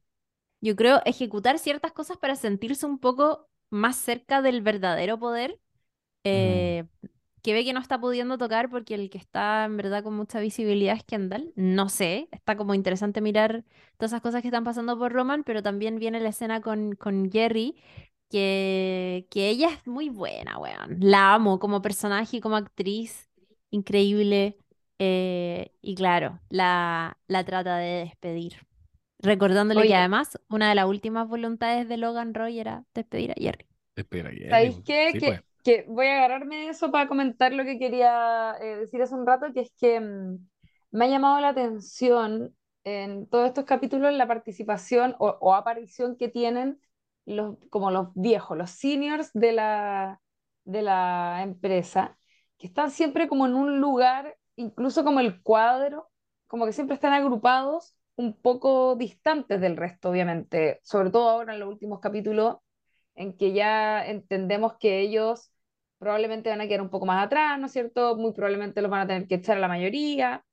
yo 0.61 0.77
creo, 0.77 1.03
ejecutar 1.05 1.59
ciertas 1.59 1.93
cosas 1.93 2.17
para 2.19 2.37
sentirse 2.37 2.87
un 2.87 2.99
poco 2.99 3.49
más 3.71 3.97
cerca 3.97 4.43
del 4.43 4.63
verdadero 4.63 5.19
poder 5.19 5.61
eh, 6.25 6.85
que 7.43 7.55
ve 7.55 7.65
que 7.65 7.73
no 7.73 7.81
está 7.81 8.01
pudiendo 8.01 8.39
tocar 8.39 8.71
porque 8.71 8.95
el 8.95 9.11
que 9.11 9.19
está 9.19 9.65
en 9.65 9.77
verdad 9.77 10.05
con 10.05 10.15
mucha 10.15 10.41
visibilidad 10.41 10.97
es 10.97 11.05
Kendall. 11.05 11.53
No 11.57 11.89
sé, 11.89 12.29
está 12.33 12.57
como 12.57 12.75
interesante 12.75 13.21
mirar 13.21 13.65
todas 13.99 14.13
esas 14.13 14.23
cosas 14.23 14.43
que 14.43 14.49
están 14.49 14.65
pasando 14.65 14.99
por 14.99 15.13
Roman, 15.13 15.43
pero 15.45 15.63
también 15.63 15.99
viene 15.99 16.21
la 16.21 16.29
escena 16.31 16.61
con, 16.61 16.95
con 16.95 17.31
Jerry, 17.33 17.77
que, 18.33 19.27
que 19.31 19.51
ella 19.51 19.69
es 19.69 19.87
muy 19.87 20.09
buena, 20.09 20.59
weón. 20.59 20.97
La 21.01 21.35
amo 21.35 21.59
como 21.59 21.83
personaje 21.83 22.39
y 22.39 22.41
como 22.41 22.57
actriz, 22.57 23.31
increíble. 23.71 24.57
Eh, 24.99 25.73
y 25.83 25.95
claro, 25.95 26.41
la, 26.49 27.19
la 27.27 27.45
trata 27.45 27.77
de 27.77 28.05
despedir. 28.05 28.55
Recordándole 29.19 29.87
que 29.87 29.95
además 29.95 30.39
una 30.49 30.69
de 30.69 30.75
las 30.75 30.87
últimas 30.87 31.29
voluntades 31.29 31.89
de 31.89 31.97
Logan 31.97 32.35
Roy 32.35 32.59
era 32.59 32.85
despedir 32.95 33.31
a 33.33 33.35
Jerry. 33.35 33.67
Despedir 33.95 34.27
a 34.27 34.31
Jerry. 34.31 34.51
¿Sabéis 34.51 34.81
qué? 34.85 35.11
que, 35.13 35.27
pues 35.27 35.41
que 35.63 35.85
voy 35.89 36.07
a 36.07 36.17
agarrarme 36.17 36.69
eso 36.69 36.91
para 36.91 37.07
comentar 37.07 37.53
lo 37.53 37.65
que 37.65 37.79
quería 37.79 38.57
eh, 38.61 38.77
decir 38.77 39.01
hace 39.03 39.15
un 39.15 39.27
rato, 39.27 39.53
que 39.53 39.61
es 39.61 39.73
que 39.79 40.01
mm, 40.01 40.39
me 40.91 41.05
ha 41.05 41.09
llamado 41.09 41.41
la 41.41 41.51
atención 41.51 42.55
en 42.85 43.27
todos 43.29 43.47
estos 43.47 43.65
capítulos 43.65 44.13
la 44.13 44.27
participación 44.27 45.15
o, 45.19 45.55
aparición 45.55 46.17
que 46.17 46.29
tienen 46.29 46.81
los, 47.27 47.57
como 47.71 47.91
los 47.91 48.09
viejos, 48.15 48.57
los 48.57 48.71
seniors 48.71 49.31
de 49.35 49.53
la, 49.53 50.21
de 50.65 50.83
la 50.83 51.43
empresa, 51.43 52.19
que 52.59 52.67
están 52.67 52.91
siempre 52.91 53.29
como 53.29 53.47
en 53.47 53.55
un 53.55 53.81
lugar, 53.81 54.37
incluso 54.57 55.05
como 55.05 55.21
el 55.21 55.43
cuadro, 55.43 56.09
como 56.47 56.67
que 56.67 56.73
siempre 56.73 56.95
están 56.95 57.13
agrupados 57.13 57.97
un 58.17 58.35
poco 58.41 58.97
distantes 58.97 59.61
del 59.61 59.77
resto, 59.77 60.11
obviamente, 60.11 60.81
sobre 60.83 61.11
todo 61.11 61.29
ahora 61.31 61.55
en 61.55 61.61
los 61.61 61.69
últimos 61.69 62.01
capítulos, 62.01 62.59
en 63.15 63.37
que 63.37 63.53
ya 63.53 64.07
entendemos 64.07 64.75
que 64.79 65.01
ellos 65.01 65.51
probablemente 65.99 66.51
van 66.51 66.61
a 66.61 66.67
quedar 66.69 66.83
un 66.83 66.91
poco 66.91 67.07
más 67.07 67.25
atrás, 67.27 67.59
¿no 67.59 67.67
es 67.67 67.73
cierto? 67.73 68.17
Muy 68.17 68.33
probablemente 68.33 68.83
los 68.83 68.91
van 68.91 69.03
a 69.03 69.07
tener 69.07 69.29
que 69.29 69.37
echar 69.37 69.57
a 69.57 69.61
la 69.61 69.69
mayoría. 69.69 70.45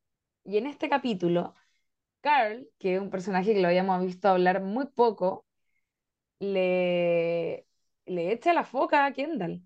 Y 0.46 0.58
en 0.58 0.68
este 0.68 0.90
capítulo, 0.90 1.56
Carl, 2.22 2.68
que 2.80 2.96
es 2.96 3.02
un 3.02 3.10
personaje 3.10 3.54
que 3.54 3.62
lo 3.62 3.68
habíamos 3.70 4.04
visto 4.06 4.30
hablar 4.30 4.62
muy 4.62 4.88
poco, 4.88 5.46
le, 6.40 7.68
le 8.06 8.32
echa 8.32 8.54
la 8.54 8.64
foca 8.64 9.06
a 9.06 9.14
Kendall. 9.14 9.64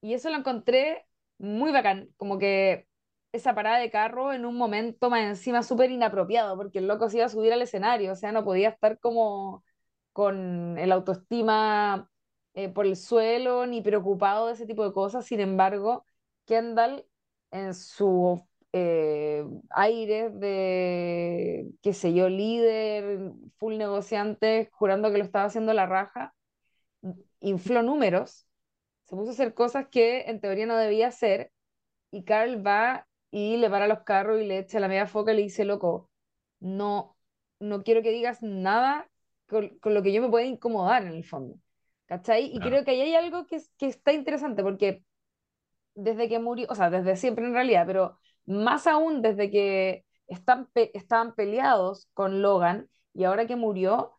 Y 0.00 0.14
eso 0.14 0.30
lo 0.30 0.36
encontré 0.36 1.06
muy 1.38 1.72
bacán, 1.72 2.10
como 2.16 2.38
que 2.38 2.88
esa 3.32 3.54
parada 3.54 3.78
de 3.78 3.90
carro 3.90 4.32
en 4.32 4.44
un 4.46 4.56
momento 4.56 5.10
más 5.10 5.22
encima 5.24 5.62
súper 5.62 5.90
inapropiado, 5.90 6.56
porque 6.56 6.78
el 6.78 6.86
loco 6.88 7.08
se 7.10 7.16
iba 7.18 7.26
a 7.26 7.28
subir 7.28 7.52
al 7.52 7.62
escenario, 7.62 8.12
o 8.12 8.16
sea, 8.16 8.32
no 8.32 8.44
podía 8.44 8.68
estar 8.70 8.98
como 9.00 9.64
con 10.12 10.78
el 10.78 10.92
autoestima 10.92 12.10
eh, 12.54 12.68
por 12.68 12.86
el 12.86 12.96
suelo 12.96 13.66
ni 13.66 13.82
preocupado 13.82 14.46
de 14.46 14.52
ese 14.54 14.66
tipo 14.66 14.84
de 14.84 14.92
cosas. 14.92 15.24
Sin 15.26 15.40
embargo, 15.40 16.06
Kendall, 16.44 17.06
en 17.50 17.74
su 17.74 18.46
eh, 18.76 19.44
aire 19.70 20.30
de, 20.30 21.70
qué 21.80 21.92
sé 21.92 22.12
yo, 22.12 22.28
líder, 22.28 23.30
full 23.56 23.76
negociante, 23.76 24.68
jurando 24.72 25.12
que 25.12 25.18
lo 25.18 25.24
estaba 25.24 25.44
haciendo 25.44 25.72
la 25.74 25.86
raja, 25.86 26.34
infló 27.38 27.84
números, 27.84 28.48
se 29.04 29.14
puso 29.14 29.30
a 29.30 29.32
hacer 29.32 29.54
cosas 29.54 29.86
que 29.92 30.22
en 30.22 30.40
teoría 30.40 30.66
no 30.66 30.76
debía 30.76 31.06
hacer, 31.06 31.52
y 32.10 32.24
Carl 32.24 32.66
va 32.66 33.06
y 33.30 33.58
le 33.58 33.70
para 33.70 33.86
los 33.86 34.00
carros 34.00 34.40
y 34.40 34.44
le 34.44 34.58
echa 34.58 34.80
la 34.80 34.88
media 34.88 35.06
foca 35.06 35.32
y 35.32 35.36
le 35.36 35.42
dice, 35.42 35.64
loco, 35.64 36.10
no, 36.58 37.16
no 37.60 37.84
quiero 37.84 38.02
que 38.02 38.10
digas 38.10 38.42
nada 38.42 39.08
con, 39.46 39.78
con 39.78 39.94
lo 39.94 40.02
que 40.02 40.12
yo 40.12 40.20
me 40.20 40.30
pueda 40.30 40.46
incomodar 40.46 41.04
en 41.04 41.12
el 41.12 41.22
fondo. 41.24 41.60
¿Cachai? 42.06 42.50
Y 42.52 42.58
creo 42.58 42.84
que 42.84 42.90
ahí 42.90 43.02
hay 43.02 43.14
algo 43.14 43.46
que, 43.46 43.62
que 43.78 43.86
está 43.86 44.12
interesante 44.12 44.64
porque 44.64 45.04
desde 45.94 46.28
que 46.28 46.40
murió, 46.40 46.66
o 46.70 46.74
sea, 46.74 46.90
desde 46.90 47.16
siempre 47.16 47.46
en 47.46 47.54
realidad, 47.54 47.86
pero 47.86 48.18
más 48.46 48.86
aún 48.86 49.22
desde 49.22 49.50
que 49.50 50.04
están 50.28 50.68
estaban 50.74 51.34
peleados 51.34 52.08
con 52.14 52.42
Logan 52.42 52.88
y 53.14 53.24
ahora 53.24 53.46
que 53.46 53.56
murió, 53.56 54.18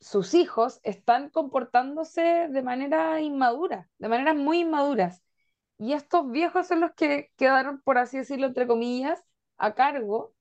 sus 0.00 0.34
hijos 0.34 0.80
están 0.84 1.30
comportándose 1.30 2.48
de 2.50 2.62
manera 2.62 3.20
inmadura, 3.20 3.90
de 3.98 4.08
maneras 4.08 4.36
muy 4.36 4.60
inmaduras. 4.60 5.22
Y 5.78 5.92
estos 5.94 6.30
viejos 6.30 6.66
son 6.68 6.80
los 6.80 6.92
que 6.94 7.32
quedaron, 7.36 7.80
por 7.82 7.98
así 7.98 8.18
decirlo, 8.18 8.46
entre 8.48 8.66
comillas, 8.66 9.22
a 9.58 9.74
cargo 9.74 10.34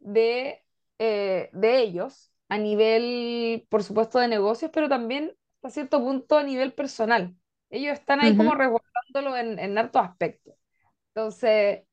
de, 0.00 0.64
eh, 0.98 1.50
de 1.52 1.78
ellos 1.80 2.32
a 2.48 2.58
nivel, 2.58 3.66
por 3.70 3.84
supuesto, 3.84 4.18
de 4.20 4.28
negocios, 4.28 4.70
pero 4.74 4.88
también 4.88 5.36
a 5.62 5.70
cierto 5.70 6.00
punto 6.00 6.38
a 6.38 6.44
nivel 6.44 6.72
personal. 6.74 7.36
Ellos 7.70 7.94
están 7.94 8.20
ahí 8.20 8.36
como 8.36 8.50
Ujú. 8.50 8.56
resguardándolo 8.56 9.36
en, 9.36 9.58
en 9.60 9.78
hartos 9.78 10.02
aspectos. 10.02 10.54
Entonces, 11.08 11.84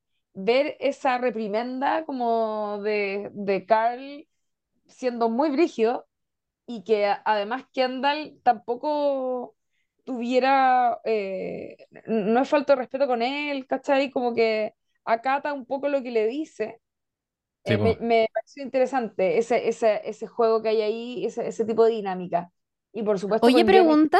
ver 0.44 0.76
esa 0.80 1.18
reprimenda 1.18 2.04
como 2.04 2.80
de, 2.82 3.30
de 3.32 3.66
Carl 3.66 4.26
siendo 4.88 5.30
muy 5.30 5.50
brígido 5.50 6.08
y 6.66 6.84
que 6.84 7.06
además 7.24 7.64
Kendall 7.72 8.40
tampoco 8.44 9.56
tuviera, 10.04 11.00
eh, 11.04 11.76
no 12.06 12.40
es 12.42 12.48
falta 12.48 12.74
de 12.74 12.80
respeto 12.80 13.06
con 13.06 13.22
él, 13.22 13.66
¿cachai? 13.66 14.10
Como 14.10 14.34
que 14.34 14.74
acata 15.04 15.52
un 15.54 15.66
poco 15.66 15.88
lo 15.88 16.02
que 16.02 16.10
le 16.12 16.26
dice. 16.28 16.80
Sí, 17.64 17.74
Eh, 17.74 17.78
me, 17.78 17.96
me 18.00 18.28
pareció 18.32 18.62
interesante 18.64 19.38
ese, 19.38 19.68
ese, 19.68 20.02
ese 20.08 20.26
juego 20.26 20.62
que 20.62 20.70
hay 20.70 20.82
ahí, 20.82 21.26
ese, 21.26 21.48
ese 21.48 21.64
tipo 21.66 21.84
de 21.84 21.92
dinámica. 21.92 22.52
Y 22.92 23.02
por 23.02 23.18
supuesto 23.18 23.50
Oye, 23.50 23.64
pregunta, 23.64 24.18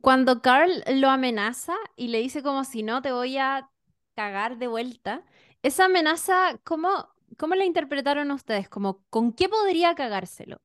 cuando 0.00 0.42
Carl 0.42 0.82
lo 0.94 1.08
amenaza 1.10 1.74
y 1.96 2.08
le 2.08 2.18
dice 2.18 2.42
como 2.42 2.64
si 2.64 2.82
no 2.82 3.02
te 3.02 3.12
voy 3.12 3.38
a 3.38 3.70
cagar 4.14 4.58
de 4.58 4.66
vuelta, 4.68 5.24
esa 5.62 5.86
amenaza, 5.86 6.58
¿cómo, 6.64 7.08
cómo 7.38 7.54
la 7.54 7.64
interpretaron 7.64 8.30
ustedes? 8.30 8.68
Como, 8.68 9.02
¿con 9.10 9.32
qué 9.32 9.48
podría 9.48 9.94
cagárselo? 9.94 10.60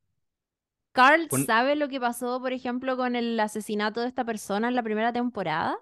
¿Carl 0.91 1.27
Con- 1.29 1.45
sabe 1.45 1.75
lo 1.75 1.89
que 1.89 1.99
pasó, 1.99 2.41
por 2.41 2.53
ejemplo, 2.53 2.97
con 2.97 3.15
el 3.15 3.39
asesinato 3.39 4.01
de 4.01 4.07
esta 4.07 4.25
persona 4.25 4.67
en 4.67 4.75
la 4.75 4.83
primera 4.83 5.13
temporada? 5.13 5.77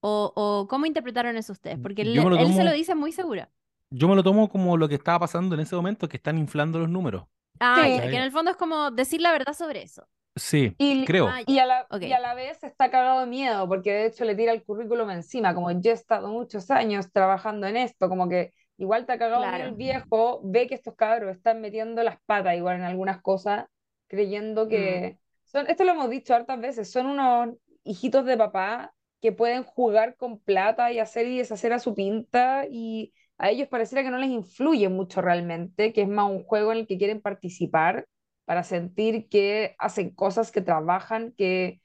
¿O, 0.00 0.32
o 0.34 0.66
cómo 0.68 0.86
interpretaron 0.86 1.36
eso 1.36 1.52
ustedes? 1.52 1.78
Porque 1.78 2.02
él, 2.02 2.16
se 2.54 2.64
lo 2.64 2.72
dice 2.72 2.94
muy 2.94 3.12
segura. 3.12 3.48
yo 3.90 4.08
me 4.08 4.16
lo 4.16 4.22
tomo 4.22 4.48
como 4.48 4.76
lo 4.76 4.88
que 4.88 4.96
estaba 4.96 5.20
pasando 5.20 5.54
en 5.54 5.60
ese 5.60 5.76
momento, 5.76 6.08
que 6.08 6.16
están 6.16 6.38
inflando 6.38 6.78
los 6.78 6.88
números. 6.88 7.24
Ah, 7.60 7.82
Sí, 7.84 8.00
que 8.10 8.16
en 8.16 8.22
el 8.22 8.32
fondo 8.32 8.50
es 8.50 8.56
como 8.56 8.90
decir 8.90 9.20
la 9.20 9.32
verdad 9.32 9.52
sobre 9.54 9.82
eso. 9.82 10.08
Sí, 10.36 10.74
Y, 10.78 11.04
creo. 11.04 11.28
Ah, 11.28 11.42
y, 11.46 11.58
a 11.58 11.66
la, 11.66 11.86
Ok. 11.90 12.02
y 12.02 12.12
a 12.12 12.20
la 12.20 12.34
vez 12.34 12.62
está 12.64 12.90
cagado 12.90 13.20
de 13.20 13.26
miedo, 13.26 13.68
porque 13.68 13.92
de 13.92 14.06
hecho 14.06 14.24
le 14.24 14.34
tira 14.34 14.52
el 14.52 14.64
currículum 14.64 15.10
encima, 15.10 15.54
como 15.54 15.70
yo 15.72 15.90
he 15.90 15.94
estado 15.94 16.28
muchos 16.28 16.70
años 16.70 17.12
trabajando 17.12 17.66
en 17.66 17.76
esto, 17.76 18.08
como 18.08 18.28
que 18.28 18.52
igual 18.78 19.02
está 19.02 19.18
cagado 19.18 19.42
miedo 19.42 19.54
el 19.56 19.60
Claro. 19.60 19.76
viejo, 19.76 20.40
ve 20.44 20.66
que 20.66 20.74
estos 20.74 20.94
cabros 20.96 21.36
están 21.36 21.60
metiendo 21.60 22.02
las 22.02 22.16
patas 22.24 22.56
igual 22.56 22.76
en 22.76 22.82
algunas 22.84 23.20
cosas, 23.20 23.66
creyendo 24.08 24.66
Mm. 24.66 24.68
que 24.70 25.18
son, 25.44 25.66
esto 25.68 25.84
lo 25.84 25.92
hemos 25.92 26.08
dicho 26.10 26.34
hartas 26.34 26.60
veces, 26.60 26.90
son 26.90 27.06
unos 27.06 27.50
hijitos 27.84 28.24
de 28.24 28.36
papá 28.38 28.94
que 29.20 29.32
pueden 29.32 29.62
jugar 29.64 30.16
con 30.16 30.38
plata 30.40 30.90
y 30.92 30.98
hacer 30.98 31.26
y 31.26 31.38
deshacer 31.38 31.72
a 31.72 31.78
su 31.78 31.94
pinta 31.94 32.64
y 32.70 33.12
a 33.38 33.50
ellos 33.50 33.68
pareciera 33.68 34.02
que 34.02 34.10
no 34.10 34.18
les 34.18 34.30
influye 34.30 34.88
mucho 34.88 35.20
realmente, 35.20 35.92
que 35.92 36.02
es 36.02 36.08
más 36.08 36.30
un 36.30 36.42
juego 36.44 36.72
en 36.72 36.78
el 36.78 36.86
que 36.86 36.98
quieren 36.98 37.20
participar 37.20 38.06
para 38.52 38.64
sentir 38.64 39.28
que 39.30 39.74
hacen 39.78 40.10
cosas, 40.14 40.52
que 40.52 40.60
trabajan, 40.62 41.32
que 41.32 41.80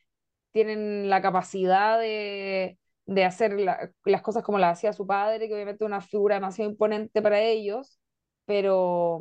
tienen 0.52 1.10
la 1.10 1.22
capacidad 1.22 2.00
de, 2.00 2.80
de 3.06 3.26
hacer 3.26 3.54
la- 3.60 3.92
las 4.06 4.22
cosas 4.22 4.44
como 4.44 4.60
las 4.60 4.78
hacía 4.78 4.94
su 4.94 5.08
padre, 5.08 5.48
que 5.48 5.54
obviamente 5.56 5.84
es 5.84 5.88
una 5.88 6.02
figura 6.02 6.36
demasiado 6.36 6.72
imponente 6.72 7.22
para 7.22 7.40
ellos, 7.42 8.00
pero, 8.46 9.20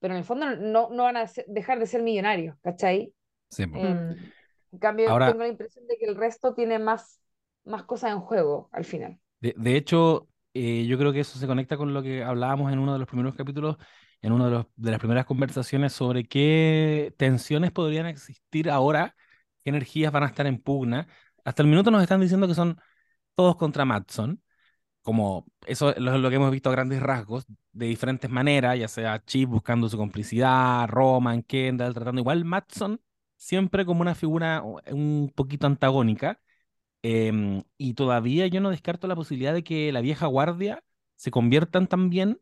pero 0.00 0.14
en 0.14 0.18
el 0.18 0.24
fondo 0.24 0.46
no, 0.56 0.90
no 0.90 1.04
van 1.04 1.16
a 1.18 1.26
ser- 1.28 1.46
dejar 1.48 1.78
de 1.78 1.86
ser 1.86 2.02
millonarios, 2.02 2.56
¿cachai? 2.62 3.14
Sí. 3.50 3.64
Eh, 3.72 3.96
en 4.72 4.78
cambio, 4.80 5.18
Ahora, 5.18 5.24
tengo 5.24 5.40
la 5.42 5.48
impresión 5.48 5.86
de 5.88 5.98
que 5.98 6.06
el 6.06 6.16
resto 6.16 6.54
tiene 6.54 6.78
más, 6.80 7.20
más 7.64 7.84
cosas 7.84 8.12
en 8.12 8.20
juego 8.20 8.68
al 8.72 8.84
final. 8.84 9.20
de, 9.40 9.54
de 9.56 9.76
hecho, 9.76 10.28
eh, 10.54 10.86
yo 10.86 10.98
creo 10.98 11.12
que 11.12 11.20
eso 11.20 11.38
se 11.38 11.46
conecta 11.46 11.76
con 11.76 11.92
lo 11.94 12.02
que 12.02 12.22
hablábamos 12.24 12.72
en 12.72 12.78
uno 12.78 12.92
de 12.92 12.98
los 12.98 13.08
primeros 13.08 13.34
capítulos, 13.34 13.76
en 14.22 14.32
una 14.32 14.48
de, 14.76 14.90
las 14.90 14.98
primeras 15.00 15.26
conversaciones 15.26 15.92
sobre 15.92 16.24
qué 16.26 17.14
tensiones 17.18 17.72
podrían 17.72 18.06
existir 18.06 18.70
ahora, 18.70 19.16
qué 19.64 19.70
energías 19.70 20.12
van 20.12 20.24
a 20.24 20.26
estar 20.26 20.46
en 20.46 20.58
pugna. 20.60 21.08
Hasta 21.44 21.62
el 21.62 21.68
minuto 21.68 21.90
nos 21.90 22.02
están 22.02 22.20
diciendo 22.20 22.48
que 22.48 22.54
son 22.54 22.80
todos 23.34 23.56
contra 23.56 23.84
Matson. 23.84 24.42
como 25.02 25.46
eso 25.66 25.90
es 25.90 25.98
lo, 25.98 26.18
lo 26.18 26.30
que 26.30 26.36
hemos 26.36 26.50
visto 26.52 26.70
a 26.70 26.72
grandes 26.72 27.02
rasgos, 27.02 27.46
de 27.72 27.86
diferentes 27.86 28.30
maneras, 28.30 28.78
ya 28.78 28.88
sea 28.88 29.24
Chip 29.24 29.48
buscando 29.50 29.88
su 29.88 29.96
complicidad, 29.98 30.88
Roman, 30.88 31.42
Kendall, 31.42 31.94
tratando 31.94 32.20
igual 32.20 32.44
Matson, 32.44 33.00
siempre 33.36 33.84
como 33.86 34.02
una 34.02 34.14
figura 34.14 34.62
un 34.62 35.32
poquito 35.34 35.66
antagónica. 35.66 36.40
em, 37.02 37.62
y 37.78 37.94
todavía 37.94 38.46
yo 38.46 38.60
no 38.60 38.70
descarto 38.70 39.08
la 39.08 39.16
posibilidad 39.16 39.54
de 39.54 39.64
que 39.64 39.92
la 39.92 40.00
vieja 40.00 40.26
guardia 40.26 40.84
se 41.16 41.30
conviertan 41.30 41.88
también 41.88 42.40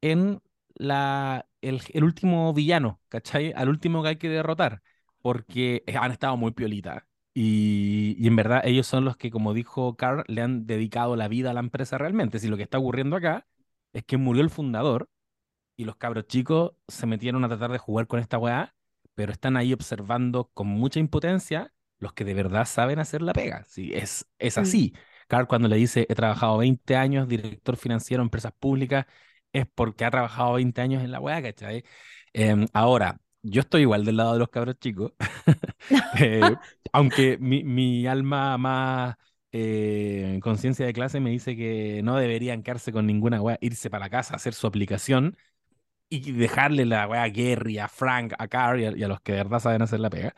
en 0.00 0.42
la, 0.76 1.46
el, 1.60 1.80
el 1.92 2.04
último 2.04 2.52
villano, 2.54 3.00
¿cachai? 3.08 3.52
Al 3.54 3.68
último 3.68 4.02
que 4.02 4.10
hay 4.10 4.16
que 4.16 4.28
derrotar, 4.28 4.82
porque 5.20 5.82
han 6.00 6.12
estado 6.12 6.36
muy 6.36 6.52
piolitas. 6.52 7.04
Y, 7.34 8.14
y 8.18 8.26
en 8.26 8.36
verdad 8.36 8.62
ellos 8.64 8.86
son 8.86 9.04
los 9.04 9.16
que, 9.16 9.30
como 9.30 9.54
dijo 9.54 9.96
Carl, 9.96 10.24
le 10.28 10.42
han 10.42 10.66
dedicado 10.66 11.16
la 11.16 11.28
vida 11.28 11.50
a 11.50 11.54
la 11.54 11.60
empresa 11.60 11.96
realmente. 11.98 12.38
Si 12.38 12.48
lo 12.48 12.56
que 12.56 12.62
está 12.64 12.78
ocurriendo 12.78 13.16
acá 13.16 13.46
es 13.92 14.04
que 14.04 14.16
murió 14.18 14.42
el 14.42 14.50
fundador 14.50 15.08
y 15.76 15.84
los 15.84 15.96
cabros 15.96 16.26
chicos 16.26 16.72
se 16.88 17.06
metieron 17.06 17.44
a 17.44 17.48
tratar 17.48 17.72
de 17.72 17.78
jugar 17.78 18.06
con 18.06 18.20
esta 18.20 18.38
weá, 18.38 18.74
pero 19.14 19.32
están 19.32 19.56
ahí 19.56 19.72
observando 19.72 20.50
con 20.54 20.66
mucha 20.68 21.00
impotencia 21.00 21.72
los 21.98 22.12
que 22.14 22.24
de 22.24 22.34
verdad 22.34 22.64
saben 22.66 22.98
hacer 22.98 23.22
la 23.22 23.32
pega. 23.32 23.64
Sí, 23.64 23.92
es, 23.94 24.26
es 24.38 24.58
Mm. 24.58 24.60
así. 24.62 24.94
Carl 25.28 25.46
cuando 25.46 25.68
le 25.68 25.76
dice, 25.76 26.06
he 26.08 26.14
trabajado 26.14 26.58
20 26.58 26.96
años, 26.96 27.28
director 27.28 27.76
financiero 27.76 28.22
empresas 28.22 28.52
públicas, 28.58 29.06
es 29.52 29.66
porque 29.74 30.04
ha 30.04 30.10
trabajado 30.10 30.54
20 30.54 30.80
años 30.80 31.02
en 31.04 31.10
la 31.12 31.20
weá, 31.20 31.42
¿cachai? 31.42 31.84
Em, 32.32 32.66
ahora, 32.72 33.20
yo 33.42 33.60
estoy 33.60 33.82
igual 33.82 34.04
del 34.04 34.16
lado 34.16 34.34
de 34.34 34.38
los 34.38 34.48
cabros 34.48 34.78
chicos, 34.78 35.12
eh, 36.20 36.40
aunque 36.92 37.38
mi, 37.38 38.06
alma 38.06 38.56
más 38.58 39.16
eh, 39.52 40.38
conciencia 40.42 40.86
de 40.86 40.92
clase 40.92 41.20
me 41.20 41.30
dice 41.30 41.56
que 41.56 42.02
no 42.02 42.16
deberían 42.16 42.62
quedarse 42.62 42.92
con 42.92 43.06
ninguna 43.06 43.42
weá, 43.42 43.58
irse 43.60 43.90
para 43.90 44.10
casa, 44.10 44.36
hacer 44.36 44.54
su 44.54 44.66
aplicación 44.66 45.36
y 46.08 46.32
dejarle 46.32 46.86
la 46.86 47.08
weá 47.08 47.24
a 47.24 47.28
Gary, 47.30 47.78
a 47.78 47.88
Frank, 47.88 48.34
a 48.38 48.48
Carrie 48.48 48.84
y 48.84 48.86
a, 48.86 48.96
y 48.98 49.02
a 49.04 49.08
los 49.08 49.20
que 49.20 49.32
de 49.32 49.38
verdad 49.38 49.60
saben 49.60 49.82
hacer 49.82 50.00
la 50.00 50.10
pega. 50.10 50.34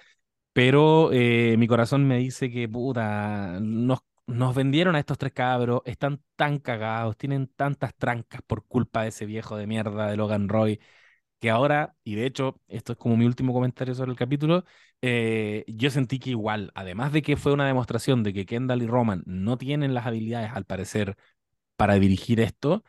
Pero 0.53 1.12
eh, 1.12 1.57
mi 1.59 1.67
corazón 1.67 2.07
me 2.07 2.19
dice 2.19 2.51
que, 2.51 2.69
puta, 2.69 3.59
nos, 3.61 4.01
nos 4.27 4.55
vendieron 4.55 4.97
a 4.97 5.01
estos 5.01 5.18
tres 5.18 5.33
cabros, 5.33 5.83
están 5.85 6.22
tan 6.37 6.59
cagados, 6.59 7.16
tienen 7.16 7.49
tantas 7.49 7.95
trancas 7.95 8.43
por 8.43 8.64
culpa 8.66 9.03
de 9.03 9.09
ese 9.09 9.27
viejo 9.27 9.57
de 9.57 9.66
mierda 9.66 10.09
de 10.09 10.16
Logan 10.16 10.49
Roy, 10.49 10.81
que 11.41 11.51
ahora, 11.51 11.97
y 12.05 12.14
de 12.14 12.27
hecho, 12.27 12.61
esto 12.68 12.93
es 12.93 12.99
como 12.99 13.16
mi 13.16 13.27
último 13.27 13.53
comentario 13.53 13.95
sobre 13.95 14.12
el 14.12 14.16
capítulo, 14.16 14.64
eh, 15.03 15.64
yo 15.68 15.91
sentí 15.91 16.18
que 16.18 16.31
igual, 16.31 16.72
además 16.75 17.12
de 17.12 17.22
que 17.22 17.37
fue 17.37 17.53
una 17.53 17.66
demostración 17.66 18.22
de 18.22 18.33
que 18.33 18.47
Kendall 18.47 18.83
y 18.83 18.87
Roman 18.87 19.22
no 19.27 19.59
tienen 19.59 19.95
las 19.95 20.07
habilidades, 20.07 20.53
al 20.53 20.64
parecer, 20.64 21.16
para 21.77 21.95
dirigir 21.97 22.41
esto, 22.41 22.85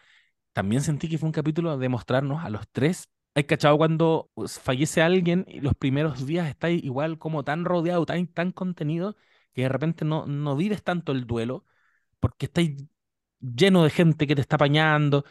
también 0.54 0.82
sentí 0.82 1.10
que 1.10 1.18
fue 1.18 1.28
un 1.28 1.34
capítulo 1.34 1.78
de 1.78 1.90
mostrarnos 1.90 2.44
a 2.44 2.50
los 2.50 2.68
tres. 2.72 3.10
¿Hay 3.36 3.44
cachado 3.46 3.78
cuando 3.78 4.32
pues, 4.34 4.60
fallece 4.60 5.02
alguien 5.02 5.46
y 5.50 5.60
los 5.62 5.76
primeros 5.76 6.26
días 6.26 6.48
estás 6.50 6.72
igual 6.72 7.18
como 7.20 7.44
tan 7.44 7.66
rodeado, 7.66 8.06
tan, 8.06 8.28
tan 8.28 8.52
contenido, 8.52 9.16
que 9.56 9.64
de 9.64 9.70
repente 9.70 10.06
no, 10.06 10.28
no 10.28 10.56
vives 10.58 10.84
tanto 10.84 11.14
el 11.14 11.28
duelo 11.28 11.66
porque 12.20 12.48
estáis 12.48 12.78
lleno 13.40 13.84
de 13.84 13.90
gente 13.90 14.28
que 14.28 14.36
te 14.36 14.42
está 14.42 14.56
apañando, 14.58 15.26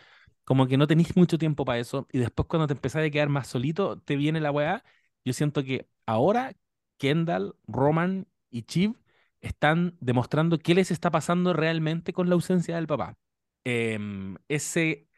como 0.44 0.66
que 0.66 0.76
no 0.76 0.86
tenéis 0.86 1.16
mucho 1.16 1.38
tiempo 1.38 1.64
para 1.64 1.78
eso, 1.80 2.06
y 2.12 2.18
después 2.18 2.48
cuando 2.48 2.66
te 2.66 2.74
empezás 2.74 3.04
a 3.06 3.10
quedar 3.10 3.28
más 3.28 3.48
solito, 3.48 3.98
te 4.00 4.16
viene 4.16 4.40
la 4.40 4.50
weá. 4.52 4.84
Yo 5.24 5.32
siento 5.32 5.64
que 5.64 5.88
ahora 6.06 6.54
Kendall, 6.98 7.56
Roman 7.66 8.26
y 8.50 8.62
Chiv 8.62 8.94
están 9.40 9.96
demostrando 10.00 10.58
qué 10.58 10.74
les 10.74 10.90
está 10.90 11.10
pasando 11.10 11.52
realmente 11.52 12.12
con 12.12 12.28
la 12.28 12.34
ausencia 12.34 12.76
del 12.76 12.86
papá. 12.86 13.16
Em, 13.64 14.36
ese, 14.48 15.08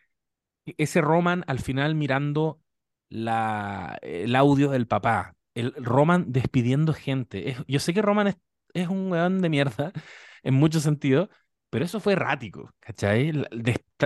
ese 0.78 1.00
Roman 1.00 1.44
al 1.46 1.61
final 1.61 1.94
mirando 1.94 2.61
la, 3.09 3.98
el 4.02 4.34
audio 4.36 4.70
del 4.70 4.86
papá, 4.86 5.36
el 5.54 5.74
Roman 5.76 6.32
despidiendo 6.32 6.92
gente. 6.92 7.57
Yo 7.68 7.80
sé 7.80 7.94
que 7.94 8.02
Roman 8.02 8.28
es, 8.28 8.36
es 8.83 8.89
un 8.89 9.11
weón 9.11 9.41
de 9.41 9.49
mierda 9.49 9.93
en 10.43 10.55
muchos 10.55 10.83
sentidos, 10.83 11.29
pero 11.70 11.85
eso 11.85 12.01
fue 12.01 12.14
errático, 12.14 12.72
¿cachai? 12.81 13.33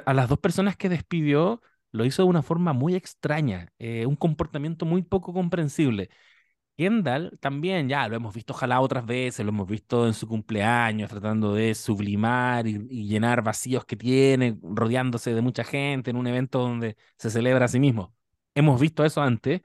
A 0.07 0.15
las 0.15 0.29
dos 0.29 0.39
personas 0.39 0.77
que 0.77 0.89
despidió 0.89 1.61
lo 1.93 2.05
hizo 2.05 2.23
de 2.23 2.29
una 2.29 2.43
forma 2.43 2.73
muy 2.73 2.95
extraña, 2.95 3.73
eh, 3.79 4.07
un 4.07 4.17
comportamiento 4.17 4.87
muy 4.87 5.03
poco 5.03 5.33
comprensible. 5.33 6.09
Kendall 6.77 7.39
también, 7.41 7.89
ya 7.91 8.09
lo 8.09 8.17
hemos 8.17 8.35
visto 8.35 8.55
ojalá 8.55 8.81
otras 8.81 9.05
veces, 9.05 9.45
lo 9.45 9.51
hemos 9.51 9.69
visto 9.69 10.07
en 10.07 10.15
su 10.15 10.27
cumpleaños, 10.27 11.11
tratando 11.11 11.55
de 11.55 11.75
sublimar 11.75 12.67
y, 12.67 12.87
y 12.91 13.07
llenar 13.07 13.43
vacíos 13.43 13.85
que 13.85 13.97
tiene, 13.97 14.59
rodeándose 14.63 15.35
de 15.35 15.43
mucha 15.43 15.63
gente 15.65 16.11
en 16.11 16.17
un 16.17 16.27
evento 16.27 16.61
donde 16.61 16.97
se 17.19 17.31
celebra 17.31 17.67
a 17.67 17.69
sí 17.69 17.79
mismo. 17.81 18.15
Hemos 18.55 18.81
visto 18.81 19.05
eso 19.05 19.21
antes, 19.21 19.61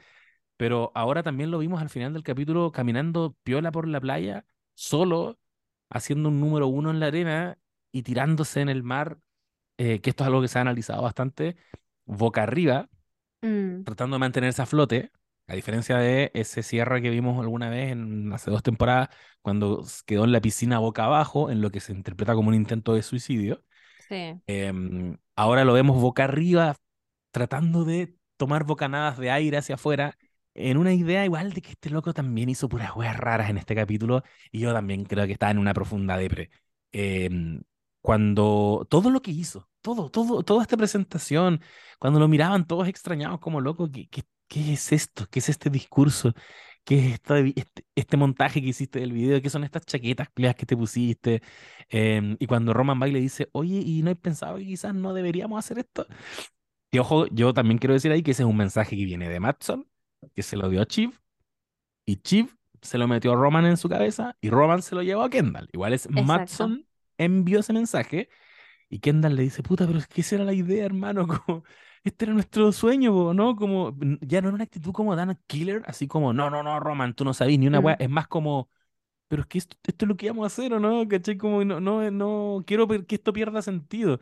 pero 0.57 0.91
ahora 0.95 1.23
también 1.23 1.51
lo 1.51 1.59
vimos 1.59 1.81
al 1.81 1.89
final 1.89 2.13
del 2.13 2.23
capítulo 2.23 2.71
caminando 2.71 3.35
piola 3.43 3.71
por 3.71 3.87
la 3.87 4.01
playa, 4.01 4.45
solo, 4.75 5.39
haciendo 5.89 6.29
un 6.29 6.39
número 6.41 6.67
uno 6.67 6.91
en 6.91 6.99
la 7.01 7.07
arena 7.07 7.59
y 7.91 8.03
tirándose 8.03 8.61
en 8.61 8.69
el 8.69 8.83
mar 8.83 9.19
eh, 9.77 10.01
que 10.01 10.11
esto 10.11 10.23
es 10.23 10.27
algo 10.29 10.41
que 10.41 10.49
se 10.49 10.59
ha 10.59 10.61
analizado 10.63 11.03
bastante, 11.03 11.57
boca 12.05 12.43
arriba, 12.43 12.89
Mm, 13.43 13.85
tratando 13.85 14.15
de 14.15 14.19
mantenerse 14.19 14.61
a 14.61 14.65
flote, 14.65 15.11
a 15.47 15.55
diferencia 15.55 15.97
de 15.97 16.31
ese 16.33 16.63
cierre 16.63 17.01
que 17.01 17.09
vimos 17.09 17.39
alguna 17.41 17.69
vez 17.69 17.91
en 17.91 18.31
hace 18.33 18.51
dos 18.51 18.63
temporadas, 18.63 19.09
cuando 19.41 19.83
quedó 20.05 20.23
en 20.25 20.31
la 20.31 20.41
piscina 20.41 20.79
boca 20.79 21.05
abajo, 21.05 21.51
en 21.51 21.61
lo 21.61 21.69
que 21.71 21.79
se 21.79 21.91
interpreta 21.93 22.33
como 22.35 22.49
un 22.49 22.55
intento 22.55 22.93
de 22.93 23.03
suicidio. 23.03 23.63
sí, 23.97 24.41
Em, 24.47 25.17
ahora 25.35 25.65
lo 25.65 25.73
vemos 25.73 26.01
boca 26.01 26.25
arriba, 26.25 26.75
tratando 27.31 27.85
de 27.85 28.15
tomar 28.37 28.65
bocanadas 28.65 29.17
de 29.17 29.31
aire 29.31 29.57
hacia 29.57 29.75
afuera, 29.75 30.17
en 30.55 30.77
una 30.77 30.93
idea 30.93 31.25
igual 31.25 31.53
de 31.53 31.61
que 31.61 31.71
este 31.71 31.89
loco 31.91 32.13
también 32.13 32.49
hizo 32.49 32.69
puras 32.69 32.95
weas 32.95 33.17
raras 33.17 33.49
en 33.49 33.57
este 33.57 33.75
capítulo, 33.75 34.23
y 34.51 34.59
yo 34.61 34.73
también 34.73 35.05
creo 35.05 35.25
que 35.27 35.33
estaba 35.33 35.51
en 35.51 35.59
una 35.59 35.73
profunda 35.73 36.17
depre. 36.17 36.49
Em, 36.91 37.61
cuando 38.01 38.87
todo 38.89 39.09
lo 39.11 39.21
que 39.21 39.31
hizo, 39.31 39.69
todo, 39.81 40.09
todo, 40.09 40.43
toda 40.43 40.61
esta 40.63 40.77
presentación, 40.77 41.61
cuando 41.99 42.19
lo 42.19 42.27
miraban 42.27 42.65
todos 42.67 42.87
extrañados 42.87 43.39
como 43.39 43.61
locos, 43.61 43.89
¿qué, 43.93 44.07
qué, 44.09 44.23
qué 44.47 44.73
es 44.73 44.91
esto? 44.91 45.27
¿Qué 45.29 45.39
es 45.39 45.49
este 45.49 45.69
discurso? 45.69 46.33
¿Qué 46.83 46.99
es 46.99 47.13
esta- 47.15 47.39
este, 47.39 47.85
este 47.95 48.17
montaje 48.17 48.61
que 48.61 48.67
hiciste 48.69 48.99
del 48.99 49.11
video? 49.11 49.41
¿Qué 49.41 49.49
son 49.49 49.63
estas 49.63 49.85
chaquetas 49.85 50.29
que 50.55 50.65
te 50.65 50.77
pusiste? 50.77 51.41
Em, 51.89 52.37
y 52.39 52.47
cuando 52.47 52.73
Roman 52.73 52.99
Bay 52.99 53.11
le 53.11 53.19
dice, 53.19 53.49
oye, 53.53 53.75
¿y 53.79 54.01
no 54.03 54.11
he 54.11 54.15
pensado 54.15 54.57
que 54.57 54.65
quizás 54.65 54.93
no 54.93 55.13
deberíamos 55.13 55.57
hacer 55.59 55.79
esto? 55.79 56.05
Y 56.91 56.99
ojo, 56.99 57.27
yo 57.27 57.53
también 57.53 57.77
quiero 57.77 57.93
decir 57.93 58.11
ahí 58.11 58.23
que 58.23 58.31
ese 58.31 58.43
es 58.43 58.49
un 58.49 58.57
mensaje 58.57 58.95
que 58.95 59.05
viene 59.05 59.29
de 59.29 59.39
Matson, 59.39 59.87
que 60.33 60.43
se 60.43 60.57
lo 60.57 60.69
dio 60.69 60.81
a 60.81 60.85
Chief, 60.85 61.19
y 62.05 62.17
Chief 62.17 62.53
se 62.81 62.97
lo 62.97 63.07
metió 63.07 63.33
a 63.33 63.35
Roman 63.35 63.65
en 63.65 63.77
su 63.77 63.89
cabeza, 63.89 64.37
y 64.41 64.49
Roman 64.49 64.81
se 64.81 64.95
lo 64.95 65.01
llevó 65.01 65.23
a 65.23 65.29
Kendall. 65.29 65.69
Igual 65.73 65.93
es 65.93 66.05
exacto. 66.05 66.23
Matson 66.23 66.87
envió 67.17 67.59
ese 67.59 67.73
mensaje, 67.73 68.29
y 68.89 68.99
Kendall 68.99 69.35
le 69.35 69.43
dice, 69.43 69.63
puta, 69.63 69.85
pero 69.87 69.99
es 69.99 70.07
que 70.07 70.21
esa 70.21 70.35
era 70.35 70.45
la 70.45 70.53
idea, 70.53 70.85
hermano, 70.85 71.27
como, 71.45 71.63
este 72.03 72.25
era 72.25 72.33
nuestro 72.33 72.71
sueño, 72.71 73.33
¿no? 73.33 73.55
Como, 73.55 73.97
ya 74.21 74.41
no 74.41 74.49
era 74.49 74.55
una 74.55 74.63
actitud 74.63 74.91
como 74.91 75.15
Dan 75.15 75.39
Killer, 75.47 75.81
así 75.85 76.07
como, 76.07 76.33
no, 76.33 76.49
no, 76.49 76.63
no, 76.63 76.79
Roman, 76.79 77.13
tú 77.13 77.25
no 77.25 77.33
sabes 77.33 77.57
ni 77.57 77.67
una 77.67 77.79
weá, 77.79 77.95
Mm, 77.99 78.03
es 78.03 78.09
más 78.09 78.27
como 78.27 78.69
pero 79.27 79.41
es 79.41 79.47
que 79.47 79.57
esto, 79.57 79.75
esto 79.85 80.05
es 80.05 80.09
lo 80.09 80.17
que 80.17 80.27
íbamos 80.27 80.43
a 80.43 80.47
hacer, 80.47 80.73
¿o 80.73 80.79
no? 80.79 81.07
¿Cachai? 81.07 81.37
Como 81.37 81.63
no, 81.63 81.79
no, 81.79 82.09
no 82.11 82.63
quiero 82.65 82.87
que 82.87 83.15
esto 83.15 83.33
pierda 83.33 83.61
sentido. 83.61 84.19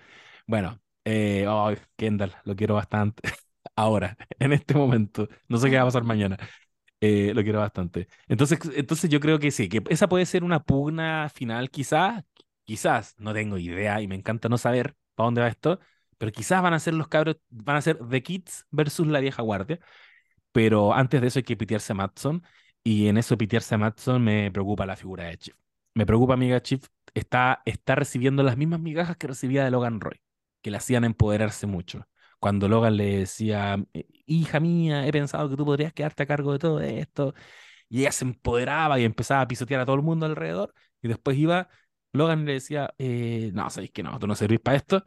Bueno, 0.48 0.80
eh, 1.06 1.46
Kendall, 1.96 2.34
lo 2.46 2.56
quiero 2.56 2.76
bastante. 2.76 3.22
Ahora, 3.76 4.18
en 4.40 4.54
este 4.54 4.74
momento. 4.74 5.28
No 5.48 5.58
sé 5.58 5.70
qué 5.70 5.76
va 5.78 5.84
a 5.84 5.86
pasar 5.86 6.04
mañana. 6.04 6.38
Eh, 7.02 7.34
lo 7.34 7.44
quiero 7.44 7.60
bastante. 7.60 8.08
Entonces, 8.28 8.60
entonces 8.76 9.10
yo 9.10 9.20
creo 9.20 9.40
que 9.40 9.52
sí, 9.52 9.70
que 9.70 9.84
esa 9.90 10.08
puede 10.08 10.26
ser 10.26 10.44
una 10.44 10.64
pugna 10.64 11.30
final, 11.30 11.70
quizás, 11.70 12.24
quizás, 12.64 13.16
no 13.18 13.34
tengo 13.34 13.58
idea 13.58 14.02
y 14.02 14.08
me 14.08 14.16
encanta 14.16 14.50
no 14.50 14.58
saber 14.58 14.96
para 15.16 15.26
dónde 15.28 15.42
va 15.42 15.48
esto, 15.50 15.80
pero 16.18 16.32
quizás 16.32 16.62
van 16.64 16.74
a 16.74 16.80
ser 16.80 16.94
los 16.94 17.10
cabros, 17.10 17.38
van 17.50 17.76
a 17.78 17.82
ser 17.82 18.00
The 18.10 18.24
Kids 18.24 18.66
versus 18.72 19.08
la 19.08 19.20
vieja 19.20 19.42
guardia. 19.44 19.80
Pero 20.52 20.94
antes 20.94 21.22
de 21.22 21.28
eso 21.28 21.40
hay 21.40 21.44
que 21.44 21.58
pitearse 21.58 21.94
a 21.94 21.96
Matson. 21.96 22.44
Y 22.84 23.08
en 23.08 23.18
eso 23.18 23.38
pitearse 23.38 23.76
a 23.76 23.78
Matson 23.78 24.24
me 24.24 24.52
preocupa 24.52 24.86
la 24.86 24.96
figura 24.96 25.26
de 25.26 25.38
Chief. 25.38 25.56
Me 25.96 26.06
preocupa, 26.06 26.34
amiga 26.34 26.62
Chief, 26.62 26.86
está, 27.14 27.62
está 27.66 27.96
recibiendo 27.96 28.44
las 28.44 28.58
mismas 28.58 28.80
migajas 28.80 29.18
que 29.18 29.28
recibía 29.28 29.64
de 29.64 29.72
Logan 29.72 30.02
Roy, 30.02 30.20
que 30.62 30.72
le 30.72 30.78
hacían 30.78 31.04
empoderarse 31.06 31.68
mucho. 31.68 32.08
Cuando 32.44 32.68
Logan 32.70 32.98
le 32.98 33.20
decía, 33.20 33.78
"Eh, 33.94 34.06
hija 34.26 34.60
mía, 34.60 35.08
he 35.08 35.12
pensado 35.14 35.50
que 35.50 35.56
tú 35.58 35.66
podrías 35.66 35.94
quedarte 35.94 36.24
a 36.24 36.26
cargo 36.28 36.54
de 36.54 36.60
todo 36.60 36.82
esto. 36.82 37.34
Y 37.90 38.02
ella 38.02 38.12
se 38.14 38.26
empoderaba 38.26 39.00
y 39.00 39.06
empezaba 39.06 39.42
a 39.42 39.48
pisotear 39.48 39.82
a 39.82 39.86
todo 39.88 39.96
el 39.98 40.04
mundo 40.04 40.26
alrededor. 40.28 40.74
Y 41.02 41.10
después 41.10 41.38
iba, 41.38 41.70
Logan 42.14 42.46
le 42.46 42.54
decía, 42.54 42.94
eh, 43.00 43.52
no, 43.54 43.70
sabéis 43.70 43.92
que 43.92 44.04
no, 44.04 44.20
tú 44.20 44.28
no 44.28 44.36
servís 44.36 44.60
para 44.62 44.78
esto. 44.78 45.06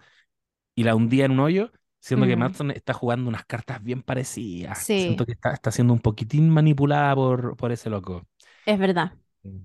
Y 0.74 0.84
la 0.84 0.94
hundía 0.94 1.24
en 1.26 1.32
un 1.32 1.40
hoyo 1.40 1.72
Siento 2.00 2.26
que 2.26 2.36
mm, 2.36 2.36
Matson 2.36 2.70
está 2.70 2.92
jugando 2.94 3.28
unas 3.28 3.44
cartas 3.46 3.82
bien 3.82 4.02
parecidas. 4.02 4.92
sí, 4.92 4.94
Siento 4.94 5.26
que 5.26 5.32
está, 5.32 5.52
está 5.52 5.72
siendo 5.72 5.92
un 5.92 6.00
poquitín 6.00 6.50
manipulada 6.50 7.14
por, 7.16 7.56
por 7.56 7.72
ese 7.72 7.90
loco. 7.90 8.26
es 8.64 8.78
verdad. 8.78 9.12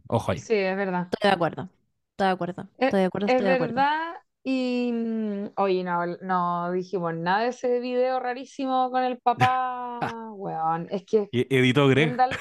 Ojo 0.08 0.32
ahí. 0.32 0.48
Sí, 0.48 0.54
es 0.56 0.76
verdad. 0.78 1.04
Estoy 1.12 1.30
de 1.30 1.36
acuerdo. 1.36 1.70
Estoy 2.12 2.28
de 2.28 2.34
acuerdo. 2.34 2.70
Es, 2.78 2.94
Estoy 2.94 3.00
de 3.02 3.06
acuerdo, 3.08 3.28
es 3.28 3.42
estoy 3.42 3.46
de 3.48 3.54
acuerdo. 3.54 3.86
verdad. 3.86 4.16
Y 4.44 4.92
mm, 4.94 5.52
oye, 5.58 5.84
no, 5.84 6.06
no 6.22 6.72
dijimos 6.72 7.14
nada 7.16 7.44
de 7.44 7.50
ese 7.50 7.80
video 7.80 8.20
rarísimo 8.20 8.90
con 8.92 9.04
el 9.04 9.20
papá, 9.20 10.00
weón. 10.36 10.88
Es 10.92 11.06
que 11.06 11.32
Y 11.32 11.56
editó 11.56 11.88
Greg. 11.88 12.10
Kendall, 12.10 12.32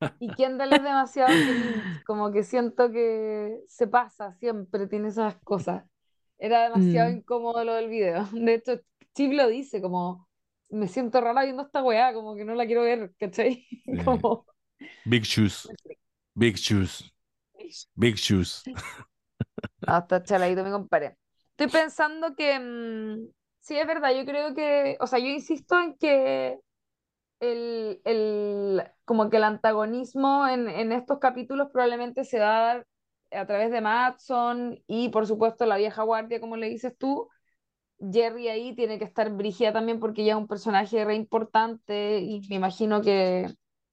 y 0.20 0.34
Kendall 0.34 0.72
es 0.74 0.82
demasiado 0.82 1.30
como 2.06 2.32
que 2.32 2.44
siento 2.44 2.90
que 2.92 3.60
se 3.68 3.86
pasa 3.88 4.34
siempre, 4.34 4.86
tiene 4.86 5.08
esas 5.08 5.36
cosas. 5.44 5.84
Era 6.38 6.62
demasiado 6.64 7.10
Mm, 7.10 7.16
incómodo 7.18 7.64
lo 7.64 7.74
del 7.74 7.88
video. 7.88 8.24
De 8.32 8.54
hecho, 8.54 8.80
Chip 9.14 9.32
lo 9.32 9.48
dice, 9.48 9.80
como 9.82 10.28
me 10.70 10.88
siento 10.88 11.20
rara 11.20 11.44
viendo 11.44 11.62
esta 11.64 11.82
weá, 11.82 12.12
como 12.14 12.36
que 12.36 12.44
no 12.44 12.54
la 12.54 12.66
quiero 12.66 12.82
ver, 12.82 13.12
¿cachai? 13.18 13.66
Sí. 13.84 14.04
Como 14.04 14.46
Big 15.04 15.24
shoes. 15.26 15.68
Big 16.36 16.56
shoes. 16.58 17.10
Big 17.96 18.16
shoes. 18.18 18.64
hasta 19.86 20.22
chaladito 20.22 20.64
me 20.64 20.70
comparé. 20.70 21.16
Estoy 21.60 21.80
pensando 21.82 22.34
que 22.36 22.58
mm, 22.58 23.28
sí 23.60 23.76
es 23.78 23.86
verdad, 23.86 24.12
yo 24.16 24.24
creo 24.24 24.54
que, 24.54 24.96
o 25.00 25.06
sea, 25.06 25.18
yo 25.18 25.26
insisto 25.26 25.78
en 25.78 25.94
que 25.98 26.58
el, 27.40 28.00
el, 28.04 28.82
como 29.04 29.30
que 29.30 29.38
el 29.38 29.44
antagonismo 29.44 30.48
en, 30.48 30.68
en 30.68 30.92
estos 30.92 31.18
capítulos 31.20 31.68
probablemente 31.72 32.24
se 32.24 32.40
va 32.40 32.84
a 33.32 33.46
través 33.46 33.70
de 33.72 33.80
Matson 33.82 34.82
y 34.88 35.10
por 35.10 35.26
supuesto 35.26 35.66
la 35.66 35.76
vieja 35.78 36.02
guardia, 36.04 36.40
como 36.40 36.56
le 36.56 36.68
dices 36.70 36.96
tú. 36.98 37.28
Jerry 38.12 38.48
ahí 38.48 38.74
tiene 38.74 38.98
que 38.98 39.04
estar 39.04 39.30
brígida 39.32 39.72
también 39.72 40.00
porque 40.00 40.24
ya 40.24 40.32
es 40.32 40.38
un 40.38 40.48
personaje 40.48 41.04
re 41.04 41.14
importante 41.16 42.18
y 42.20 42.40
me 42.48 42.56
imagino 42.56 43.02
que 43.02 43.48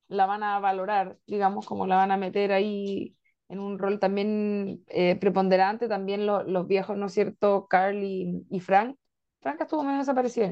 la 0.07 0.25
van 0.25 0.43
a 0.43 0.59
valorar, 0.59 1.17
digamos, 1.27 1.65
como 1.65 1.87
la 1.87 1.97
van 1.97 2.11
a 2.11 2.17
meter 2.17 2.51
ahí 2.53 3.15
en 3.49 3.59
un 3.59 3.79
rol 3.79 3.99
también 3.99 4.83
eh, 4.87 5.15
preponderante, 5.17 5.87
también 5.87 6.25
lo- 6.25 6.43
los 6.43 6.67
viejos, 6.67 6.97
¿no 6.97 7.07
es 7.07 7.13
cierto? 7.13 7.67
Carl 7.69 8.03
y, 8.03 8.45
y 8.49 8.59
Frank. 8.59 8.97
Frank 9.41 9.61
estuvo 9.61 9.83
medio 9.83 9.99
desaparecido 9.99 10.49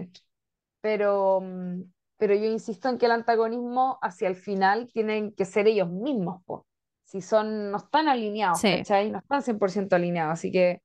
pero, 0.81 1.41
mm, 1.41 1.81
pero 2.17 2.35
yo 2.35 2.45
insisto 2.45 2.89
en 2.89 2.97
que 2.97 3.05
el 3.07 3.11
antagonismo 3.13 3.99
hacia 4.01 4.27
el 4.27 4.35
final 4.35 4.87
tienen 4.93 5.33
que 5.33 5.45
ser 5.45 5.67
ellos 5.67 5.89
mismos, 5.89 6.43
po. 6.45 6.67
Si 7.03 7.21
son, 7.21 7.71
no 7.71 7.77
están 7.77 8.07
alineados, 8.07 8.61
sí, 8.61 8.69
¿cachai? 8.69 9.11
No 9.11 9.19
están 9.19 9.41
100% 9.43 9.95
alineados, 9.95 10.33
así 10.33 10.51
que 10.51 10.81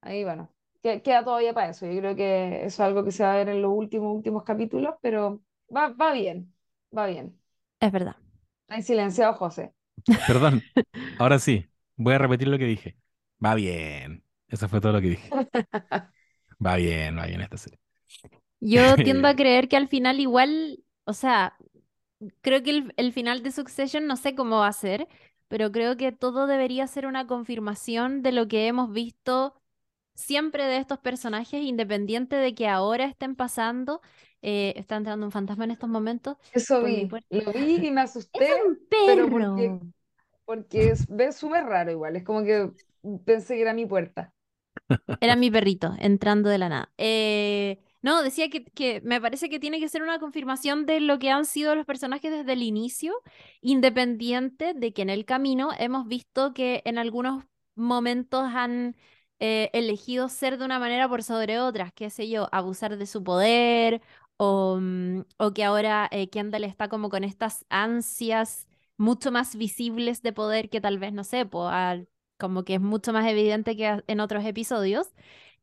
ahí, 0.00 0.24
bueno, 0.24 0.50
que- 0.82 1.02
queda 1.02 1.24
todavía 1.24 1.54
para 1.54 1.70
eso. 1.70 1.86
Yo 1.86 1.98
creo 2.00 2.16
que 2.16 2.58
eso 2.66 2.66
es 2.66 2.80
algo 2.80 3.04
que 3.04 3.12
se 3.12 3.22
va 3.24 3.34
a 3.34 3.36
ver 3.36 3.48
en 3.48 3.62
los 3.62 3.72
últimos, 3.72 4.14
últimos 4.16 4.44
capítulos, 4.44 4.94
pero 5.02 5.42
va, 5.74 5.88
va 5.90 6.12
bien, 6.12 6.54
va 6.96 7.06
bien. 7.06 7.40
es 7.80 7.90
verdad. 7.92 8.16
Hay 8.68 8.82
silenciado, 8.82 9.34
José. 9.34 9.74
Perdón. 10.26 10.62
Ahora 11.18 11.38
sí. 11.38 11.66
Voy 11.96 12.14
a 12.14 12.18
repetir 12.18 12.48
lo 12.48 12.58
que 12.58 12.64
dije. 12.66 12.96
Va 13.44 13.54
bien. 13.54 14.24
Eso 14.48 14.68
fue 14.68 14.80
todo 14.80 14.92
lo 14.92 15.00
que 15.00 15.08
dije. 15.10 15.36
Va 16.64 16.76
bien, 16.76 17.16
va 17.18 17.26
bien 17.26 17.40
esta 17.40 17.56
serie. 17.56 17.78
Yo 18.60 19.00
tiendo 19.02 19.28
a 19.28 19.36
creer 19.36 19.68
que 19.68 19.76
al 19.76 19.88
final 19.88 20.20
igual, 20.20 20.82
o 21.04 21.12
sea, 21.12 21.56
creo 22.42 22.62
que 22.62 22.70
el, 22.70 22.94
el 22.96 23.12
final 23.12 23.42
de 23.42 23.52
Succession 23.52 24.06
no 24.06 24.16
sé 24.16 24.34
cómo 24.34 24.58
va 24.60 24.68
a 24.68 24.72
ser, 24.72 25.08
pero 25.48 25.72
creo 25.72 25.96
que 25.96 26.12
todo 26.12 26.46
debería 26.46 26.86
ser 26.86 27.06
una 27.06 27.26
confirmación 27.26 28.22
de 28.22 28.32
lo 28.32 28.48
que 28.48 28.66
hemos 28.68 28.92
visto 28.92 29.54
siempre 30.14 30.64
de 30.66 30.78
estos 30.78 30.98
personajes, 31.00 31.62
independiente 31.62 32.36
de 32.36 32.54
que 32.54 32.68
ahora 32.68 33.06
estén 33.06 33.36
pasando. 33.36 34.02
Eh, 34.42 34.74
está 34.76 34.96
entrando 34.96 35.26
un 35.26 35.32
fantasma 35.32 35.64
en 35.64 35.72
estos 35.72 35.88
momentos 35.90 36.36
Eso 36.52 36.82
vi, 36.82 37.08
lo 37.30 37.52
vi 37.52 37.86
y 37.86 37.90
me 37.90 38.02
¡Es 38.32 38.48
asusté, 38.48 38.48
pero 38.88 39.28
porque! 39.28 39.80
Porque 40.46 40.90
es, 40.90 41.06
súper 41.36 41.64
raro 41.64 41.90
igual, 41.90 42.16
es 42.16 42.24
como 42.24 42.42
que 42.42 42.70
pensé 43.24 43.56
que 43.56 43.62
era 43.62 43.74
mi 43.74 43.84
puerta. 43.84 44.32
Era 45.20 45.36
mi 45.36 45.50
perrito 45.50 45.94
entrando 45.98 46.48
de 46.48 46.58
la 46.58 46.68
nada. 46.68 46.92
Eh, 46.96 47.80
no, 48.02 48.22
decía 48.22 48.48
que, 48.48 48.64
que 48.64 49.00
me 49.04 49.20
parece 49.20 49.48
que 49.48 49.58
tiene 49.58 49.80
que 49.80 49.88
ser 49.88 50.02
una 50.02 50.20
confirmación 50.20 50.86
de 50.86 51.00
lo 51.00 51.18
que 51.18 51.30
han 51.30 51.44
sido 51.44 51.74
los 51.74 51.84
personajes 51.84 52.30
desde 52.30 52.52
el 52.52 52.62
inicio, 52.62 53.14
independiente 53.60 54.74
de 54.74 54.92
que 54.92 55.02
en 55.02 55.10
el 55.10 55.24
camino 55.24 55.70
hemos 55.78 56.06
visto 56.06 56.54
que 56.54 56.82
en 56.84 56.98
algunos 56.98 57.44
momentos 57.74 58.44
han 58.54 58.96
eh, 59.40 59.70
elegido 59.72 60.28
ser 60.28 60.56
de 60.58 60.64
una 60.64 60.78
manera 60.78 61.08
por 61.08 61.22
sobre 61.22 61.58
otras, 61.58 61.92
qué 61.92 62.08
sé 62.10 62.28
yo, 62.28 62.48
abusar 62.52 62.96
de 62.96 63.06
su 63.06 63.22
poder 63.24 64.00
o, 64.36 64.78
mm, 64.80 65.22
o 65.38 65.52
que 65.52 65.64
ahora 65.64 66.08
eh, 66.10 66.28
Kendall 66.28 66.64
está 66.64 66.88
como 66.88 67.10
con 67.10 67.24
estas 67.24 67.64
ansias 67.68 68.66
mucho 68.96 69.30
más 69.32 69.56
visibles 69.56 70.22
de 70.22 70.32
poder 70.32 70.68
que 70.70 70.80
tal 70.80 70.98
vez, 70.98 71.12
no 71.12 71.24
sé, 71.24 71.46
po, 71.46 71.68
al- 71.68 72.08
como 72.38 72.64
que 72.64 72.74
es 72.74 72.80
mucho 72.80 73.12
más 73.12 73.26
evidente 73.28 73.76
que 73.76 74.02
en 74.06 74.20
otros 74.20 74.44
episodios. 74.44 75.08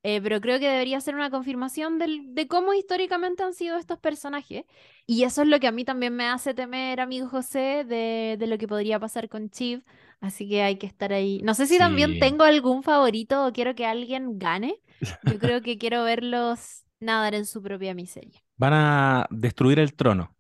eh, 0.06 0.20
pero 0.22 0.42
creo 0.42 0.60
que 0.60 0.68
debería 0.68 1.00
ser 1.00 1.16
una 1.16 1.30
confirmación 1.30 1.98
del- 1.98 2.36
de 2.36 2.48
cómo 2.48 2.74
históricamente 2.74 3.42
han 3.44 3.54
sido 3.54 3.78
estos 3.78 4.00
personajes. 4.00 4.66
Y 5.06 5.24
eso 5.24 5.42
es 5.44 5.48
lo 5.48 5.60
que 5.62 5.68
a 5.68 5.72
mí 5.72 5.86
también 5.86 6.14
me 6.16 6.26
hace 6.28 6.54
temer, 6.54 7.00
amigo 7.00 7.28
José, 7.30 7.86
de, 7.88 8.36
de 8.38 8.48
lo 8.48 8.58
que 8.58 8.68
podría 8.68 9.00
pasar 9.00 9.30
con 9.30 9.50
Chiv. 9.50 9.84
Así 10.20 10.48
que 10.50 10.62
hay 10.62 10.78
que 10.78 10.88
estar 10.88 11.14
ahí. 11.14 11.42
No 11.44 11.54
sé 11.54 11.68
si 11.68 11.78
también 11.78 12.14
Sí. 12.14 12.20
tengo 12.20 12.44
algún 12.44 12.84
favorito 12.84 13.46
o 13.48 13.54
quiero 13.54 13.76
que 13.76 13.86
alguien 13.86 14.40
gane. 14.40 14.76
Yo 15.22 15.40
creo 15.40 15.62
que 15.62 15.78
quiero 15.78 16.04
verlos 16.06 16.84
nadar 17.00 17.36
en 17.36 17.46
su 17.46 17.62
propia 17.62 17.94
miseria. 17.94 18.42
Van 18.58 18.74
a 18.74 19.28
destruir 19.30 19.80
el 19.80 19.94
trono, 19.96 20.36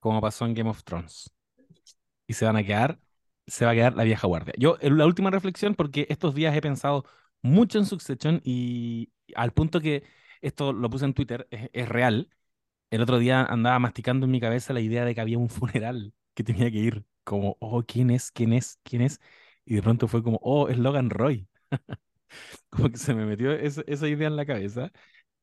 como 0.00 0.20
pasó 0.20 0.46
en 0.46 0.54
Game 0.54 0.70
of 0.70 0.84
Thrones. 0.84 1.30
Y 2.30 2.34
se 2.34 2.44
van 2.44 2.54
a 2.56 2.62
quedar, 2.64 3.00
se 3.48 3.64
va 3.64 3.72
a 3.72 3.74
quedar 3.74 3.96
la 3.96 4.04
vieja 4.04 4.28
guardia. 4.28 4.54
Yo, 4.56 4.76
la 4.82 5.04
última 5.06 5.30
reflexión, 5.30 5.74
porque 5.74 6.06
estos 6.10 6.32
días 6.32 6.56
he 6.56 6.60
pensado 6.60 7.04
mucho 7.42 7.78
en 7.78 7.86
Succession 7.86 8.40
y 8.44 9.10
al 9.34 9.52
punto 9.52 9.80
que 9.80 10.04
esto 10.40 10.72
lo 10.72 10.88
puse 10.90 11.06
en 11.06 11.14
Twitter, 11.14 11.48
es, 11.50 11.88
real. 11.88 12.30
El 12.90 13.02
otro 13.02 13.18
día 13.18 13.44
andaba 13.44 13.80
masticando 13.80 14.26
en 14.26 14.32
mi 14.32 14.40
cabeza 14.40 14.72
la 14.74 14.80
idea 14.80 15.04
de 15.04 15.14
que 15.14 15.20
había 15.22 15.38
un 15.38 15.48
funeral 15.50 16.14
que 16.34 16.44
tenía 16.44 16.70
que 16.70 16.78
ir. 16.78 17.04
Como, 17.24 17.56
oh, 17.60 17.82
¿quién 17.84 18.10
es? 18.10 18.30
¿Quién 18.32 18.52
es? 18.52 18.78
¿Quién 18.84 19.02
es? 19.02 19.20
Y 19.64 19.74
de 19.76 19.82
pronto 19.82 20.08
fue 20.08 20.22
como, 20.22 20.38
oh, 20.42 20.68
es 20.68 20.78
Logan 20.78 21.10
Roy. 21.10 21.48
Como 22.70 22.90
que 22.90 22.98
se 22.98 23.14
me 23.14 23.26
metió 23.26 23.52
esa 23.52 24.08
idea 24.08 24.28
en 24.28 24.36
la 24.36 24.46
cabeza. 24.46 24.92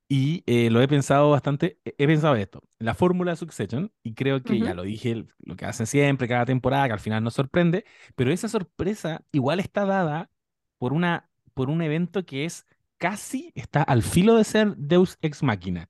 Y 0.09 0.43
eh, 0.45 0.69
lo 0.69 0.81
he 0.81 0.87
pensado 0.87 1.29
bastante, 1.31 1.79
he 1.83 2.07
pensado 2.07 2.35
esto, 2.35 2.63
la 2.79 2.93
fórmula 2.93 3.31
de 3.31 3.37
Succession, 3.37 3.91
y 4.03 4.13
creo 4.13 4.41
que 4.41 4.57
ya 4.57 4.73
lo 4.73 4.83
dije, 4.83 5.25
lo 5.39 5.55
que 5.57 5.65
hacen 5.65 5.85
siempre, 5.85 6.29
cada 6.29 6.45
temporada, 6.45 6.87
que 6.87 6.93
al 6.93 6.99
final 7.01 7.23
nos 7.23 7.33
sorprende, 7.33 7.83
pero 8.15 8.31
esa 8.31 8.47
sorpresa 8.47 9.25
igual 9.33 9.59
está 9.59 9.85
dada 9.85 10.29
por, 10.77 10.93
una, 10.93 11.29
por 11.53 11.69
un 11.69 11.81
evento 11.81 12.25
que 12.25 12.45
es 12.45 12.65
casi, 12.97 13.51
está 13.55 13.83
al 13.83 14.01
filo 14.01 14.35
de 14.37 14.45
ser 14.45 14.75
Deus 14.77 15.17
Ex 15.21 15.43
Machina. 15.43 15.89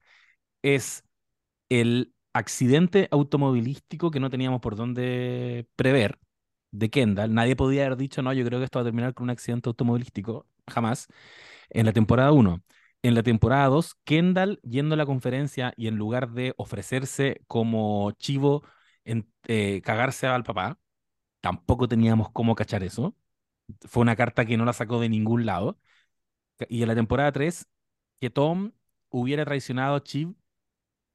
Es 0.62 1.04
el 1.70 2.14
accidente 2.34 3.08
automovilístico 3.12 4.12
que 4.12 4.20
no 4.20 4.30
teníamos 4.30 4.62
por 4.62 4.76
dónde 4.76 5.68
prever 5.76 6.20
de 6.72 6.90
Kendall. 6.90 7.34
Nadie 7.34 7.56
podía 7.56 7.86
haber 7.86 7.98
dicho, 7.98 8.22
no, 8.22 8.34
yo 8.34 8.46
creo 8.46 8.60
que 8.60 8.66
esto 8.66 8.80
va 8.80 8.84
a 8.84 8.86
terminar 8.86 9.14
con 9.14 9.26
un 9.26 9.30
accidente 9.32 9.70
automovilístico, 9.70 10.48
jamás 10.68 11.08
en 11.70 11.86
la 11.86 11.94
temporada 11.94 12.32
1. 12.32 12.64
En 13.08 13.16
la 13.16 13.24
temporada 13.24 13.68
2, 13.68 13.96
Kendall 14.04 14.60
yendo 14.64 14.96
a 14.96 14.98
la 14.98 15.06
conferencia 15.06 15.74
y 15.78 15.88
en 15.88 15.96
lugar 15.96 16.32
de 16.32 16.54
ofrecerse 16.58 17.42
como 17.48 18.12
chivo, 18.12 18.64
en, 19.06 19.32
eh, 19.48 19.82
cagarse 19.82 20.28
al 20.28 20.44
papá, 20.44 20.78
tampoco 21.42 21.88
teníamos 21.88 22.32
cómo 22.32 22.56
cachar 22.56 22.84
eso. 22.84 23.16
Fue 23.82 24.02
una 24.02 24.16
carta 24.18 24.46
que 24.46 24.58
no 24.58 24.66
la 24.66 24.74
sacó 24.74 25.00
de 25.00 25.10
ningún 25.10 25.46
lado. 25.46 25.80
Y 26.70 26.82
en 26.84 26.90
la 26.90 26.96
temporada 26.96 27.32
3, 27.32 27.68
que 28.20 28.30
Tom 28.30 28.74
hubiera 29.10 29.46
traicionado 29.46 29.96
a 29.96 30.04
Chiv 30.04 30.36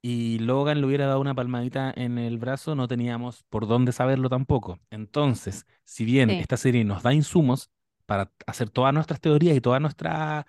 y 0.02 0.38
Logan 0.40 0.80
le 0.80 0.86
hubiera 0.86 1.06
dado 1.06 1.20
una 1.20 1.34
palmadita 1.34 1.92
en 1.96 2.18
el 2.18 2.38
brazo, 2.38 2.74
no 2.74 2.88
teníamos 2.88 3.44
por 3.50 3.66
dónde 3.68 3.92
saberlo 3.92 4.28
tampoco. 4.28 4.80
Entonces, 4.90 5.66
si 5.84 6.04
bien 6.04 6.30
Sí. 6.30 6.36
esta 6.36 6.56
serie 6.56 6.84
nos 6.84 7.02
da 7.02 7.14
insumos 7.14 7.70
para 8.06 8.32
hacer 8.46 8.70
todas 8.70 8.94
nuestras 8.94 9.20
teorías 9.20 9.56
y 9.56 9.60
todas 9.60 9.80
nuestras 9.80 10.44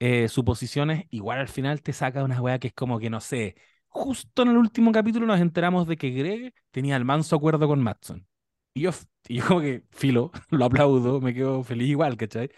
eh, 0.00 0.28
suposiciones, 0.28 1.06
igual 1.10 1.40
al 1.40 1.48
final 1.48 1.82
te 1.82 1.94
saca 1.94 2.24
una 2.24 2.42
weá 2.42 2.60
que 2.60 2.68
es 2.68 2.74
como 2.74 3.00
que 3.00 3.10
no 3.10 3.20
sé. 3.20 3.56
Justo 3.88 4.42
en 4.44 4.50
el 4.50 4.58
último 4.58 4.92
capítulo 4.92 5.26
nos 5.26 5.40
enteramos 5.40 5.88
de 5.88 5.96
que 5.98 6.10
Greg 6.12 6.54
tenía 6.72 6.96
el 6.96 7.06
manso 7.06 7.36
acuerdo 7.36 7.68
con 7.68 7.82
Matson. 7.82 8.26
Y 8.74 8.82
yo, 8.82 8.90
y 9.28 9.36
yo 9.38 9.46
como 9.48 9.60
que 9.62 9.84
filo, 9.92 10.32
lo 10.50 10.66
aplaudo, 10.66 11.20
me 11.20 11.34
quedo 11.34 11.64
feliz 11.64 11.88
igual, 11.90 12.16
¿cachai? 12.18 12.50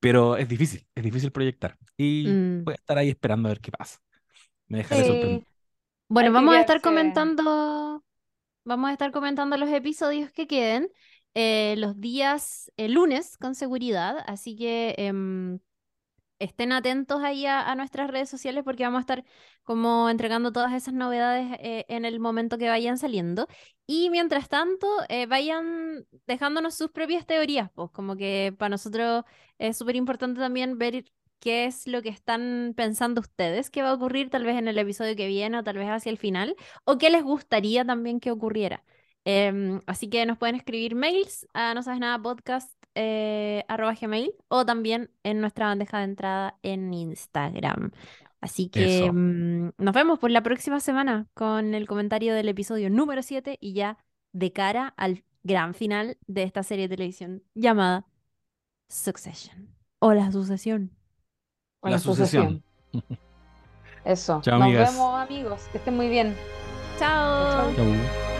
Pero 0.00 0.36
es 0.36 0.48
difícil, 0.48 0.86
es 0.94 1.02
difícil 1.04 1.32
proyectar. 1.32 1.78
Y 1.96 2.34
Mm. 2.34 2.64
voy 2.64 2.72
a 2.74 2.76
estar 2.76 2.98
ahí 2.98 3.08
esperando 3.10 3.48
a 3.48 3.52
ver 3.52 3.60
qué 3.60 3.70
pasa. 3.72 4.00
Me 4.68 4.78
dejaré 4.78 5.04
sorprender. 5.04 5.42
Sí, 5.42 5.48
Bueno, 6.08 6.32
Hay 6.32 6.32
vamos 6.32 6.54
a 6.56 6.60
estar 6.60 6.80
comentando, 6.82 8.04
vamos 8.64 8.90
a 8.90 8.92
estar 8.94 9.12
comentando 9.12 9.56
los 9.58 9.70
episodios 9.70 10.32
que 10.32 10.46
queden 10.48 10.90
eh, 11.34 11.76
los 11.78 12.00
días 12.00 12.72
eh, 12.78 12.88
lunes 12.88 13.38
con 13.38 13.54
seguridad, 13.56 14.18
así 14.28 14.56
que 14.56 14.94
em, 14.98 15.60
estén 16.38 16.72
atentos 16.72 17.22
ahí 17.22 17.46
a, 17.46 17.74
nuestras 17.74 18.10
redes 18.10 18.28
sociales 18.28 18.64
porque 18.64 18.84
vamos 18.84 18.98
a 18.98 19.00
estar 19.00 19.24
como 19.62 20.10
entregando 20.10 20.52
todas 20.52 20.72
esas 20.72 20.94
novedades 20.94 21.56
eh, 21.60 21.84
en 21.88 22.04
el 22.04 22.20
momento 22.20 22.58
que 22.58 22.68
vayan 22.68 22.98
saliendo. 22.98 23.48
Y 23.86 24.10
mientras 24.10 24.48
tanto, 24.48 24.86
eh, 25.08 25.26
vayan 25.26 26.06
dejándonos 26.26 26.74
sus 26.74 26.90
propias 26.90 27.26
teorías, 27.26 27.70
pues 27.74 27.90
como 27.90 28.16
que 28.16 28.54
para 28.58 28.70
nosotros 28.70 29.24
es 29.58 29.76
súper 29.76 29.96
importante 29.96 30.40
también 30.40 30.78
ver 30.78 31.04
qué 31.40 31.66
es 31.66 31.86
lo 31.86 32.02
que 32.02 32.08
están 32.08 32.72
pensando 32.76 33.20
ustedes, 33.20 33.70
qué 33.70 33.82
va 33.82 33.90
a 33.90 33.94
ocurrir 33.94 34.30
tal 34.30 34.44
vez 34.44 34.56
en 34.56 34.68
el 34.68 34.78
episodio 34.78 35.16
que 35.16 35.26
viene 35.28 35.58
o 35.58 35.64
tal 35.64 35.76
vez 35.78 35.88
hacia 35.88 36.10
el 36.10 36.18
final, 36.18 36.56
o 36.84 36.98
qué 36.98 37.10
les 37.10 37.22
gustaría 37.22 37.84
también 37.84 38.20
que 38.20 38.30
ocurriera. 38.30 38.84
Em, 39.24 39.80
así 39.86 40.08
que 40.10 40.26
nos 40.26 40.38
pueden 40.38 40.56
escribir 40.56 40.94
mails 40.94 41.46
a 41.54 41.74
no 41.74 41.82
sabes 41.82 42.00
nada 42.00 42.20
podcast 42.20 42.83
eh, 42.94 43.64
arroba 43.68 43.94
gmail 44.00 44.32
o 44.48 44.64
también 44.66 45.10
en 45.22 45.40
nuestra 45.40 45.66
bandeja 45.66 45.98
de 45.98 46.04
entrada 46.04 46.58
en 46.62 46.92
Instagram. 46.94 47.92
Así 48.40 48.68
que 48.68 49.10
mm, 49.10 49.70
nos 49.78 49.94
vemos 49.94 50.18
por 50.18 50.30
la 50.30 50.42
próxima 50.42 50.80
semana 50.80 51.26
con 51.34 51.74
el 51.74 51.86
comentario 51.86 52.34
del 52.34 52.48
episodio 52.48 52.90
número 52.90 53.22
7 53.22 53.58
y 53.60 53.72
ya 53.74 53.98
de 54.32 54.52
cara 54.52 54.92
al 54.96 55.24
gran 55.42 55.74
final 55.74 56.18
de 56.26 56.42
esta 56.42 56.62
serie 56.62 56.88
de 56.88 56.96
televisión 56.96 57.42
llamada 57.54 58.06
Succession 58.88 59.74
o 59.98 60.12
la 60.12 60.30
sucesión. 60.30 60.90
o 61.80 61.88
La 61.88 61.92
la 61.92 61.98
sucesión. 61.98 62.62
Eso. 64.04 64.40
Chao, 64.42 64.58
Nos 64.58 64.66
amigas. 64.66 64.92
vemos, 64.92 65.20
amigos. 65.20 65.62
Que 65.72 65.78
estén 65.78 65.96
muy 65.96 66.08
bien. 66.08 66.34
Chao. 66.98 67.72
Chao. 67.72 67.74
Chau. 67.74 68.33